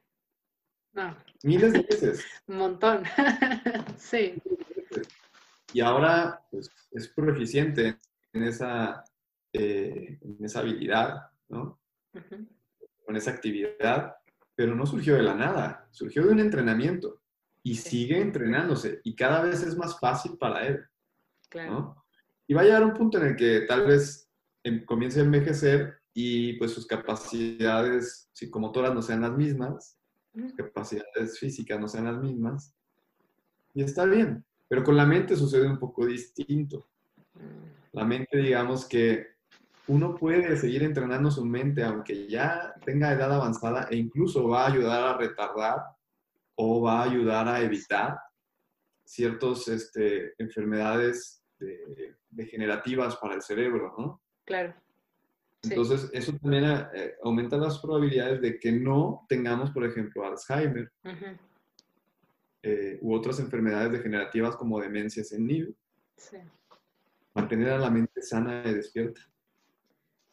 No. 0.92 1.16
Miles 1.42 1.72
de 1.72 1.82
veces. 1.82 2.24
Un 2.46 2.56
montón. 2.56 3.02
sí. 3.98 4.40
Y 5.72 5.80
ahora 5.80 6.40
pues, 6.50 6.70
es 6.92 7.08
proficiente 7.08 7.98
en 8.32 8.44
esa, 8.44 9.04
eh, 9.52 10.18
en 10.20 10.44
esa 10.44 10.60
habilidad 10.60 11.30
con 13.04 13.16
esa 13.16 13.30
actividad, 13.30 14.16
pero 14.57 14.74
no 14.74 14.86
surgió 14.86 15.14
de 15.16 15.22
la 15.22 15.34
nada, 15.34 15.88
surgió 15.90 16.24
de 16.24 16.32
un 16.32 16.40
entrenamiento. 16.40 17.20
y 17.66 17.76
sigue 17.76 18.20
entrenándose 18.20 19.00
y 19.05 19.14
cada 19.16 19.40
vez 19.42 19.62
es 19.62 19.74
más 19.74 19.98
fácil 19.98 20.36
para 20.36 20.66
él. 20.66 20.84
Claro. 21.48 21.70
¿no? 21.72 22.05
Y 22.46 22.52
va 22.52 22.61
a 22.61 22.64
llegar 22.64 22.84
un 22.84 22.92
punto 22.92 23.16
en 23.16 23.28
el 23.28 23.36
que 23.36 23.61
tal 23.62 23.86
vez 23.86 24.28
em- 24.62 24.84
comience 24.84 25.18
a 25.18 25.24
envejecer 25.24 25.94
y 26.12 26.52
pues 26.59 26.72
sus 26.72 26.86
capacidades 26.86 28.28
psicomotoras 28.34 28.94
no 28.94 29.00
sean 29.02 29.22
las 29.22 29.32
mismas, 29.32 29.98
Ujú. 30.34 30.55
capacidades 30.57 31.38
físicas 31.38 31.80
no 31.80 31.88
sean 31.88 32.05
las 32.05 32.18
mismas. 32.20 32.74
Y 33.72 33.82
está 33.82 34.05
bien, 34.05 34.44
pero 34.68 34.84
con 34.84 34.96
la 34.96 35.07
mente 35.07 35.34
sucede 35.36 35.66
un 35.66 35.78
poco 35.78 36.05
distinto. 36.07 36.86
Mm, 37.34 37.96
La 37.96 38.05
mente, 38.05 38.36
digamos 38.38 38.86
que 38.86 39.34
uno 39.87 40.14
puede 40.14 40.57
seguir 40.57 40.82
entrenando 40.82 41.30
su 41.30 41.45
mente 41.45 41.82
aunque 41.82 42.26
ya 42.26 42.74
tenga 42.85 43.12
edad 43.12 43.32
avanzada 43.32 43.89
e 43.91 43.97
incluso 43.97 44.49
va 44.49 44.64
a 44.64 44.72
ayudar 44.72 45.03
a 45.03 45.18
retardar 45.18 45.82
o 46.57 46.80
va 46.82 47.01
a 47.01 47.05
ayudar 47.05 47.49
a 47.49 47.61
evitar 47.61 48.18
ciertas 49.05 49.68
este, 49.68 50.35
enfermedades 50.39 51.43
de- 51.59 52.16
degenerativas 52.30 53.16
para 53.16 53.35
el 53.35 53.43
cerebro, 53.43 53.95
¿no? 53.99 54.22
Claro. 54.45 54.74
Sí. 55.62 55.70
Entonces, 55.70 56.11
eso 56.12 56.32
también 56.39 56.64
eh, 56.95 57.14
aumenta 57.22 57.57
las 57.57 57.78
probabilidades 57.78 58.41
de 58.41 58.59
que 58.59 58.72
no 58.72 59.24
tengamos, 59.28 59.70
por 59.70 59.85
ejemplo, 59.85 60.26
Alzheimer 60.26 60.91
eh, 62.62 62.99
u 63.01 63.14
otras 63.14 63.41
enfermedades 63.41 63.93
degenerativas 63.93 64.57
como 64.57 64.80
demencia 64.80 65.24
senil. 65.24 65.76
Sí. 66.16 66.39
Mantener 67.35 67.70
a 67.70 67.78
la 67.78 67.91
mente 67.91 68.22
sana 68.22 68.62
y 68.66 68.74
despierta. 68.74 69.20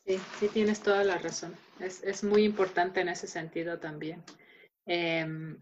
Sí, 0.05 0.19
sí 0.39 0.47
tienes 0.49 0.81
toda 0.81 1.03
la 1.03 1.17
razón. 1.17 1.55
Es, 1.79 2.03
es 2.03 2.23
muy 2.23 2.43
importante 2.43 3.01
en 3.01 3.09
ese 3.09 3.27
sentido 3.27 3.79
también. 3.79 4.23
Em, 4.85 5.61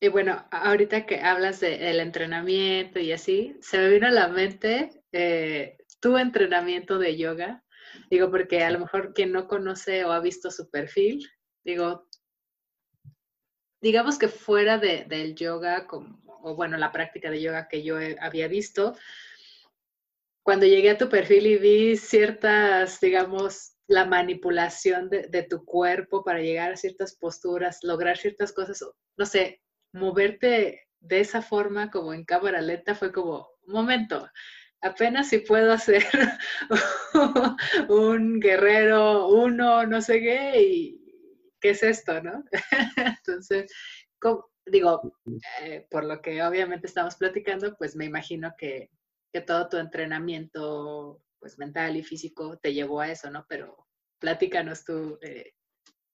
y 0.00 0.08
bueno, 0.08 0.46
ahorita 0.50 1.06
que 1.06 1.20
hablas 1.20 1.60
de- 1.60 1.78
del 1.78 2.00
entrenamiento 2.00 2.98
y 2.98 3.12
así, 3.12 3.56
se 3.60 3.78
me 3.78 3.88
vino 3.88 4.06
a 4.06 4.10
la 4.10 4.28
mente 4.28 5.02
eh, 5.12 5.76
tu 6.00 6.18
entrenamiento 6.18 6.98
de 6.98 7.16
yoga. 7.16 7.62
Digo, 8.10 8.30
porque 8.30 8.62
a 8.64 8.70
lo 8.70 8.80
mejor 8.80 9.14
quien 9.14 9.32
no 9.32 9.46
conoce 9.48 10.04
o 10.04 10.12
ha 10.12 10.20
visto 10.20 10.50
su 10.50 10.68
perfil, 10.70 11.26
digo, 11.64 12.06
digamos 13.80 14.18
que 14.18 14.28
fuera 14.28 14.78
de- 14.78 15.04
del 15.04 15.34
yoga, 15.34 15.86
como, 15.86 16.20
o 16.26 16.54
bueno, 16.56 16.76
la 16.76 16.92
práctica 16.92 17.30
de 17.30 17.40
yoga 17.40 17.68
que 17.68 17.82
yo 17.82 17.96
había 18.20 18.48
visto, 18.48 18.96
cuando 20.44 20.66
llegué 20.66 20.90
a 20.92 20.98
tu 20.98 21.10
perfil 21.10 21.48
y 21.48 21.58
vi 21.58 21.98
ciertas, 21.98 23.00
digamos, 23.00 23.74
la 23.88 24.06
manipulación 24.06 25.10
de, 25.10 25.24
de 25.28 25.44
tu 25.44 25.64
cuerpo 25.66 26.24
para 26.24 26.40
llegar 26.40 26.72
a 26.72 26.76
ciertas 26.78 27.16
posturas, 27.16 27.80
lograr 27.84 28.18
ciertas 28.18 28.52
cosas, 28.52 28.84
no 29.18 29.26
sé, 29.26 29.62
moverte 29.92 30.82
de 31.00 31.20
esa 31.20 31.42
forma 31.42 31.90
como 31.90 32.14
en 32.14 32.24
cámara 32.26 32.62
lenta 32.62 32.94
fue 32.96 33.12
como, 33.12 33.48
un 33.66 33.74
momento, 33.74 34.28
apenas 34.82 35.28
si 35.30 35.38
puedo 35.40 35.72
hacer 35.72 36.04
un 37.88 38.40
guerrero 38.40 39.28
uno, 39.28 39.86
no 39.86 40.00
sé 40.00 40.20
qué, 40.20 40.62
y 40.62 41.00
qué 41.60 41.70
es 41.70 41.82
esto, 41.82 42.22
¿no? 42.22 42.44
Entonces, 43.18 43.72
¿cómo- 44.20 44.46
digo, 44.66 45.12
eh, 45.62 45.86
por 45.90 46.04
lo 46.04 46.22
que 46.22 46.42
obviamente 46.42 46.86
estamos 46.86 47.16
platicando, 47.16 47.76
pues 47.76 47.96
me 47.96 48.06
imagino 48.06 48.54
que, 48.58 48.90
que 49.34 49.40
todo 49.40 49.68
tu 49.68 49.78
entrenamiento 49.78 51.20
pues 51.40 51.58
mental 51.58 51.96
y 51.96 52.04
físico 52.04 52.56
te 52.62 52.72
llevó 52.72 53.00
a 53.00 53.10
eso, 53.10 53.28
¿no? 53.32 53.44
Pero 53.48 53.88
platícanos 54.20 54.84
tú, 54.84 55.18
eh, 55.22 55.54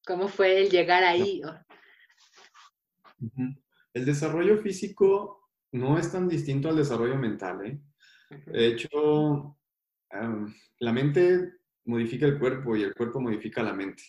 ¿cómo 0.06 0.26
fue 0.26 0.62
el 0.62 0.70
llegar 0.70 1.04
ahí? 1.04 1.42
El 3.92 4.06
desarrollo 4.06 4.56
físico 4.56 5.50
no 5.72 5.98
es 5.98 6.10
tan 6.10 6.28
distinto 6.30 6.70
al 6.70 6.76
desarrollo 6.76 7.16
mental, 7.16 7.66
¿eh? 7.66 7.78
De 8.46 8.68
hecho, 8.68 9.58
la 10.78 10.92
mente 10.92 11.52
modifica 11.84 12.24
el 12.24 12.38
cuerpo 12.38 12.74
y 12.74 12.84
el 12.84 12.94
cuerpo 12.94 13.20
modifica 13.20 13.62
la 13.62 13.74
mente. 13.74 14.02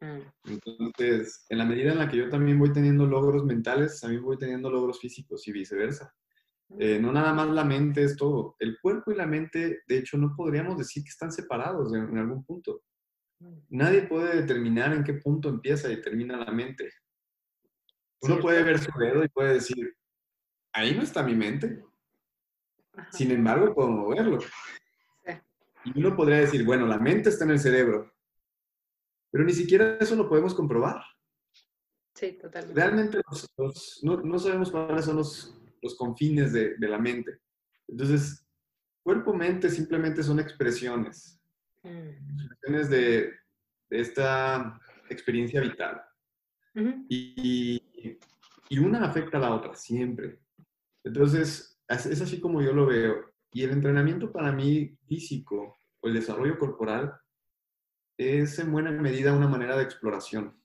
mm, 0.00 0.20
Entonces, 0.44 1.44
en 1.50 1.58
la 1.58 1.66
medida 1.66 1.92
en 1.92 1.98
la 1.98 2.08
que 2.08 2.16
yo 2.16 2.30
también 2.30 2.58
voy 2.58 2.72
teniendo 2.72 3.04
logros 3.04 3.44
mentales, 3.44 4.00
también 4.00 4.22
voy 4.22 4.38
teniendo 4.38 4.70
logros 4.70 5.00
físicos 5.00 5.46
y 5.46 5.52
viceversa. 5.52 6.14
Eh, 6.78 6.98
no 6.98 7.12
nada 7.12 7.32
más 7.32 7.48
la 7.48 7.64
mente 7.64 8.02
es 8.02 8.16
todo. 8.16 8.56
El 8.58 8.78
cuerpo 8.80 9.12
y 9.12 9.16
la 9.16 9.26
mente, 9.26 9.82
de 9.86 9.98
hecho, 9.98 10.16
no 10.18 10.34
podríamos 10.36 10.76
decir 10.78 11.02
que 11.04 11.10
están 11.10 11.30
separados 11.30 11.94
en, 11.94 12.08
en 12.08 12.18
algún 12.18 12.44
punto. 12.44 12.82
mm, 13.40 13.58
Nadie 13.70 14.02
puede 14.02 14.40
determinar 14.40 14.92
en 14.92 15.04
qué 15.04 15.14
punto 15.14 15.48
empieza 15.48 15.90
y 15.92 16.00
termina 16.02 16.36
la 16.36 16.50
mente. 16.50 16.90
Uno 18.22 18.40
puede 18.40 18.62
ver 18.62 18.78
su 18.78 18.90
dedo 18.98 19.22
y 19.24 19.28
puede 19.28 19.54
decir, 19.54 19.94
ahí 20.72 20.94
no 20.94 21.02
está 21.02 21.22
mi 21.22 21.34
mente. 21.34 21.84
ajá, 22.96 23.12
Sin 23.12 23.30
embargo, 23.30 23.74
puedo 23.74 23.88
moverlo. 23.90 24.40
sí, 24.40 24.48
Y 25.84 25.98
uno 26.00 26.16
podría 26.16 26.38
decir, 26.38 26.64
bueno, 26.64 26.86
la 26.86 26.98
mente 26.98 27.28
está 27.28 27.44
en 27.44 27.50
el 27.50 27.58
cerebro. 27.60 28.10
Pero 29.30 29.44
ni 29.44 29.52
siquiera 29.52 29.98
eso 30.00 30.16
lo 30.16 30.28
podemos 30.28 30.54
comprobar. 30.54 31.02
sí, 32.14 32.32
totalmente. 32.32 32.80
Realmente 32.80 33.20
los- 33.28 33.52
los- 33.58 34.00
no, 34.04 34.16
no 34.22 34.38
sabemos 34.38 34.70
cuáles 34.70 35.04
son 35.04 35.16
los, 35.16 35.60
los 35.84 35.94
confines 35.96 36.52
de, 36.52 36.76
de 36.76 36.88
la 36.88 36.98
mente. 36.98 37.38
Entonces, 37.86 38.44
cuerpo-mente 39.04 39.70
simplemente 39.70 40.24
son 40.24 40.40
expresiones, 40.40 41.38
Mm, 41.84 42.40
expresiones 42.40 42.88
de, 42.88 43.34
de 43.90 44.00
esta 44.00 44.80
experiencia 45.10 45.60
vital. 45.60 46.02
Y, 47.08 48.18
y 48.68 48.78
una 48.78 49.04
afecta 49.04 49.36
a 49.36 49.40
la 49.40 49.54
otra, 49.54 49.74
siempre. 49.74 50.40
Entonces, 51.04 51.78
es 51.88 52.20
así 52.20 52.40
como 52.40 52.62
yo 52.62 52.72
lo 52.72 52.86
veo. 52.86 53.32
Y 53.52 53.62
el 53.62 53.70
entrenamiento 53.70 54.32
para 54.32 54.50
mí 54.50 54.98
físico 55.06 55.76
o 56.00 56.08
el 56.08 56.14
desarrollo 56.14 56.58
corporal 56.58 57.14
es 58.18 58.58
en 58.58 58.72
buena 58.72 58.90
medida 58.90 59.36
una 59.36 59.46
manera 59.46 59.76
de 59.76 59.84
exploración. 59.84 60.58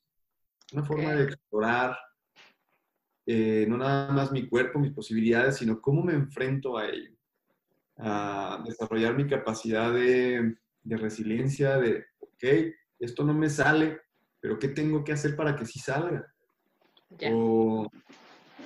Una 0.72 0.84
forma 0.84 1.14
de 1.14 1.26
explorar 1.26 1.98
eh, 3.32 3.68
no 3.70 3.78
nada 3.78 4.12
más 4.12 4.32
mi 4.32 4.48
cuerpo, 4.48 4.80
mis 4.80 4.92
posibilidades, 4.92 5.58
sino 5.58 5.80
cómo 5.80 6.02
me 6.02 6.14
enfrento 6.14 6.80
a 6.80 6.88
ello. 6.88 7.12
A 7.98 8.64
desarrollar 8.66 9.16
mi 9.16 9.28
capacidad 9.28 9.94
de, 9.94 10.56
de 10.82 10.98
resiliencia, 10.98 11.78
de, 11.78 12.06
ok, 12.18 12.74
esto 12.98 13.24
no 13.24 13.36
me 13.36 13.48
sale, 13.48 14.02
pero 14.40 14.58
¿qué 14.58 14.70
tengo 14.70 15.04
que 15.04 15.12
hacer 15.12 15.36
para 15.36 15.56
que 15.56 15.68
sí 15.68 15.78
salga? 15.78 16.26
ya, 17.20 17.30
o 17.32 17.88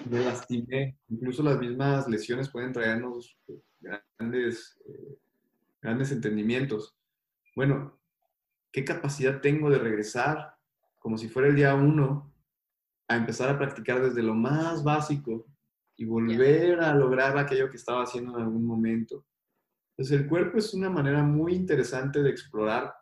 me 0.09 0.23
lastimé. 0.23 0.97
Incluso 1.09 1.43
las 1.43 1.59
mismas 1.59 2.07
lesiones 2.07 2.47
pueden 2.47 2.71
traernos 2.71 3.37
eh, 3.49 3.59
grandes, 3.81 4.79
eh, 4.87 5.17
grandes 5.81 6.13
entendimientos. 6.13 6.95
Bueno, 7.53 7.99
¿qué 8.71 8.85
capacidad 8.85 9.41
tengo 9.41 9.69
de 9.69 9.79
regresar 9.79 10.55
como 10.99 11.17
si 11.17 11.27
fuera 11.27 11.49
el 11.49 11.57
día 11.57 11.75
uno 11.75 12.32
a 13.07 13.15
empezar 13.15 13.49
a 13.49 13.57
practicar 13.57 14.01
desde 14.01 14.23
lo 14.23 14.33
más 14.33 14.83
básico 14.83 15.45
y 15.95 16.05
volver 16.05 16.79
a 16.79 16.93
lograr 16.95 17.37
aquello 17.37 17.69
que 17.69 17.77
estaba 17.77 18.03
haciendo 18.03 18.37
en 18.37 18.43
algún 18.43 18.65
momento? 18.65 19.25
Entonces 19.91 20.21
el 20.21 20.27
cuerpo 20.27 20.57
es 20.57 20.73
una 20.73 20.89
manera 20.89 21.23
muy 21.23 21.53
interesante 21.53 22.23
de 22.23 22.29
explorar 22.29 22.93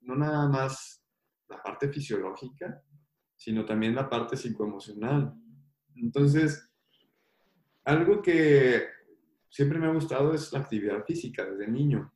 no 0.00 0.16
nada 0.16 0.48
más 0.48 1.02
la 1.48 1.62
parte 1.62 1.88
fisiológica, 1.88 2.82
sino 3.36 3.64
también 3.64 3.94
la 3.94 4.08
parte 4.08 4.36
psicoemocional. 4.36 5.34
Entonces, 5.96 6.70
algo 7.84 8.22
que 8.22 8.84
siempre 9.48 9.78
me 9.78 9.86
ha 9.86 9.92
gustado 9.92 10.34
es 10.34 10.52
la 10.52 10.60
actividad 10.60 11.04
física 11.04 11.44
desde 11.44 11.68
niño. 11.68 12.12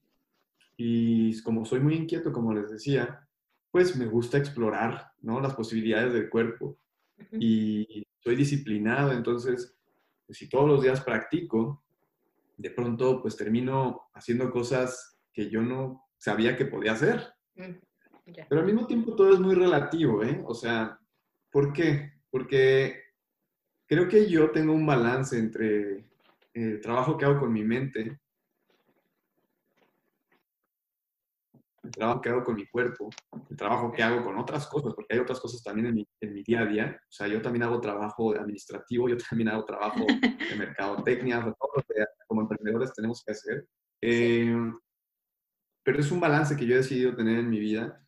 Y 0.77 1.41
como 1.43 1.65
soy 1.65 1.81
muy 1.81 1.95
inquieto, 1.95 2.33
como 2.33 2.53
les 2.53 2.71
decía, 2.71 3.29
pues 3.71 3.97
me 3.97 4.07
gusta 4.07 4.39
explorar 4.39 5.13
¿no? 5.21 5.41
las 5.41 5.55
posibilidades 5.55 6.13
del 6.13 6.31
cuerpo. 6.31 6.79
Y 7.33 8.07
soy 8.21 8.37
disciplinado, 8.37 9.13
entonces, 9.13 9.77
pues, 10.27 10.39
si 10.39 10.49
todos 10.49 10.69
los 10.69 10.83
días 10.83 11.01
practico, 11.03 11.83
de 12.57 12.71
pronto 12.71 13.23
pues 13.23 13.37
termino 13.37 14.09
haciendo 14.15 14.51
cosas 14.51 15.19
que 15.33 15.49
yo 15.49 15.63
no 15.63 16.05
sabía 16.19 16.57
que 16.57 16.65
podía 16.67 16.93
hacer. 16.93 17.23
mm, 17.55 18.43
Pero 18.49 18.61
al 18.61 18.67
mismo 18.67 18.87
tiempo 18.87 19.15
todo 19.15 19.33
es 19.33 19.41
muy 19.41 19.55
relativo, 19.55 20.23
¿eh? 20.23 20.43
O 20.45 20.55
sea, 20.55 20.99
¿por 21.51 21.73
qué? 21.73 22.13
Porque 22.31 23.01
creo 23.87 24.09
que 24.09 24.29
yo 24.29 24.51
tengo 24.51 24.73
un 24.73 24.85
balance 24.85 25.39
entre 25.39 26.05
el 26.53 26.81
trabajo 26.81 27.17
que 27.17 27.25
hago 27.25 27.41
con 27.41 27.53
mi 27.53 27.65
mente, 27.65 28.21
el 31.89 31.93
trabajo 31.93 32.21
que 32.21 32.29
hago 32.29 32.45
con 32.45 32.55
mi 32.57 32.67
cuerpo, 32.67 33.09
el 33.51 33.57
trabajo 33.57 33.91
que 33.91 34.03
hago 34.03 34.23
con 34.23 34.37
otras 34.39 34.67
cosas, 34.69 34.93
porque 34.95 35.15
hay 35.15 35.21
otras 35.21 35.41
cosas 35.41 35.63
también 35.63 35.87
en 35.89 35.95
mi, 35.95 36.09
en 36.21 36.33
mi 36.35 36.43
día 36.43 36.61
a 36.61 36.67
día. 36.67 37.01
O 37.03 37.11
sea, 37.13 37.27
yo 37.29 37.41
también 37.43 37.63
hago 37.65 37.81
trabajo 37.81 38.33
administrativo, 38.39 39.09
yo 39.09 39.17
también 39.17 39.49
hago 39.49 39.65
trabajo 39.65 40.05
de 40.07 40.57
mercadotecnia, 40.57 41.41
todo 41.41 41.71
lo 41.77 41.83
que 41.83 42.05
como 42.27 42.43
emprendedores 42.43 42.93
tenemos 42.93 43.23
que 43.25 43.33
hacer. 43.33 43.67
Eh, 44.03 44.55
pero 45.83 45.99
es 46.01 46.13
un 46.13 46.21
balance 46.21 46.57
que 46.57 46.67
yo 46.67 46.75
he 46.75 46.79
decidido 46.79 47.17
tener 47.17 47.39
en 47.39 47.49
mi 47.51 47.59
vida, 47.59 48.01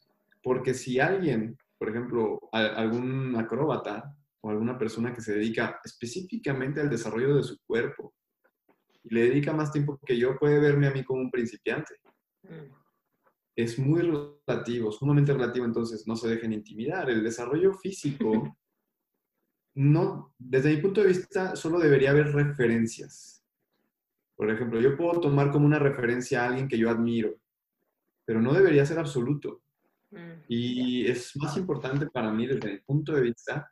porque 0.42 0.74
si 0.74 1.00
alguien, 1.00 1.56
por 1.78 1.88
ejemplo, 1.88 2.38
a- 2.52 2.66
algún 2.76 3.34
acróbata, 3.36 4.14
o 4.42 4.50
alguna 4.50 4.78
persona 4.78 5.12
que 5.14 5.20
se 5.20 5.34
dedica 5.34 5.80
específicamente 5.84 6.80
al 6.80 6.88
desarrollo 6.88 7.36
de 7.36 7.42
su 7.42 7.58
cuerpo 7.66 8.14
y 9.04 9.14
le 9.14 9.22
dedica 9.28 9.52
más 9.52 9.70
tiempo 9.70 9.98
que 10.04 10.16
yo, 10.18 10.38
puede 10.38 10.58
verme 10.58 10.86
a 10.86 10.90
mí 10.92 11.04
como 11.04 11.20
un 11.20 11.30
principiante. 11.30 11.94
Mm. 12.42 12.79
Es 13.62 13.78
muy 13.78 14.02
relativo, 14.02 14.90
sumamente 14.90 15.32
relativo, 15.32 15.64
entonces 15.64 16.06
no 16.06 16.16
se 16.16 16.28
dejen 16.28 16.52
intimidar. 16.52 17.10
El 17.10 17.22
desarrollo 17.22 17.74
físico, 17.74 18.56
no, 19.74 20.34
desde 20.38 20.74
mi 20.74 20.80
punto 20.80 21.00
de 21.00 21.08
vista, 21.08 21.56
solo 21.56 21.78
debería 21.78 22.10
haber 22.10 22.32
referencias. 22.32 23.44
Por 24.36 24.50
ejemplo, 24.50 24.80
yo 24.80 24.96
puedo 24.96 25.20
tomar 25.20 25.50
como 25.50 25.66
una 25.66 25.78
referencia 25.78 26.42
a 26.42 26.46
alguien 26.46 26.68
que 26.68 26.78
yo 26.78 26.88
admiro, 26.88 27.38
pero 28.24 28.40
no 28.40 28.54
debería 28.54 28.86
ser 28.86 28.98
absoluto. 28.98 29.62
Mm. 30.10 30.44
Y 30.48 31.06
es 31.06 31.36
más 31.36 31.56
importante 31.56 32.06
para 32.06 32.32
mí, 32.32 32.46
desde 32.46 32.72
mi 32.72 32.78
punto 32.78 33.12
de 33.12 33.20
vista, 33.20 33.70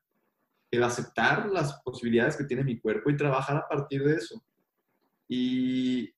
el 0.70 0.82
aceptar 0.82 1.48
las 1.48 1.80
posibilidades 1.82 2.36
que 2.36 2.44
tiene 2.44 2.64
mi 2.64 2.78
cuerpo 2.78 3.08
y 3.08 3.16
trabajar 3.16 3.56
a 3.56 3.68
partir 3.68 4.04
de 4.04 4.16
eso. 4.16 4.42
Y, 5.28 6.12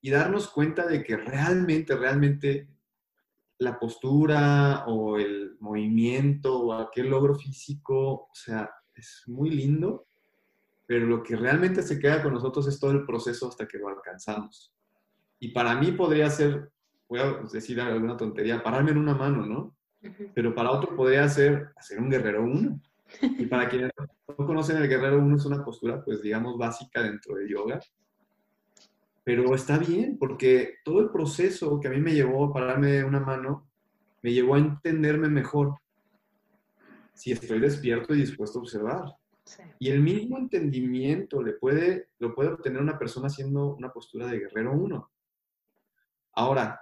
y 0.00 0.10
darnos 0.10 0.48
cuenta 0.48 0.86
de 0.86 1.02
que 1.02 1.16
realmente, 1.16 1.96
realmente 1.96 2.68
la 3.58 3.78
postura 3.78 4.84
o 4.86 5.18
el 5.18 5.56
movimiento 5.60 6.60
o 6.60 6.72
aquel 6.74 7.08
logro 7.08 7.34
físico, 7.34 8.28
o 8.30 8.34
sea, 8.34 8.70
es 8.94 9.24
muy 9.26 9.50
lindo, 9.50 10.06
pero 10.86 11.06
lo 11.06 11.22
que 11.22 11.36
realmente 11.36 11.82
se 11.82 11.98
queda 11.98 12.22
con 12.22 12.34
nosotros 12.34 12.66
es 12.68 12.78
todo 12.78 12.92
el 12.92 13.04
proceso 13.04 13.48
hasta 13.48 13.66
que 13.66 13.78
lo 13.78 13.88
alcanzamos. 13.88 14.72
Y 15.38 15.48
para 15.48 15.74
mí 15.74 15.92
podría 15.92 16.30
ser, 16.30 16.70
voy 17.08 17.20
a 17.20 17.32
decir 17.52 17.80
alguna 17.80 18.16
tontería, 18.16 18.62
pararme 18.62 18.92
en 18.92 18.98
una 18.98 19.14
mano, 19.14 19.44
¿no? 19.44 19.76
Pero 20.34 20.54
para 20.54 20.70
otro 20.70 20.94
podría 20.94 21.28
ser 21.28 21.72
hacer 21.76 21.98
un 21.98 22.10
guerrero 22.10 22.44
uno. 22.44 22.80
Y 23.20 23.46
para 23.46 23.68
quienes 23.68 23.90
no 24.28 24.46
conocen 24.46 24.76
el 24.76 24.88
guerrero 24.88 25.18
uno 25.18 25.36
es 25.36 25.44
una 25.44 25.64
postura, 25.64 26.04
pues 26.04 26.22
digamos, 26.22 26.56
básica 26.56 27.02
dentro 27.02 27.34
de 27.36 27.48
yoga. 27.48 27.80
Pero 29.26 29.56
está 29.56 29.76
bien, 29.76 30.18
porque 30.18 30.76
todo 30.84 31.00
el 31.00 31.10
proceso 31.10 31.80
que 31.80 31.88
a 31.88 31.90
mí 31.90 32.00
me 32.00 32.14
llevó 32.14 32.44
a 32.44 32.52
pararme 32.52 33.02
una 33.02 33.18
mano, 33.18 33.68
me 34.22 34.32
llevó 34.32 34.54
a 34.54 34.58
entenderme 34.58 35.28
mejor. 35.28 35.80
Si 37.12 37.32
estoy 37.32 37.58
despierto 37.58 38.14
y 38.14 38.18
dispuesto 38.18 38.60
a 38.60 38.62
observar. 38.62 39.16
Y 39.80 39.90
el 39.90 40.00
mismo 40.00 40.38
entendimiento 40.38 41.42
le 41.42 41.54
puede, 41.54 42.10
lo 42.20 42.36
puede 42.36 42.50
obtener 42.50 42.80
una 42.80 43.00
persona 43.00 43.26
haciendo 43.26 43.74
una 43.74 43.92
postura 43.92 44.28
de 44.28 44.38
guerrero 44.38 44.72
uno. 44.74 45.10
Ahora, 46.34 46.80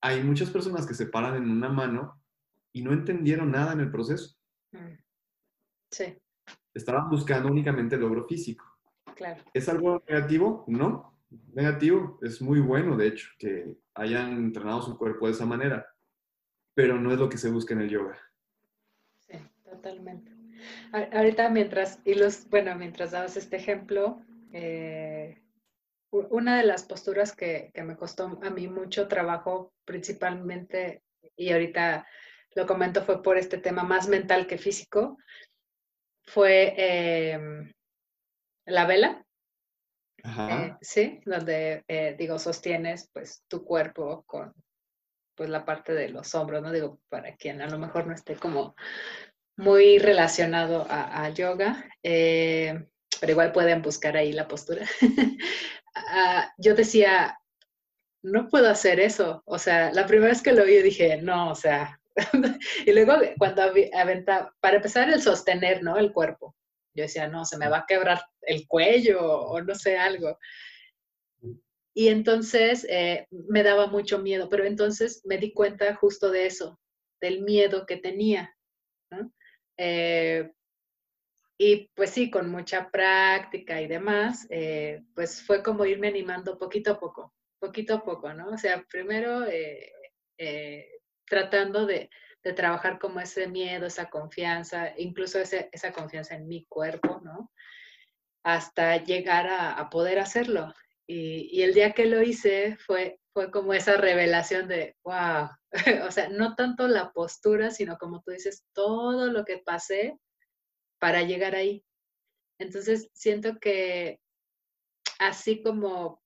hay 0.00 0.24
muchas 0.24 0.50
personas 0.50 0.88
que 0.88 0.94
se 0.94 1.06
paran 1.06 1.36
en 1.36 1.48
una 1.48 1.68
mano 1.68 2.20
y 2.72 2.82
no 2.82 2.92
entendieron 2.92 3.52
nada 3.52 3.74
en 3.74 3.80
el 3.80 3.92
proceso. 3.92 4.36
Mm. 4.72 4.98
Sí. 5.92 6.18
Estaban 6.74 7.08
buscando 7.08 7.48
únicamente 7.48 7.94
el 7.94 8.00
logro 8.00 8.26
físico. 8.26 8.67
Claro. 9.18 9.42
¿Es 9.52 9.68
algo 9.68 10.00
negativo? 10.08 10.64
No. 10.68 11.18
Negativo. 11.52 12.20
Es 12.22 12.40
muy 12.40 12.60
bueno, 12.60 12.96
de 12.96 13.08
hecho, 13.08 13.28
que 13.36 13.76
hayan 13.94 14.30
entrenado 14.36 14.80
su 14.80 14.96
cuerpo 14.96 15.26
de 15.26 15.32
esa 15.32 15.44
manera. 15.44 15.92
Pero 16.74 17.00
no 17.00 17.12
es 17.12 17.18
lo 17.18 17.28
que 17.28 17.36
se 17.36 17.50
busca 17.50 17.74
en 17.74 17.80
el 17.80 17.90
yoga. 17.90 18.16
Sí, 19.18 19.36
totalmente. 19.64 20.32
Ahorita 21.12 21.50
mientras, 21.50 22.00
y 22.04 22.14
los, 22.14 22.48
bueno, 22.48 22.76
mientras 22.76 23.10
dabas 23.10 23.36
este 23.36 23.56
ejemplo, 23.56 24.22
eh, 24.52 25.42
una 26.10 26.56
de 26.56 26.64
las 26.64 26.84
posturas 26.84 27.34
que, 27.34 27.72
que, 27.74 27.82
me 27.82 27.96
costó 27.96 28.38
a 28.40 28.50
mí 28.50 28.68
mucho 28.68 29.08
trabajo, 29.08 29.74
principalmente, 29.84 31.02
y 31.36 31.50
ahorita 31.50 32.06
lo 32.54 32.66
comento 32.66 33.02
fue 33.02 33.20
por 33.20 33.36
este 33.36 33.58
tema 33.58 33.82
más 33.82 34.08
mental 34.08 34.46
que 34.46 34.58
físico, 34.58 35.18
fue 36.24 36.74
em, 36.76 37.72
la 38.68 38.86
vela. 38.86 39.24
Eh, 40.24 40.74
sí, 40.80 41.20
donde 41.24 41.84
eh, 41.86 42.16
digo, 42.18 42.38
sostienes 42.38 43.08
pues 43.12 43.44
tu 43.48 43.64
cuerpo 43.64 44.24
con 44.26 44.52
pues 45.34 45.48
la 45.48 45.64
parte 45.64 45.94
de 45.94 46.08
los 46.08 46.34
hombros, 46.34 46.62
¿no? 46.62 46.72
Digo, 46.72 47.00
para 47.08 47.36
quien 47.36 47.62
a 47.62 47.68
lo 47.68 47.78
mejor 47.78 48.06
no 48.06 48.14
esté 48.14 48.34
como 48.34 48.74
muy 49.56 49.98
relacionado 49.98 50.86
a, 50.90 51.28
yoga, 51.30 51.88
eh, 52.02 52.86
pero 53.20 53.32
igual 53.32 53.52
pueden 53.52 53.82
buscar 53.82 54.16
ahí 54.16 54.32
la 54.32 54.48
postura. 54.48 54.86
Ah, 56.10 56.52
yo 56.58 56.76
decía, 56.76 57.40
no 58.22 58.48
puedo 58.48 58.70
hacer 58.70 59.00
eso. 59.00 59.42
O 59.46 59.58
sea, 59.58 59.92
la 59.92 60.06
primera 60.06 60.30
vez 60.30 60.42
que 60.42 60.52
lo 60.52 60.64
vi 60.64 60.80
dije, 60.80 61.20
no, 61.20 61.50
o 61.50 61.54
sea, 61.56 61.98
y 62.86 62.92
luego 62.92 63.14
cuando 63.36 63.62
aventaba, 63.94 64.54
para 64.60 64.76
empezar 64.76 65.10
el 65.10 65.20
sostener, 65.20 65.82
¿no? 65.82 65.96
El 65.98 66.12
cuerpo. 66.12 66.54
Yo 66.94 67.02
decía, 67.02 67.26
no, 67.26 67.44
se 67.44 67.58
me 67.58 67.68
va 67.68 67.78
a 67.78 67.86
quebrar 67.86 68.20
el 68.48 68.66
cuello 68.66 69.20
o 69.20 69.60
no 69.60 69.74
sé, 69.74 69.96
algo. 69.96 70.38
Y 71.98 72.10
entonces 72.10 72.86
eh, 72.88 73.26
me 73.30 73.64
daba 73.64 73.88
mucho 73.88 74.20
miedo, 74.20 74.48
pero 74.48 74.64
entonces 74.64 75.20
me 75.24 75.36
di 75.36 75.52
cuenta 75.52 75.96
justo 75.96 76.30
de 76.30 76.46
eso, 76.46 76.78
del 77.20 77.42
miedo 77.42 77.86
que 77.86 77.96
tenía. 77.96 78.54
Eh, 79.76 80.48
y 81.58 81.90
pues 81.96 82.10
sí, 82.10 82.30
con 82.30 82.50
mucha 82.50 82.88
práctica 82.90 83.80
y 83.80 83.88
demás, 83.88 84.46
eh, 84.48 85.02
pues 85.12 85.42
fue 85.42 85.60
como 85.60 85.84
irme 85.86 86.06
animando 86.06 86.56
poquito 86.56 86.92
a 86.92 87.00
poco, 87.00 87.34
poquito 87.58 87.94
a 87.94 88.04
poco, 88.04 88.32
¿no? 88.32 88.50
O 88.50 88.58
sea, 88.58 88.84
primero 88.88 89.44
tratando 91.24 91.84
de, 91.84 92.10
trabajar 92.54 93.00
como 93.00 93.18
ese 93.18 93.48
miedo, 93.48 93.86
esa 93.86 94.08
confianza, 94.08 94.94
incluso 94.96 95.38
esa 95.38 95.92
confianza 95.92 96.36
en 96.36 96.46
mi 96.46 96.64
cuerpo, 96.64 97.20
¿no? 97.22 97.50
Hasta 98.48 99.04
llegar 99.04 99.46
a, 99.46 99.90
poder 99.90 100.18
hacerlo. 100.18 100.72
Y, 101.06 101.60
el 101.62 101.74
día 101.74 101.92
que 101.92 102.06
lo 102.06 102.22
hice 102.22 102.78
fue, 102.78 103.20
fue 103.34 103.50
como 103.50 103.74
esa 103.74 103.98
revelación 103.98 104.68
de, 104.68 104.96
wow, 105.04 105.50
o 106.08 106.10
sea, 106.10 106.30
no 106.30 106.54
tanto 106.54 106.88
la 106.88 107.12
postura, 107.12 107.70
sino 107.70 107.98
como 107.98 108.22
tú 108.22 108.30
dices, 108.30 108.64
todo 108.72 109.30
lo 109.30 109.44
que 109.44 109.58
pasé 109.58 110.18
para 110.98 111.22
llegar 111.22 111.54
ahí. 111.54 111.84
Entonces, 112.58 113.10
siento 113.12 113.58
que 113.58 114.18
así 115.18 115.62
como 115.62 116.22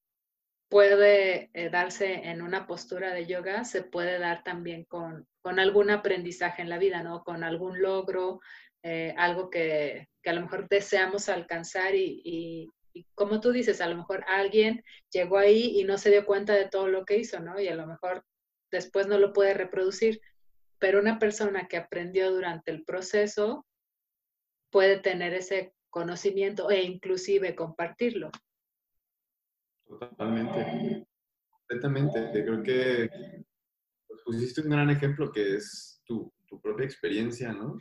puede 0.69 1.51
eh, 1.53 1.71
darse 1.71 2.31
en 2.31 2.41
una 2.41 2.67
postura 2.67 3.13
de 3.13 3.27
yoga, 3.27 3.65
se 3.65 3.83
puede 3.83 4.19
dar 4.19 4.43
también 4.43 4.85
con, 4.85 5.29
algún 5.43 5.91
aprendizaje 5.91 6.63
en 6.63 6.69
la 6.69 6.79
vida, 6.79 7.03
¿no? 7.03 7.25
Con 7.25 7.43
algún 7.43 7.83
logro, 7.83 8.41
eh, 8.83 9.15
algo 9.17 9.51
que, 9.51 10.09
a 10.25 10.33
lo 10.33 10.43
mejor 10.43 10.69
deseamos 10.69 11.29
alcanzar 11.29 11.95
y, 11.95 12.71
como 13.15 13.41
tú 13.41 13.53
dices, 13.53 13.81
a 13.81 13.89
lo 13.89 13.97
mejor 13.97 14.25
alguien 14.27 14.85
llegó 15.11 15.39
ahí 15.39 15.81
y 15.81 15.85
no 15.85 15.99
se 15.99 16.11
dio 16.11 16.27
cuenta 16.27 16.55
de 16.55 16.69
todo 16.69 16.89
lo 16.89 17.05
que 17.05 17.17
hizo, 17.17 17.41
¿no? 17.41 17.61
Y 17.61 17.69
a 17.69 17.75
lo 17.75 17.87
mejor 17.87 18.25
después 18.71 19.07
no 19.07 19.19
lo 19.19 19.33
puede 19.33 19.55
reproducir, 19.55 20.21
pero 20.79 21.01
una 21.01 21.19
persona 21.19 21.69
que 21.69 21.77
aprendió 21.77 22.31
durante 22.31 22.71
el 22.71 22.85
proceso 22.85 23.67
puede 24.71 24.99
tener 24.99 25.35
ese 25.35 25.75
conocimiento 25.91 26.71
e 26.71 26.83
inclusive 26.83 27.55
compartirlo. 27.55 28.31
Totalmente, 29.87 31.07
completamente. 31.51 32.45
Creo 32.45 32.63
que 32.63 33.11
pues, 34.09 34.23
pusiste 34.25 34.63
un 34.63 34.71
gran 34.71 34.91
ejemplo 34.91 35.31
que 35.31 35.57
es 35.57 36.03
tu, 36.05 36.33
propia 36.63 36.85
experiencia, 36.85 37.53
¿no? 37.53 37.79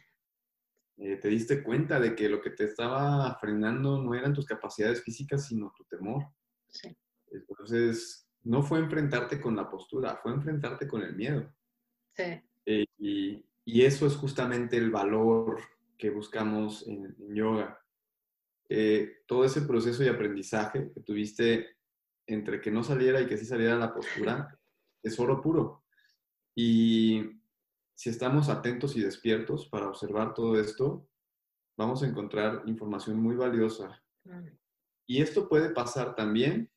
Eh, 1.03 1.15
te 1.15 1.29
diste 1.29 1.63
cuenta 1.63 1.99
de 1.99 2.15
que 2.15 2.29
lo 2.29 2.39
que 2.39 2.51
te 2.51 2.65
estaba 2.65 3.35
frenando 3.39 3.99
no 3.99 4.13
eran 4.13 4.33
tus 4.33 4.45
capacidades 4.45 5.01
físicas, 5.01 5.47
sino 5.47 5.73
tu 5.75 5.83
temor. 5.85 6.27
Sí. 6.69 6.95
Entonces, 7.31 8.29
no 8.43 8.61
fue 8.61 8.77
enfrentarte 8.77 9.41
con 9.41 9.55
la 9.55 9.67
postura, 9.67 10.19
fue 10.21 10.31
enfrentarte 10.31 10.87
con 10.87 11.01
el 11.01 11.15
miedo. 11.15 11.51
Sí. 12.15 12.39
Eh, 12.67 12.85
y, 12.99 13.43
eso 13.65 14.05
es 14.05 14.15
justamente 14.15 14.77
el 14.77 14.91
valor 14.91 15.59
que 15.97 16.11
buscamos 16.11 16.87
en, 16.87 17.15
yoga. 17.33 17.83
Eh, 18.69 19.23
todo 19.25 19.43
ese 19.43 19.63
proceso 19.63 20.03
de 20.03 20.09
aprendizaje 20.09 20.91
que 20.93 21.01
tuviste 21.01 21.77
entre 22.27 22.61
que 22.61 22.69
no 22.69 22.83
saliera 22.83 23.19
y 23.21 23.25
que 23.25 23.37
sí 23.37 23.45
saliera 23.45 23.75
la 23.75 23.91
postura, 23.91 24.55
es 25.03 25.19
oro 25.19 25.41
puro. 25.41 25.83
Y 26.55 27.40
si 28.01 28.09
estamos 28.09 28.49
atentos 28.49 28.95
y 28.95 29.01
despiertos 29.01 29.69
para 29.69 29.87
observar 29.87 30.33
todo 30.33 30.59
esto, 30.59 31.07
vamos 31.77 32.01
a 32.01 32.07
encontrar 32.07 32.63
información 32.65 33.21
muy 33.21 33.35
valiosa. 33.35 34.03
Y 35.07 35.21
esto 35.21 35.47
puede 35.47 35.69
pasar 35.69 36.15
también 36.15 36.67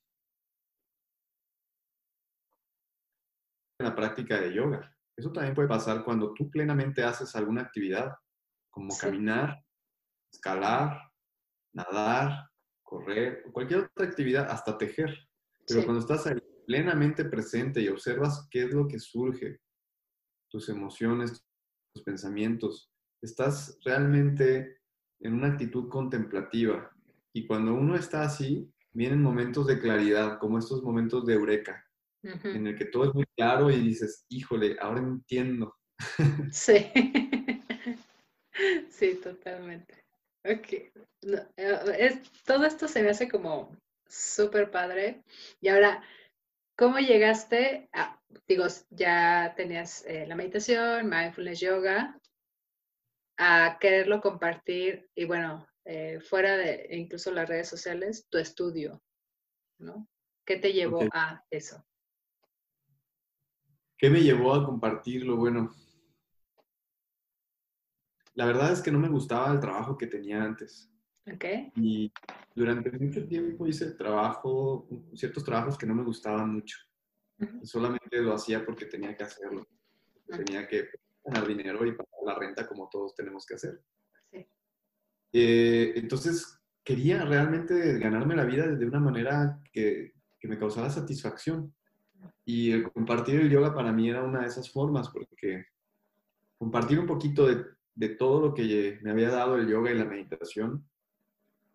en 3.79 3.87
la 3.87 3.95
práctica 3.95 4.39
de 4.39 4.53
yoga. 4.53 4.95
Eso 5.17 5.31
también 5.31 5.55
puede 5.55 5.67
pasar 5.67 6.05
cuando 6.05 6.31
tú 6.35 6.51
plenamente 6.51 7.03
haces 7.03 7.35
alguna 7.35 7.63
actividad, 7.63 8.13
como 8.69 8.95
caminar, 8.95 9.65
escalar, 10.31 11.11
nadar, 11.73 12.51
correr, 12.83 13.43
o 13.47 13.51
cualquier 13.51 13.79
otra 13.79 14.05
actividad, 14.05 14.51
hasta 14.51 14.77
tejer. 14.77 15.17
Pero 15.65 15.85
cuando 15.85 16.01
estás 16.01 16.27
ahí 16.27 16.37
plenamente 16.67 17.25
presente 17.25 17.81
y 17.81 17.87
observas 17.87 18.47
qué 18.51 18.65
es 18.65 18.69
lo 18.69 18.87
que 18.87 18.99
surge, 18.99 19.64
tus 20.49 20.69
emociones, 20.69 21.43
tus 21.93 22.03
pensamientos, 22.03 22.89
estás 23.21 23.77
realmente 23.83 24.79
en 25.19 25.33
una 25.33 25.47
actitud 25.47 25.89
contemplativa. 25.89 26.91
Y 27.33 27.45
cuando 27.47 27.73
uno 27.73 27.95
está 27.95 28.23
así, 28.23 28.71
vienen 28.93 29.21
momentos 29.21 29.67
de 29.67 29.79
claridad, 29.79 30.39
como 30.39 30.57
estos 30.57 30.83
momentos 30.83 31.25
de 31.25 31.33
eureka, 31.33 31.85
en 32.23 32.65
el 32.65 32.75
que 32.75 32.85
todo 32.85 33.05
es 33.05 33.13
muy 33.13 33.25
claro 33.37 33.69
y 33.69 33.79
dices, 33.79 34.25
híjole, 34.29 34.77
ahora 34.79 34.99
entiendo. 34.99 35.75
Sí, 36.51 36.91
sí, 38.89 39.15
totalmente. 39.21 40.03
Ok. 40.43 40.73
Eh, 41.57 42.21
todo 42.45 42.65
esto 42.65 42.87
se 42.87 43.01
me 43.01 43.09
hace 43.09 43.29
como 43.29 43.75
súper 44.07 44.71
padre. 44.71 45.23
Y 45.61 45.69
ahora, 45.69 46.03
¿cómo 46.77 46.99
llegaste 46.99 47.89
a, 47.93 48.19
digo, 48.47 48.65
ya 48.89 49.53
tenías 49.55 50.05
eh, 50.05 50.25
la 50.27 50.35
meditación, 50.35 51.09
mindfulness 51.09 51.59
yoga, 51.59 52.19
a 53.37 53.77
quererlo 53.79 54.21
compartir 54.21 55.09
y 55.15 55.25
bueno, 55.25 55.67
eh, 55.85 56.19
fuera 56.19 56.57
de 56.57 56.87
incluso 56.91 57.31
las 57.31 57.47
redes 57.47 57.67
sociales, 57.67 58.27
tu 58.29 58.37
estudio, 58.37 59.01
¿no? 59.79 60.07
¿Qué 60.45 60.57
te 60.57 60.73
llevó 60.73 61.01
a 61.11 61.43
eso? 61.49 61.85
¿Qué 63.97 64.09
me 64.09 64.21
llevó 64.21 64.53
a 64.53 64.65
compartirlo? 64.65 65.37
Bueno, 65.37 65.73
la 68.33 68.45
verdad 68.45 68.71
es 68.73 68.81
que 68.81 68.91
no 68.91 68.99
me 68.99 69.09
gustaba 69.09 69.51
el 69.51 69.59
trabajo 69.59 69.97
que 69.97 70.07
tenía 70.07 70.43
antes. 70.43 70.91
Okay. 71.33 71.71
Y 71.75 72.11
durante 72.53 72.91
mucho 72.91 73.25
tiempo 73.27 73.65
hice 73.65 73.91
trabajo, 73.91 74.87
ciertos 75.15 75.43
trabajos 75.43 75.77
que 75.77 75.87
no 75.87 75.95
me 75.95 76.03
gustaban 76.03 76.53
mucho. 76.53 76.77
Solamente 77.63 78.21
lo 78.21 78.33
hacía 78.33 78.65
porque 78.65 78.85
tenía 78.85 79.15
que 79.15 79.23
hacerlo. 79.23 79.67
Tenía 80.27 80.67
que 80.67 80.89
ganar 81.23 81.47
dinero 81.47 81.85
y 81.85 81.91
pagar 81.91 82.21
la 82.25 82.35
renta 82.35 82.67
como 82.67 82.89
todos 82.89 83.15
tenemos 83.15 83.45
que 83.45 83.55
hacer. 83.55 83.81
Sí. 84.31 84.47
Eh, 85.33 85.93
entonces, 85.95 86.59
quería 86.83 87.25
realmente 87.25 87.97
ganarme 87.99 88.35
la 88.35 88.45
vida 88.45 88.67
de 88.67 88.85
una 88.85 88.99
manera 88.99 89.59
que, 89.73 90.13
que 90.39 90.47
me 90.47 90.57
causara 90.57 90.89
satisfacción. 90.89 91.73
Y 92.45 92.71
el 92.71 92.91
compartir 92.91 93.41
el 93.41 93.49
yoga 93.49 93.73
para 93.73 93.91
mí 93.91 94.09
era 94.09 94.23
una 94.23 94.41
de 94.41 94.47
esas 94.47 94.71
formas, 94.71 95.09
porque 95.09 95.65
compartir 96.57 96.99
un 96.99 97.07
poquito 97.07 97.47
de, 97.47 97.65
de 97.95 98.09
todo 98.09 98.41
lo 98.41 98.53
que 98.53 98.99
me 99.01 99.11
había 99.11 99.29
dado 99.29 99.57
el 99.57 99.67
yoga 99.67 99.91
y 99.91 99.97
la 99.97 100.05
meditación 100.05 100.87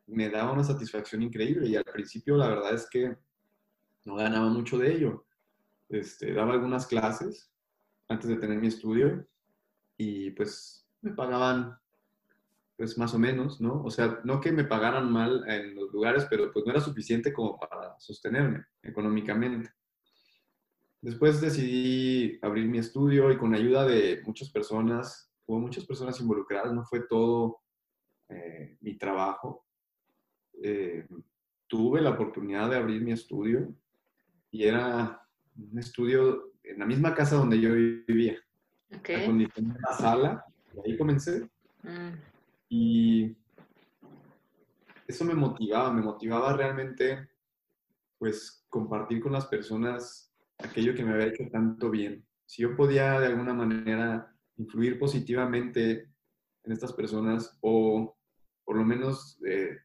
me 0.07 0.29
daba 0.29 0.53
una 0.53 0.65
satisfacción 0.65 1.23
increíble. 1.23 1.69
Y 1.69 1.77
al 1.77 1.85
principio 1.85 2.37
la 2.37 2.49
verdad 2.49 2.75
es 2.75 2.89
que 2.89 3.17
no 4.05 4.17
ganaba 4.17 4.49
mucho 4.49 4.79
de 4.79 4.95
ello. 4.95 5.27
Este, 5.91 6.33
daba 6.33 6.53
algunas 6.53 6.87
clases 6.87 7.53
antes 8.09 8.29
de 8.29 8.37
tener 8.37 8.59
mi 8.59 8.69
estudio 8.69 9.27
y 9.97 10.31
pues 10.31 10.89
me 11.03 11.13
pagaban 11.13 11.77
pues 12.77 12.97
más 12.97 13.13
o 13.13 13.19
menos, 13.19 13.61
¿no? 13.61 13.83
O 13.83 13.91
sea, 13.91 14.21
no 14.25 14.41
que 14.41 14.53
me 14.53 14.65
pagaran 14.65 15.13
mal 15.13 15.45
en 15.49 15.75
los 15.75 15.93
lugares, 15.93 16.27
pero 16.31 16.51
pues 16.51 16.65
no 16.65 16.71
era 16.71 16.81
suficiente 16.81 17.33
como 17.33 17.59
para 17.59 17.99
sostenerme 17.99 18.65
económicamente. 18.83 19.71
Después 21.03 21.41
decidí 21.41 22.39
abrir 22.41 22.67
mi 22.69 22.79
estudio 22.79 23.31
y 23.31 23.37
con 23.37 23.55
ayuda 23.55 23.87
de 23.87 24.23
muchas 24.25 24.49
personas, 24.51 25.31
hubo 25.45 25.59
muchas 25.59 25.85
personas 25.85 26.21
involucradas, 26.21 26.73
no 26.73 26.85
fue 26.85 27.01
todo 27.01 27.61
eh, 28.29 28.79
mi 28.81 28.97
trabajo. 28.97 29.67
Eh, 30.63 31.07
tuve 31.67 32.01
la 32.01 32.11
oportunidad 32.11 32.71
de 32.71 32.77
abrir 32.77 33.03
mi 33.03 33.13
estudio 33.13 33.75
y 34.51 34.65
era 34.65 35.21
un 35.57 35.79
estudio 35.79 36.53
en 36.63 36.79
la 36.79 36.87
misma 36.87 37.15
casa 37.15 37.37
donde 37.37 37.61
yo 37.61 37.73
vivía. 37.73 38.39
Okay. 38.99 39.23
Acondicioné 39.23 39.75
la 39.89 39.97
sala 39.97 40.45
y 40.75 40.91
ahí 40.91 40.99
comencé. 40.99 41.49
Mm. 41.83 42.15
Y 42.69 43.37
eso 45.07 45.25
me 45.25 45.35
motivaba, 45.35 45.93
me 45.93 46.03
motivaba 46.03 46.57
realmente 46.57 47.29
pues 48.19 48.65
compartir 48.69 49.21
con 49.21 49.33
las 49.33 49.47
personas 49.47 50.33
aquello 50.59 50.95
que 50.95 51.05
me 51.05 51.13
había 51.13 51.27
hecho 51.27 51.45
tanto 51.51 51.91
bien. 51.91 52.25
Si 52.47 52.63
yo 52.63 52.77
podía 52.77 53.19
de 53.19 53.27
alguna 53.27 53.55
manera 53.55 54.35
influir 54.57 54.99
positivamente 54.99 56.11
en 56.65 56.73
estas 56.73 56.93
personas 56.93 57.57
o 57.61 58.17
por 58.65 58.77
lo 58.77 58.85
menos 58.85 59.41
eh, 59.47 59.79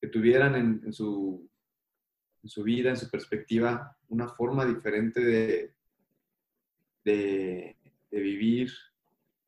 que 0.00 0.08
tuvieran 0.08 0.82
en, 0.84 0.92
su, 0.92 1.48
en 2.42 2.48
su 2.48 2.62
vida, 2.62 2.90
en 2.90 2.96
su 2.96 3.08
perspectiva, 3.10 3.96
una 4.08 4.28
forma 4.28 4.64
diferente 4.66 5.20
de, 5.20 5.74
de, 7.04 7.76
vivir, 8.10 8.70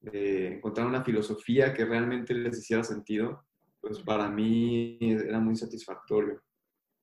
de 0.01 0.57
encontrar 0.57 0.87
una 0.87 1.05
filosofía 1.05 1.73
que 1.75 1.85
realmente 1.85 2.35
les 2.35 2.59
hiciera 2.59 2.85
sentido, 2.85 3.45
pues 3.81 4.01
para 4.01 4.29
mí 4.31 4.99
era 5.01 5.41
muy 5.41 5.57
satisfactorio. 5.57 6.43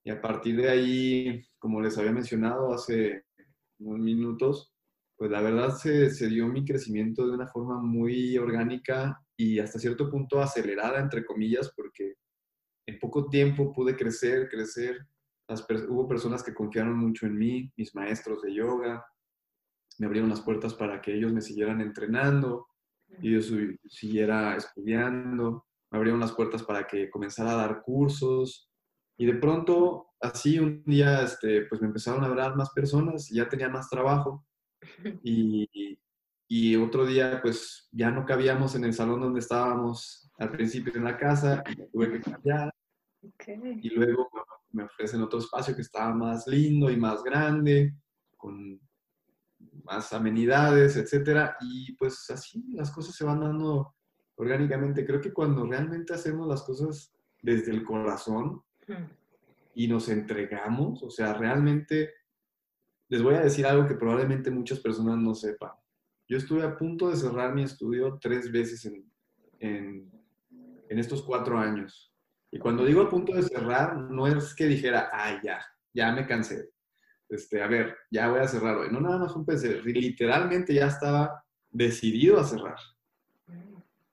Y 0.04 0.10
a 0.10 0.20
partir 0.20 0.56
de 0.56 0.68
ahí, 0.68 1.44
como 1.58 1.80
les 1.80 1.96
había 1.98 2.12
mencionado 2.12 2.72
hace 2.72 3.24
unos 3.78 4.00
minutos, 4.00 4.72
pues 5.16 5.30
la 5.30 5.40
verdad 5.40 5.76
se, 5.76 6.10
se, 6.10 6.26
dio 6.28 6.48
mi 6.48 6.64
crecimiento 6.64 7.24
de 7.26 7.34
una 7.34 7.46
forma 7.46 7.80
muy 7.80 8.36
orgánica 8.36 9.22
y 9.36 9.60
hasta 9.60 9.78
cierto 9.78 10.10
punto 10.10 10.40
acelerada, 10.40 10.98
entre 10.98 11.24
comillas, 11.24 11.72
porque 11.76 12.14
en 12.86 12.98
poco 12.98 13.28
tiempo 13.28 13.72
pude 13.72 13.96
crecer, 13.96 14.48
crecer. 14.48 15.06
Las, 15.48 15.66
hubo 15.88 16.08
personas 16.08 16.42
que 16.42 16.54
confiaron 16.54 16.96
mucho 16.96 17.26
en 17.26 17.36
mí, 17.36 17.72
mis 17.76 17.94
maestros 17.94 18.42
de 18.42 18.54
yoga, 18.54 19.04
me 19.98 20.06
abrieron 20.06 20.30
las 20.30 20.40
puertas 20.40 20.74
para 20.74 21.00
que 21.00 21.14
ellos 21.14 21.32
me 21.32 21.40
siguieran 21.40 21.80
entrenando 21.80 22.66
y 23.20 23.32
yo 23.32 23.40
siguiera 23.86 24.56
estudiando, 24.56 25.66
me 25.90 25.98
abrieron 25.98 26.20
las 26.20 26.32
puertas 26.32 26.62
para 26.62 26.86
que 26.86 27.10
comenzara 27.10 27.52
a 27.52 27.56
dar 27.56 27.82
cursos 27.82 28.70
y 29.18 29.26
de 29.26 29.34
pronto 29.34 30.08
así 30.20 30.58
un 30.58 30.82
día 30.84 31.22
este, 31.22 31.66
pues 31.66 31.80
me 31.80 31.88
empezaron 31.88 32.24
a 32.24 32.28
hablar 32.28 32.56
más 32.56 32.70
personas 32.70 33.28
ya 33.28 33.48
tenía 33.48 33.68
más 33.68 33.90
trabajo 33.90 34.44
y, 35.22 35.68
y 36.48 36.76
otro 36.76 37.04
día 37.04 37.40
pues 37.42 37.88
ya 37.92 38.10
no 38.10 38.24
cabíamos 38.24 38.74
en 38.74 38.84
el 38.84 38.94
salón 38.94 39.20
donde 39.20 39.40
estábamos 39.40 40.30
al 40.38 40.50
principio 40.50 40.94
en 40.96 41.04
la 41.04 41.18
casa 41.18 41.62
y 41.70 41.76
tuve 41.90 42.12
que 42.12 42.20
cambiar 42.20 42.72
y 43.82 43.90
luego 43.90 44.28
me 44.32 44.40
ofrecen 44.80 45.22
otro 45.22 45.38
espacio 45.38 45.74
que 45.74 45.82
estaba 45.82 46.14
más 46.14 46.46
lindo 46.46 46.90
y 46.90 46.96
más 46.96 47.22
grande 47.22 47.94
con 48.36 48.80
más 49.84 50.12
amenidades, 50.12 50.96
etcétera, 50.96 51.56
y 51.60 51.92
pues 51.94 52.28
así 52.30 52.72
las 52.72 52.90
cosas 52.90 53.14
se 53.14 53.24
van 53.24 53.40
dando 53.40 53.94
orgánicamente. 54.36 55.04
Creo 55.04 55.20
que 55.20 55.32
cuando 55.32 55.66
realmente 55.66 56.14
hacemos 56.14 56.46
las 56.48 56.62
cosas 56.62 57.12
desde 57.42 57.72
el 57.72 57.84
corazón 57.84 58.62
y 59.74 59.88
nos 59.88 60.08
entregamos, 60.08 61.02
o 61.02 61.10
sea, 61.10 61.34
realmente 61.34 62.10
les 63.08 63.22
voy 63.22 63.34
a 63.34 63.40
decir 63.40 63.66
algo 63.66 63.86
que 63.86 63.94
probablemente 63.94 64.50
muchas 64.50 64.80
personas 64.80 65.18
no 65.18 65.34
sepan. 65.34 65.72
Yo 66.28 66.38
estuve 66.38 66.62
a 66.62 66.76
punto 66.76 67.10
de 67.10 67.16
cerrar 67.16 67.54
mi 67.54 67.62
estudio 67.62 68.18
tres 68.20 68.50
veces 68.50 68.84
en, 68.86 69.04
en, 69.58 70.10
en 70.88 70.98
estos 70.98 71.22
cuatro 71.22 71.58
años. 71.58 72.11
Y 72.52 72.58
cuando 72.58 72.84
digo 72.84 73.02
a 73.02 73.10
punto 73.10 73.32
de 73.32 73.42
cerrar, 73.42 73.96
no 73.96 74.28
es 74.28 74.54
que 74.54 74.66
dijera, 74.66 75.08
ay, 75.12 75.40
ya, 75.42 75.60
ya 75.92 76.12
me 76.12 76.26
cansé 76.26 76.72
este, 77.32 77.62
a 77.62 77.66
ver, 77.66 77.96
ya 78.10 78.28
voy 78.28 78.40
a 78.40 78.48
cerrar 78.48 78.76
hoy. 78.76 78.88
No 78.90 79.00
nada 79.00 79.18
más 79.18 79.34
un 79.34 79.46
PC, 79.46 79.82
literalmente 79.82 80.74
ya 80.74 80.86
estaba 80.86 81.42
decidido 81.70 82.38
a 82.38 82.44
cerrar. 82.44 82.76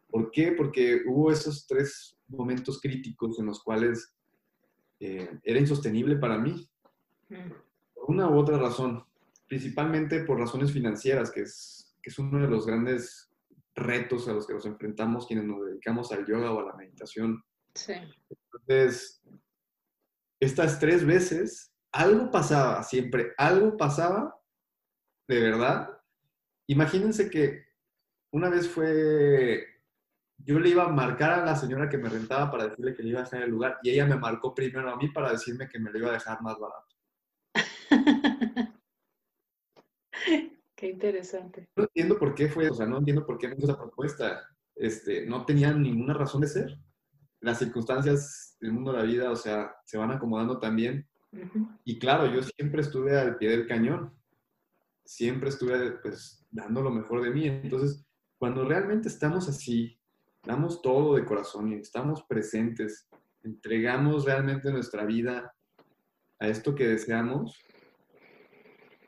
¿Por 0.10 0.32
qué? 0.32 0.54
Porque 0.54 1.02
hubo 1.06 1.30
esos 1.30 1.68
tres 1.68 2.18
momentos 2.28 2.80
críticos 2.82 3.38
en 3.40 3.48
los 3.48 3.62
cuales 3.62 4.16
eh, 5.02 5.38
era 5.44 5.60
insostenible 5.60 6.16
para 6.16 6.38
mí. 6.38 6.68
Por 7.94 8.06
una 8.08 8.30
u 8.30 8.38
otra 8.38 8.58
razón, 8.58 9.04
principalmente 9.48 10.24
por 10.24 10.40
razones 10.40 10.72
financieras, 10.72 11.30
que 11.30 11.42
es, 11.42 11.94
que 12.02 12.10
es 12.10 12.20
uno 12.20 12.40
de 12.40 12.48
los 12.48 12.66
grandes 12.66 13.30
retos 13.76 14.30
a 14.30 14.34
los 14.34 14.48
que 14.48 14.54
nos 14.54 14.66
enfrentamos 14.66 15.28
quienes 15.28 15.46
nos 15.46 15.66
dedicamos 15.66 16.12
al 16.14 16.26
yoga 16.26 16.54
o 16.54 16.62
a 16.62 16.68
la 16.68 16.76
meditación. 16.76 17.44
Sí. 17.74 17.94
Entonces, 18.30 19.22
estas 20.40 20.80
tres 20.80 21.06
veces 21.06 21.74
algo 21.92 22.32
pasaba, 22.32 22.84
siempre 22.84 23.34
algo 23.38 23.78
pasaba, 23.78 24.40
de 25.28 25.40
verdad. 25.40 25.90
Imagínense 26.68 27.30
que 27.30 27.66
una 28.32 28.50
vez 28.50 28.68
fue, 28.68 29.66
yo 30.38 30.60
le 30.60 30.70
iba 30.70 30.86
a 30.86 30.90
marcar 30.90 31.32
a 31.32 31.46
la 31.46 31.56
señora 31.56 31.90
que 31.90 31.98
me 31.98 32.10
rentaba 32.10 32.52
para 32.52 32.68
decirle 32.68 32.94
que 32.94 33.04
le 33.04 33.10
iba 33.10 33.22
a 33.22 33.24
dejar 33.24 33.44
el 33.44 33.50
lugar 33.50 33.80
y 33.84 33.90
ella 33.90 34.06
me 34.06 34.18
marcó 34.18 34.54
primero 34.54 34.90
a 34.90 34.96
mí 34.96 35.10
para 35.10 35.32
decirme 35.32 35.68
que 35.68 35.80
me 35.80 35.92
lo 35.92 36.00
iba 36.00 36.10
a 36.10 36.14
dejar 36.14 36.42
más 36.42 36.58
barato. 36.60 36.96
Qué 40.76 40.88
interesante. 40.88 41.68
No 41.76 41.84
entiendo 41.84 42.18
por 42.18 42.34
qué 42.34 42.48
fue, 42.48 42.70
o 42.70 42.74
sea, 42.74 42.86
no 42.86 43.00
entiendo 43.00 43.26
por 43.26 43.38
qué 43.38 43.50
me 43.50 43.56
hizo 43.56 43.66
esa 43.66 43.78
propuesta. 43.78 44.48
Este, 44.76 45.26
no 45.26 45.46
tenía 45.46 45.74
ninguna 45.74 46.14
razón 46.14 46.40
de 46.40 46.48
ser. 46.48 46.80
Las 47.42 47.60
circunstancias 47.60 48.58
del 48.60 48.74
mundo 48.74 48.92
de 48.92 48.98
la 48.98 49.04
vida, 49.04 49.32
o 49.32 49.36
sea, 49.36 49.74
se 49.86 49.98
van 49.98 50.12
acomodando 50.12 50.60
también 50.60 51.08
y 51.86 52.00
claro, 52.00 52.32
yo 52.32 52.42
siempre 52.42 52.82
estuve 52.82 53.18
al 53.18 53.38
pie 53.38 53.50
del 53.50 53.68
cañón, 53.68 54.14
siempre 55.06 55.50
estuve 55.50 55.92
pues 56.02 56.46
dando 56.50 56.82
lo 56.82 56.92
mejor 56.92 57.22
de 57.22 57.32
mí. 57.32 57.48
Entonces, 57.48 58.06
cuando 58.38 58.66
realmente 58.66 59.08
estamos 59.08 59.48
así, 59.48 60.00
damos 60.44 60.82
todo 60.82 61.16
de 61.16 61.26
corazón 61.26 61.72
y 61.72 61.76
estamos 61.76 62.24
presentes, 62.24 63.08
entregamos 63.44 64.26
realmente 64.26 64.72
nuestra 64.72 65.06
vida 65.06 65.54
a 66.40 66.48
esto 66.48 66.74
que 66.74 66.88
deseamos, 66.88 67.60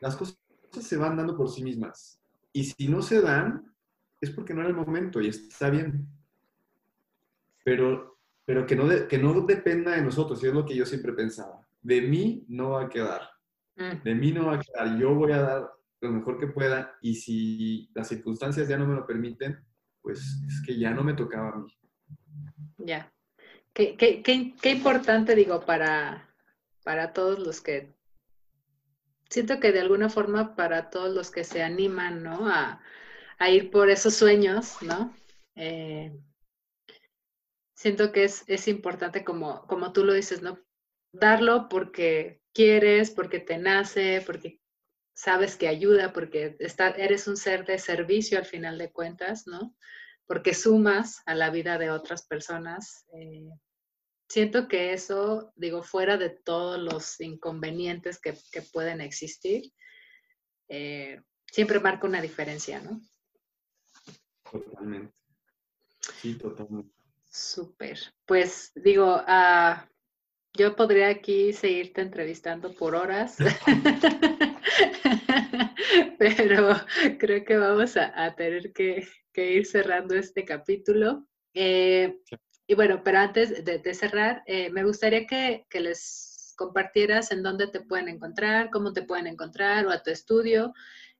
las 0.00 0.16
cosas 0.16 0.38
se 0.70 0.96
van 0.96 1.16
dando 1.16 1.36
por 1.36 1.48
sí 1.50 1.62
mismas. 1.62 2.20
Y 2.52 2.64
si 2.64 2.88
no 2.88 3.02
se 3.02 3.20
dan, 3.20 3.74
es 4.20 4.30
porque 4.30 4.54
no 4.54 4.60
era 4.60 4.70
el 4.70 4.76
momento 4.76 5.20
y 5.20 5.28
está 5.28 5.70
bien. 5.70 6.06
Pero, 7.64 8.11
pero 8.44 8.66
que, 8.66 8.76
no 8.76 8.88
que 9.08 9.18
no 9.18 9.40
dependa 9.42 9.92
de 9.92 10.02
nosotros, 10.02 10.42
y 10.42 10.46
es 10.46 10.54
lo 10.54 10.64
que 10.64 10.74
yo 10.74 10.86
siempre 10.86 11.12
pensaba. 11.12 11.66
De 11.80 12.00
mí 12.02 12.44
no 12.48 12.70
va 12.70 12.84
a 12.84 12.88
quedar. 12.88 13.22
Mm. 13.76 14.02
De 14.02 14.14
mí 14.14 14.32
no 14.32 14.46
va 14.46 14.56
a 14.56 14.60
quedar. 14.60 14.98
Yo 14.98 15.14
voy 15.14 15.32
a 15.32 15.42
dar 15.42 15.70
lo 16.00 16.10
mejor 16.10 16.38
que 16.38 16.48
pueda 16.48 16.96
y 17.00 17.14
si 17.14 17.90
las 17.94 18.08
circunstancias 18.08 18.68
ya 18.68 18.76
no 18.76 18.86
me 18.86 18.94
lo 18.94 19.06
permiten, 19.06 19.64
pues 20.00 20.18
es 20.46 20.62
que 20.66 20.76
ya 20.76 20.90
no 20.90 21.04
me 21.04 21.14
tocaba 21.14 21.50
a 21.50 21.56
mí. 21.56 21.78
Ya. 22.78 23.12
Qué, 23.72 23.96
qué, 23.96 24.22
qué, 24.22 24.70
importante, 24.70 25.34
digo, 25.34 25.64
para, 25.64 26.28
para 26.84 27.12
todos 27.12 27.38
los 27.38 27.60
que, 27.60 27.94
siento 29.30 29.60
que 29.60 29.72
de 29.72 29.80
alguna 29.80 30.10
forma 30.10 30.54
para 30.56 30.90
todos 30.90 31.14
los 31.14 31.30
que 31.30 31.44
se 31.44 31.62
animan, 31.62 32.22
¿no? 32.22 32.48
A, 32.48 32.82
a 33.38 33.50
ir 33.50 33.70
por 33.70 33.88
esos 33.88 34.14
sueños, 34.14 34.76
¿no? 34.82 35.14
Eh, 35.54 36.12
siento 37.82 38.12
que 38.12 38.22
es, 38.22 38.44
es 38.46 38.68
importante, 38.68 39.24
como, 39.24 39.66
como 39.66 39.92
tú 39.92 40.04
lo 40.04 40.12
dices, 40.12 40.40
¿no? 40.40 40.56
Darlo 41.12 41.68
porque 41.68 42.40
quieres, 42.54 43.10
porque 43.10 43.40
te 43.40 43.58
nace, 43.58 44.22
porque 44.24 44.60
sabes 45.14 45.56
que 45.56 45.66
ayuda, 45.66 46.12
porque 46.12 46.54
está, 46.60 46.90
eres 46.90 47.26
un 47.26 47.36
ser 47.36 47.66
de 47.66 47.80
servicio 47.80 48.38
al 48.38 48.44
final 48.44 48.78
de 48.78 48.92
cuentas, 48.92 49.48
¿no? 49.48 49.76
Porque 50.26 50.54
sumas 50.54 51.22
a 51.26 51.34
la 51.34 51.50
vida 51.50 51.76
de 51.76 51.90
otras 51.90 52.24
personas. 52.24 53.04
Eh, 53.14 53.50
siento 54.28 54.68
que 54.68 54.92
eso, 54.92 55.52
digo, 55.56 55.82
fuera 55.82 56.16
de 56.16 56.30
todos 56.30 56.78
los 56.78 57.20
inconvenientes 57.20 58.20
que, 58.20 58.34
pueden 58.72 59.00
existir, 59.00 59.72
eh, 60.68 61.20
siempre 61.50 61.80
marca 61.80 62.06
una 62.06 62.22
diferencia, 62.22 62.80
¿no? 62.80 63.00
Totalmente. 64.48 65.12
Sí, 66.20 66.34
totalmente. 66.36 67.01
Súper. 67.32 67.98
Pues 68.26 68.72
digo, 68.74 69.16
uh, 69.16 69.74
yo 70.52 70.76
podría 70.76 71.08
aquí 71.08 71.54
seguirte 71.54 72.02
entrevistando 72.02 72.74
por 72.74 72.94
horas, 72.94 73.38
pero 76.18 76.76
creo 77.18 77.42
que 77.42 77.56
vamos 77.56 77.96
a, 77.96 78.34
tener 78.34 78.74
que, 78.74 79.08
ir 79.34 79.64
cerrando 79.64 80.14
este 80.14 80.44
capítulo. 80.44 81.26
Eh, 81.54 82.18
y 82.66 82.74
bueno, 82.74 83.00
pero 83.02 83.20
antes 83.20 83.64
de, 83.64 83.94
cerrar, 83.94 84.42
eh, 84.46 84.68
me 84.68 84.84
gustaría 84.84 85.26
que, 85.26 85.64
les 85.72 86.54
compartieras 86.58 87.32
en 87.32 87.42
dónde 87.42 87.68
te 87.68 87.80
pueden 87.80 88.08
encontrar, 88.08 88.68
cómo 88.70 88.92
te 88.92 89.02
pueden 89.02 89.26
encontrar 89.26 89.86
o 89.86 89.90
a 89.90 90.02
tu 90.02 90.10
estudio. 90.10 90.74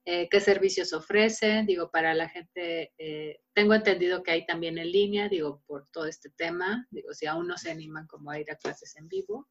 Eh, 0.04 0.28
qué 0.28 0.40
servicios 0.40 0.92
ofrecen, 0.92 1.64
digo, 1.64 1.88
para 1.88 2.12
la 2.12 2.28
gente, 2.28 2.92
eh, 2.98 3.40
tengo 3.52 3.72
entendido 3.72 4.24
que 4.24 4.32
hay 4.32 4.44
también 4.44 4.76
en 4.78 4.90
línea, 4.90 5.28
digo, 5.28 5.62
por 5.64 5.86
todo 5.92 6.06
este 6.06 6.30
tema, 6.30 6.88
digo, 6.90 7.14
si 7.14 7.26
aún 7.26 7.46
no 7.46 7.56
se 7.56 7.70
animan 7.70 8.08
como 8.08 8.32
a 8.32 8.40
ir 8.40 8.50
a 8.50 8.56
clases 8.56 8.96
en 8.96 9.06
vivo. 9.06 9.48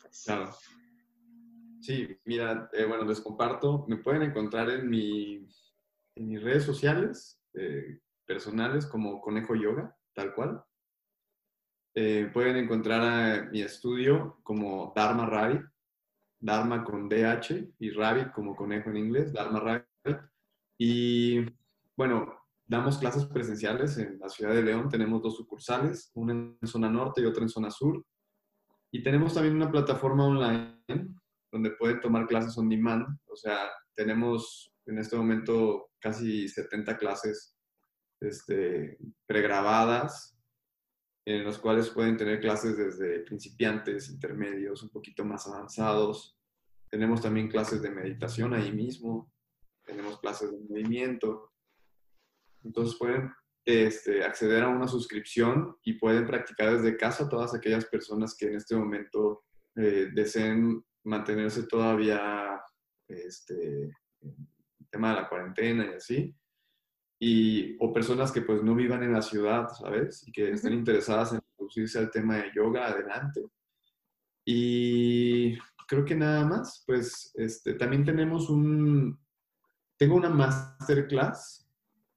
Pues 0.00 0.22
claro. 0.24 0.54
Sí, 1.82 2.16
mira, 2.24 2.70
eh, 2.72 2.86
bueno, 2.86 3.04
les 3.04 3.20
comparto, 3.20 3.84
me 3.88 3.98
pueden 3.98 4.22
encontrar 4.22 4.70
en, 4.70 4.88
mi, 4.88 5.46
en 6.14 6.28
mis 6.28 6.42
redes 6.42 6.64
sociales 6.64 7.38
personales 8.24 8.86
como 8.86 9.20
Conejo 9.20 9.54
Yoga, 9.54 9.94
tal 10.14 10.34
cual. 10.34 10.64
pueden 11.92 12.56
encontrar 12.56 13.02
a 13.02 13.50
mi 13.50 13.60
estudio 13.60 14.40
como 14.42 14.94
Dharma 14.96 15.26
Ravi, 15.26 15.60
Dharma 16.42 16.82
con 16.82 17.08
DH 17.08 17.74
y 17.78 17.90
Rabbit 17.90 18.32
como 18.32 18.56
conejo 18.56 18.90
en 18.90 18.96
inglés, 18.96 19.32
Dharma 19.32 19.60
Rabbit. 19.60 20.18
Y 20.76 21.40
bueno, 21.96 22.34
damos 22.66 22.98
clases 22.98 23.26
presenciales 23.26 23.96
en 23.98 24.18
la 24.18 24.28
ciudad 24.28 24.52
de 24.52 24.62
León. 24.62 24.88
Tenemos 24.88 25.22
dos 25.22 25.36
sucursales, 25.36 26.10
una 26.14 26.32
en 26.32 26.66
zona 26.66 26.90
norte 26.90 27.22
y 27.22 27.26
otra 27.26 27.44
en 27.44 27.48
zona 27.48 27.70
sur. 27.70 28.04
Y 28.90 29.04
tenemos 29.04 29.34
también 29.34 29.54
una 29.54 29.70
plataforma 29.70 30.26
online 30.26 31.14
donde 31.52 31.70
pueden 31.70 32.00
tomar 32.00 32.26
clases 32.26 32.58
on 32.58 32.68
demand. 32.68 33.06
O 33.26 33.36
sea, 33.36 33.70
tenemos 33.94 34.72
en 34.86 34.98
este 34.98 35.16
momento 35.16 35.90
casi 36.00 36.48
70 36.48 36.96
clases 36.98 37.54
este, 38.20 38.98
pregrabadas 39.26 40.36
en 41.24 41.44
los 41.44 41.58
cuales 41.58 41.90
pueden 41.90 42.16
tener 42.16 42.40
clases 42.40 42.76
desde 42.76 43.20
principiantes, 43.20 44.10
intermedios, 44.10 44.82
un 44.82 44.90
poquito 44.90 45.24
más 45.24 45.46
avanzados. 45.46 46.36
Tenemos 46.88 47.22
también 47.22 47.48
clases 47.48 47.80
de 47.80 47.90
meditación 47.90 48.54
ahí 48.54 48.72
mismo, 48.72 49.32
tenemos 49.84 50.18
clases 50.20 50.50
de 50.50 50.58
movimiento. 50.58 51.52
Entonces 52.64 52.96
pueden 52.98 53.32
este, 53.64 54.24
acceder 54.24 54.64
a 54.64 54.68
una 54.68 54.88
suscripción 54.88 55.76
y 55.84 55.94
pueden 55.94 56.26
practicar 56.26 56.76
desde 56.76 56.96
casa 56.96 57.28
todas 57.28 57.54
aquellas 57.54 57.84
personas 57.86 58.36
que 58.36 58.46
en 58.46 58.56
este 58.56 58.74
momento 58.74 59.44
eh, 59.76 60.10
deseen 60.12 60.84
mantenerse 61.04 61.64
todavía 61.64 62.60
este, 63.08 63.84
el 64.20 64.88
tema 64.90 65.10
de 65.10 65.22
la 65.22 65.28
cuarentena 65.28 65.86
y 65.86 65.94
así 65.94 66.36
y, 67.24 67.76
o 67.78 67.92
personas 67.92 68.32
que 68.32 68.42
pues 68.42 68.64
no 68.64 68.74
vivan 68.74 69.04
en 69.04 69.12
la 69.12 69.22
ciudad, 69.22 69.68
¿sabes? 69.68 70.26
Y 70.26 70.32
que 70.32 70.50
estén 70.50 70.72
interesadas 70.72 71.30
en 71.30 71.38
introducirse 71.38 72.00
al 72.00 72.10
tema 72.10 72.38
de 72.38 72.50
yoga, 72.52 72.88
adelante. 72.88 73.42
Y 74.44 75.56
creo 75.86 76.04
que 76.04 76.16
nada 76.16 76.44
más, 76.44 76.82
pues 76.84 77.30
este, 77.36 77.74
también 77.74 78.04
tenemos 78.04 78.50
un, 78.50 79.20
tengo 79.96 80.16
una 80.16 80.30
masterclass 80.30 81.70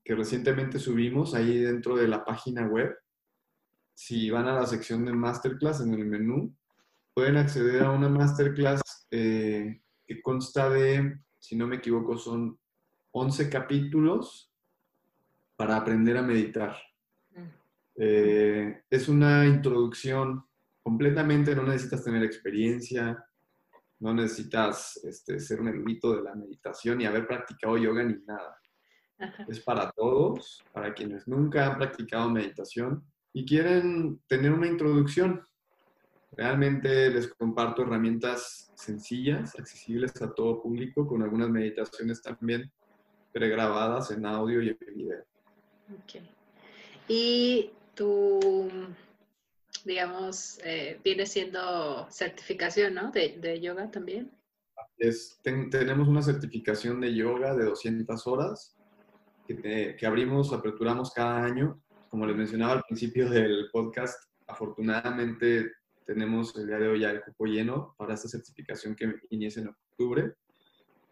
que 0.04 0.16
recientemente 0.16 0.80
subimos 0.80 1.36
ahí 1.36 1.60
dentro 1.60 1.96
de 1.96 2.08
la 2.08 2.26
página 2.26 2.66
web. 2.66 2.98
Si 3.94 4.32
van 4.32 4.48
a 4.48 4.56
la 4.56 4.66
sección 4.66 5.06
de 5.06 5.14
masterclass 5.14 5.82
en 5.82 5.94
el 5.94 6.06
menú, 6.08 6.58
pueden 7.14 7.38
acceder 7.38 7.84
a 7.84 7.92
una 7.92 8.10
masterclass 8.10 8.82
eh, 9.12 9.84
que 10.08 10.22
consta 10.24 10.68
de, 10.72 11.20
si 11.38 11.56
no 11.56 11.68
me 11.68 11.76
equivoco, 11.76 12.18
son 12.18 12.58
11 13.12 13.52
capítulos 13.52 14.52
para 15.56 15.78
aprender 15.78 16.18
a 16.18 16.22
meditar. 16.22 16.76
Mm. 17.32 17.50
Eh, 17.96 18.84
es 18.90 19.08
una 19.08 19.46
introducción 19.46 20.46
completamente, 20.84 21.56
no 21.56 21.64
necesitas 21.64 22.04
tener 22.04 22.24
experiencia, 22.24 23.26
no 24.00 24.14
necesitas 24.14 24.98
este, 25.04 25.40
ser 25.40 25.62
un 25.62 25.70
erudito 25.70 26.16
de 26.16 26.22
la 26.22 26.36
meditación 26.36 26.98
ni 26.98 27.06
haber 27.06 27.26
practicado 27.26 27.78
yoga 27.78 28.04
ni 28.04 28.16
nada. 28.26 28.58
Es 29.48 29.62
para 29.62 29.92
todos, 29.92 30.64
para 30.74 30.94
quienes 30.94 31.28
nunca 31.28 31.66
han 31.66 31.78
practicado 31.78 32.30
meditación 32.30 33.04
y 33.32 33.46
quieren 33.46 34.22
tener 34.28 34.52
una 34.52 34.68
introducción. 34.68 35.42
Realmente 36.34 37.10
les 37.10 37.34
comparto 37.34 37.84
herramientas 37.84 38.74
sencillas, 38.76 39.58
accesibles 39.58 40.22
a 40.22 40.34
todo 40.34 40.62
público, 40.62 41.08
con 41.08 41.24
algunas 41.24 41.50
meditaciones 41.50 42.22
también 42.22 42.70
pregrabadas 43.32 44.12
en 44.12 44.26
audio 44.26 44.62
y 44.62 44.70
en 44.70 44.78
video. 44.96 45.26
Ok. 45.94 46.22
Y 47.08 47.72
tu, 47.94 48.70
digamos, 49.84 50.60
eh, 50.64 51.00
viene 51.04 51.26
siendo 51.26 52.08
certificación, 52.10 52.96
¿no? 52.96 53.12
De, 53.12 53.60
yoga 53.62 53.92
también. 53.92 54.32
Es, 54.98 55.40
tenemos 55.44 56.08
una 56.08 56.22
certificación 56.22 57.02
de 57.02 57.14
yoga 57.14 57.54
de 57.56 57.66
200 57.66 58.28
horas 58.28 58.76
que, 59.48 59.96
que, 59.98 60.06
abrimos, 60.06 60.54
aperturamos 60.54 61.12
cada 61.12 61.44
año. 61.44 61.82
Como 62.10 62.26
les 62.26 62.36
mencionaba 62.36 62.74
al 62.74 62.84
principio 62.84 63.30
del 63.30 63.70
podcast, 63.72 64.18
afortunadamente 64.48 65.72
tenemos 66.06 66.56
el 66.56 66.68
día 66.68 66.78
de 66.78 66.88
hoy 66.88 67.00
ya 67.02 67.12
el 67.12 67.22
cupo 67.22 67.46
lleno 67.46 67.96
para 67.98 68.14
esta 68.14 68.30
certificación 68.30 68.96
que 68.96 69.16
inicia 69.30 69.62
en 69.62 69.70
octubre 69.70 70.36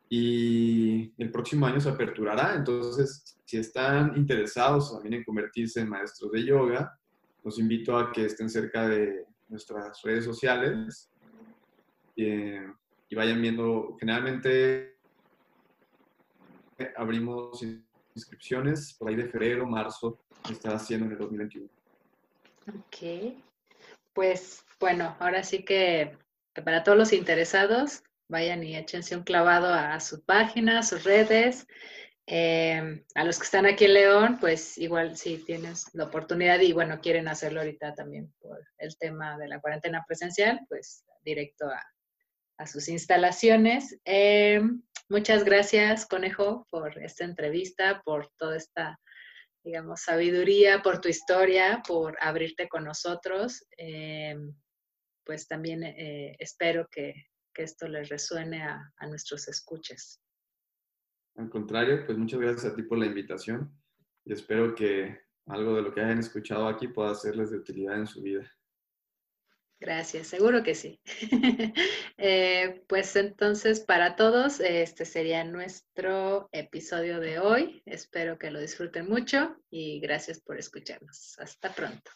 y 0.09 1.13
el 1.17 1.31
próximo 1.31 1.65
año 1.65 1.79
se 1.79 1.89
aperturará. 1.89 2.55
Entonces, 2.55 3.37
si 3.45 3.57
están 3.57 4.15
interesados 4.15 4.93
también 4.93 5.15
en 5.15 5.23
convertirse 5.23 5.81
en 5.81 5.89
maestros 5.89 6.31
de 6.31 6.45
yoga, 6.45 6.97
los 7.43 7.59
invito 7.59 7.97
a 7.97 8.11
que 8.11 8.25
estén 8.25 8.49
cerca 8.49 8.87
de 8.87 9.25
nuestras 9.49 10.01
redes 10.01 10.25
sociales 10.25 11.11
eh, 12.15 12.65
y 13.09 13.15
vayan 13.15 13.41
viendo. 13.41 13.95
Generalmente 13.99 14.97
abrimos 16.95 17.63
inscripciones 18.15 18.95
por 18.97 19.09
ahí 19.09 19.15
de 19.15 19.27
febrero, 19.27 19.65
marzo, 19.65 20.19
está 20.49 20.75
haciendo 20.75 21.05
en 21.05 21.11
el 21.13 21.17
2021. 21.17 21.69
Ok, 22.69 23.37
pues 24.13 24.63
bueno, 24.79 25.15
ahora 25.19 25.43
sí 25.43 25.63
que 25.63 26.17
para 26.63 26.83
todos 26.83 26.97
los 26.97 27.13
interesados, 27.13 28.03
vayan 28.27 28.63
y 28.63 28.75
échense 28.75 29.15
un 29.15 29.23
clavado 29.23 29.73
a 29.73 29.99
su 29.99 30.23
página, 30.23 30.79
a 30.79 30.83
sus 30.83 31.03
redes. 31.03 31.67
Em, 32.25 33.03
a 33.15 33.25
los 33.25 33.37
que 33.37 33.43
están 33.43 33.65
aquí 33.65 33.83
en 33.83 33.93
León, 33.95 34.37
pues 34.39 34.77
igual 34.77 35.17
si 35.17 35.39
tienes 35.39 35.93
la 35.93 36.05
oportunidad 36.05 36.59
y 36.61 36.71
bueno, 36.71 37.01
quieren 37.01 37.27
hacerlo 37.27 37.59
ahorita 37.59 37.95
también 37.95 38.33
por 38.39 38.65
el 38.77 38.97
tema 38.97 39.37
de 39.37 39.49
la 39.49 39.59
cuarentena 39.59 40.05
presencial, 40.07 40.61
pues 40.69 41.03
directo 41.21 41.65
a, 41.67 41.81
sus 42.65 42.87
instalaciones. 42.87 43.99
Em, 44.05 44.81
muchas 45.09 45.43
gracias, 45.43 46.05
Conejo, 46.05 46.65
por 46.69 46.97
esta 47.03 47.25
entrevista, 47.25 48.01
por 48.05 48.31
toda 48.37 48.55
esta, 48.55 48.97
digamos, 49.65 50.03
sabiduría, 50.03 50.81
por 50.81 51.01
tu 51.01 51.09
historia, 51.09 51.81
por 51.85 52.17
abrirte 52.21 52.69
con 52.69 52.85
nosotros. 52.85 53.65
Em, 53.75 54.55
pues 55.25 55.45
también 55.45 55.83
eh, 55.83 56.37
espero 56.39 56.87
que, 56.89 57.13
esto 57.61 57.87
les 57.87 58.09
resuene 58.09 58.63
a, 58.63 58.91
a 58.97 59.05
nuestros 59.05 59.47
escuchas. 59.47 60.19
Al 61.35 61.51
contrario, 61.51 62.03
pues 62.07 62.17
muchas 62.17 62.39
gracias 62.39 62.65
a 62.65 62.75
ti 62.75 62.81
por 62.81 62.97
la 62.97 63.05
invitación 63.05 63.71
y 64.25 64.33
espero 64.33 64.73
que 64.73 65.19
algo 65.45 65.75
de 65.75 65.81
lo 65.83 65.93
que 65.93 66.01
hayan 66.01 66.19
escuchado 66.19 66.67
aquí 66.67 66.87
pueda 66.87 67.13
serles 67.13 67.51
de 67.51 67.57
utilidad 67.57 67.97
en 67.97 68.07
su 68.07 68.21
vida. 68.21 68.49
Gracias, 69.79 70.27
seguro 70.27 70.63
que 70.63 70.75
sí. 70.75 71.01
Eh, 72.25 72.85
pues 72.87 73.17
entonces, 73.17 73.81
para 73.81 74.15
todos, 74.15 74.61
este 74.61 75.03
sería 75.03 75.43
nuestro 75.43 76.47
episodio 76.53 77.19
de 77.19 77.39
hoy. 77.39 77.81
Espero 77.85 78.37
que 78.39 78.49
lo 78.49 78.61
disfruten 78.61 79.09
mucho 79.09 79.57
y 79.69 79.99
gracias 79.99 80.39
por 80.39 80.57
escucharnos. 80.57 81.37
Hasta 81.37 81.73
pronto. 81.73 82.11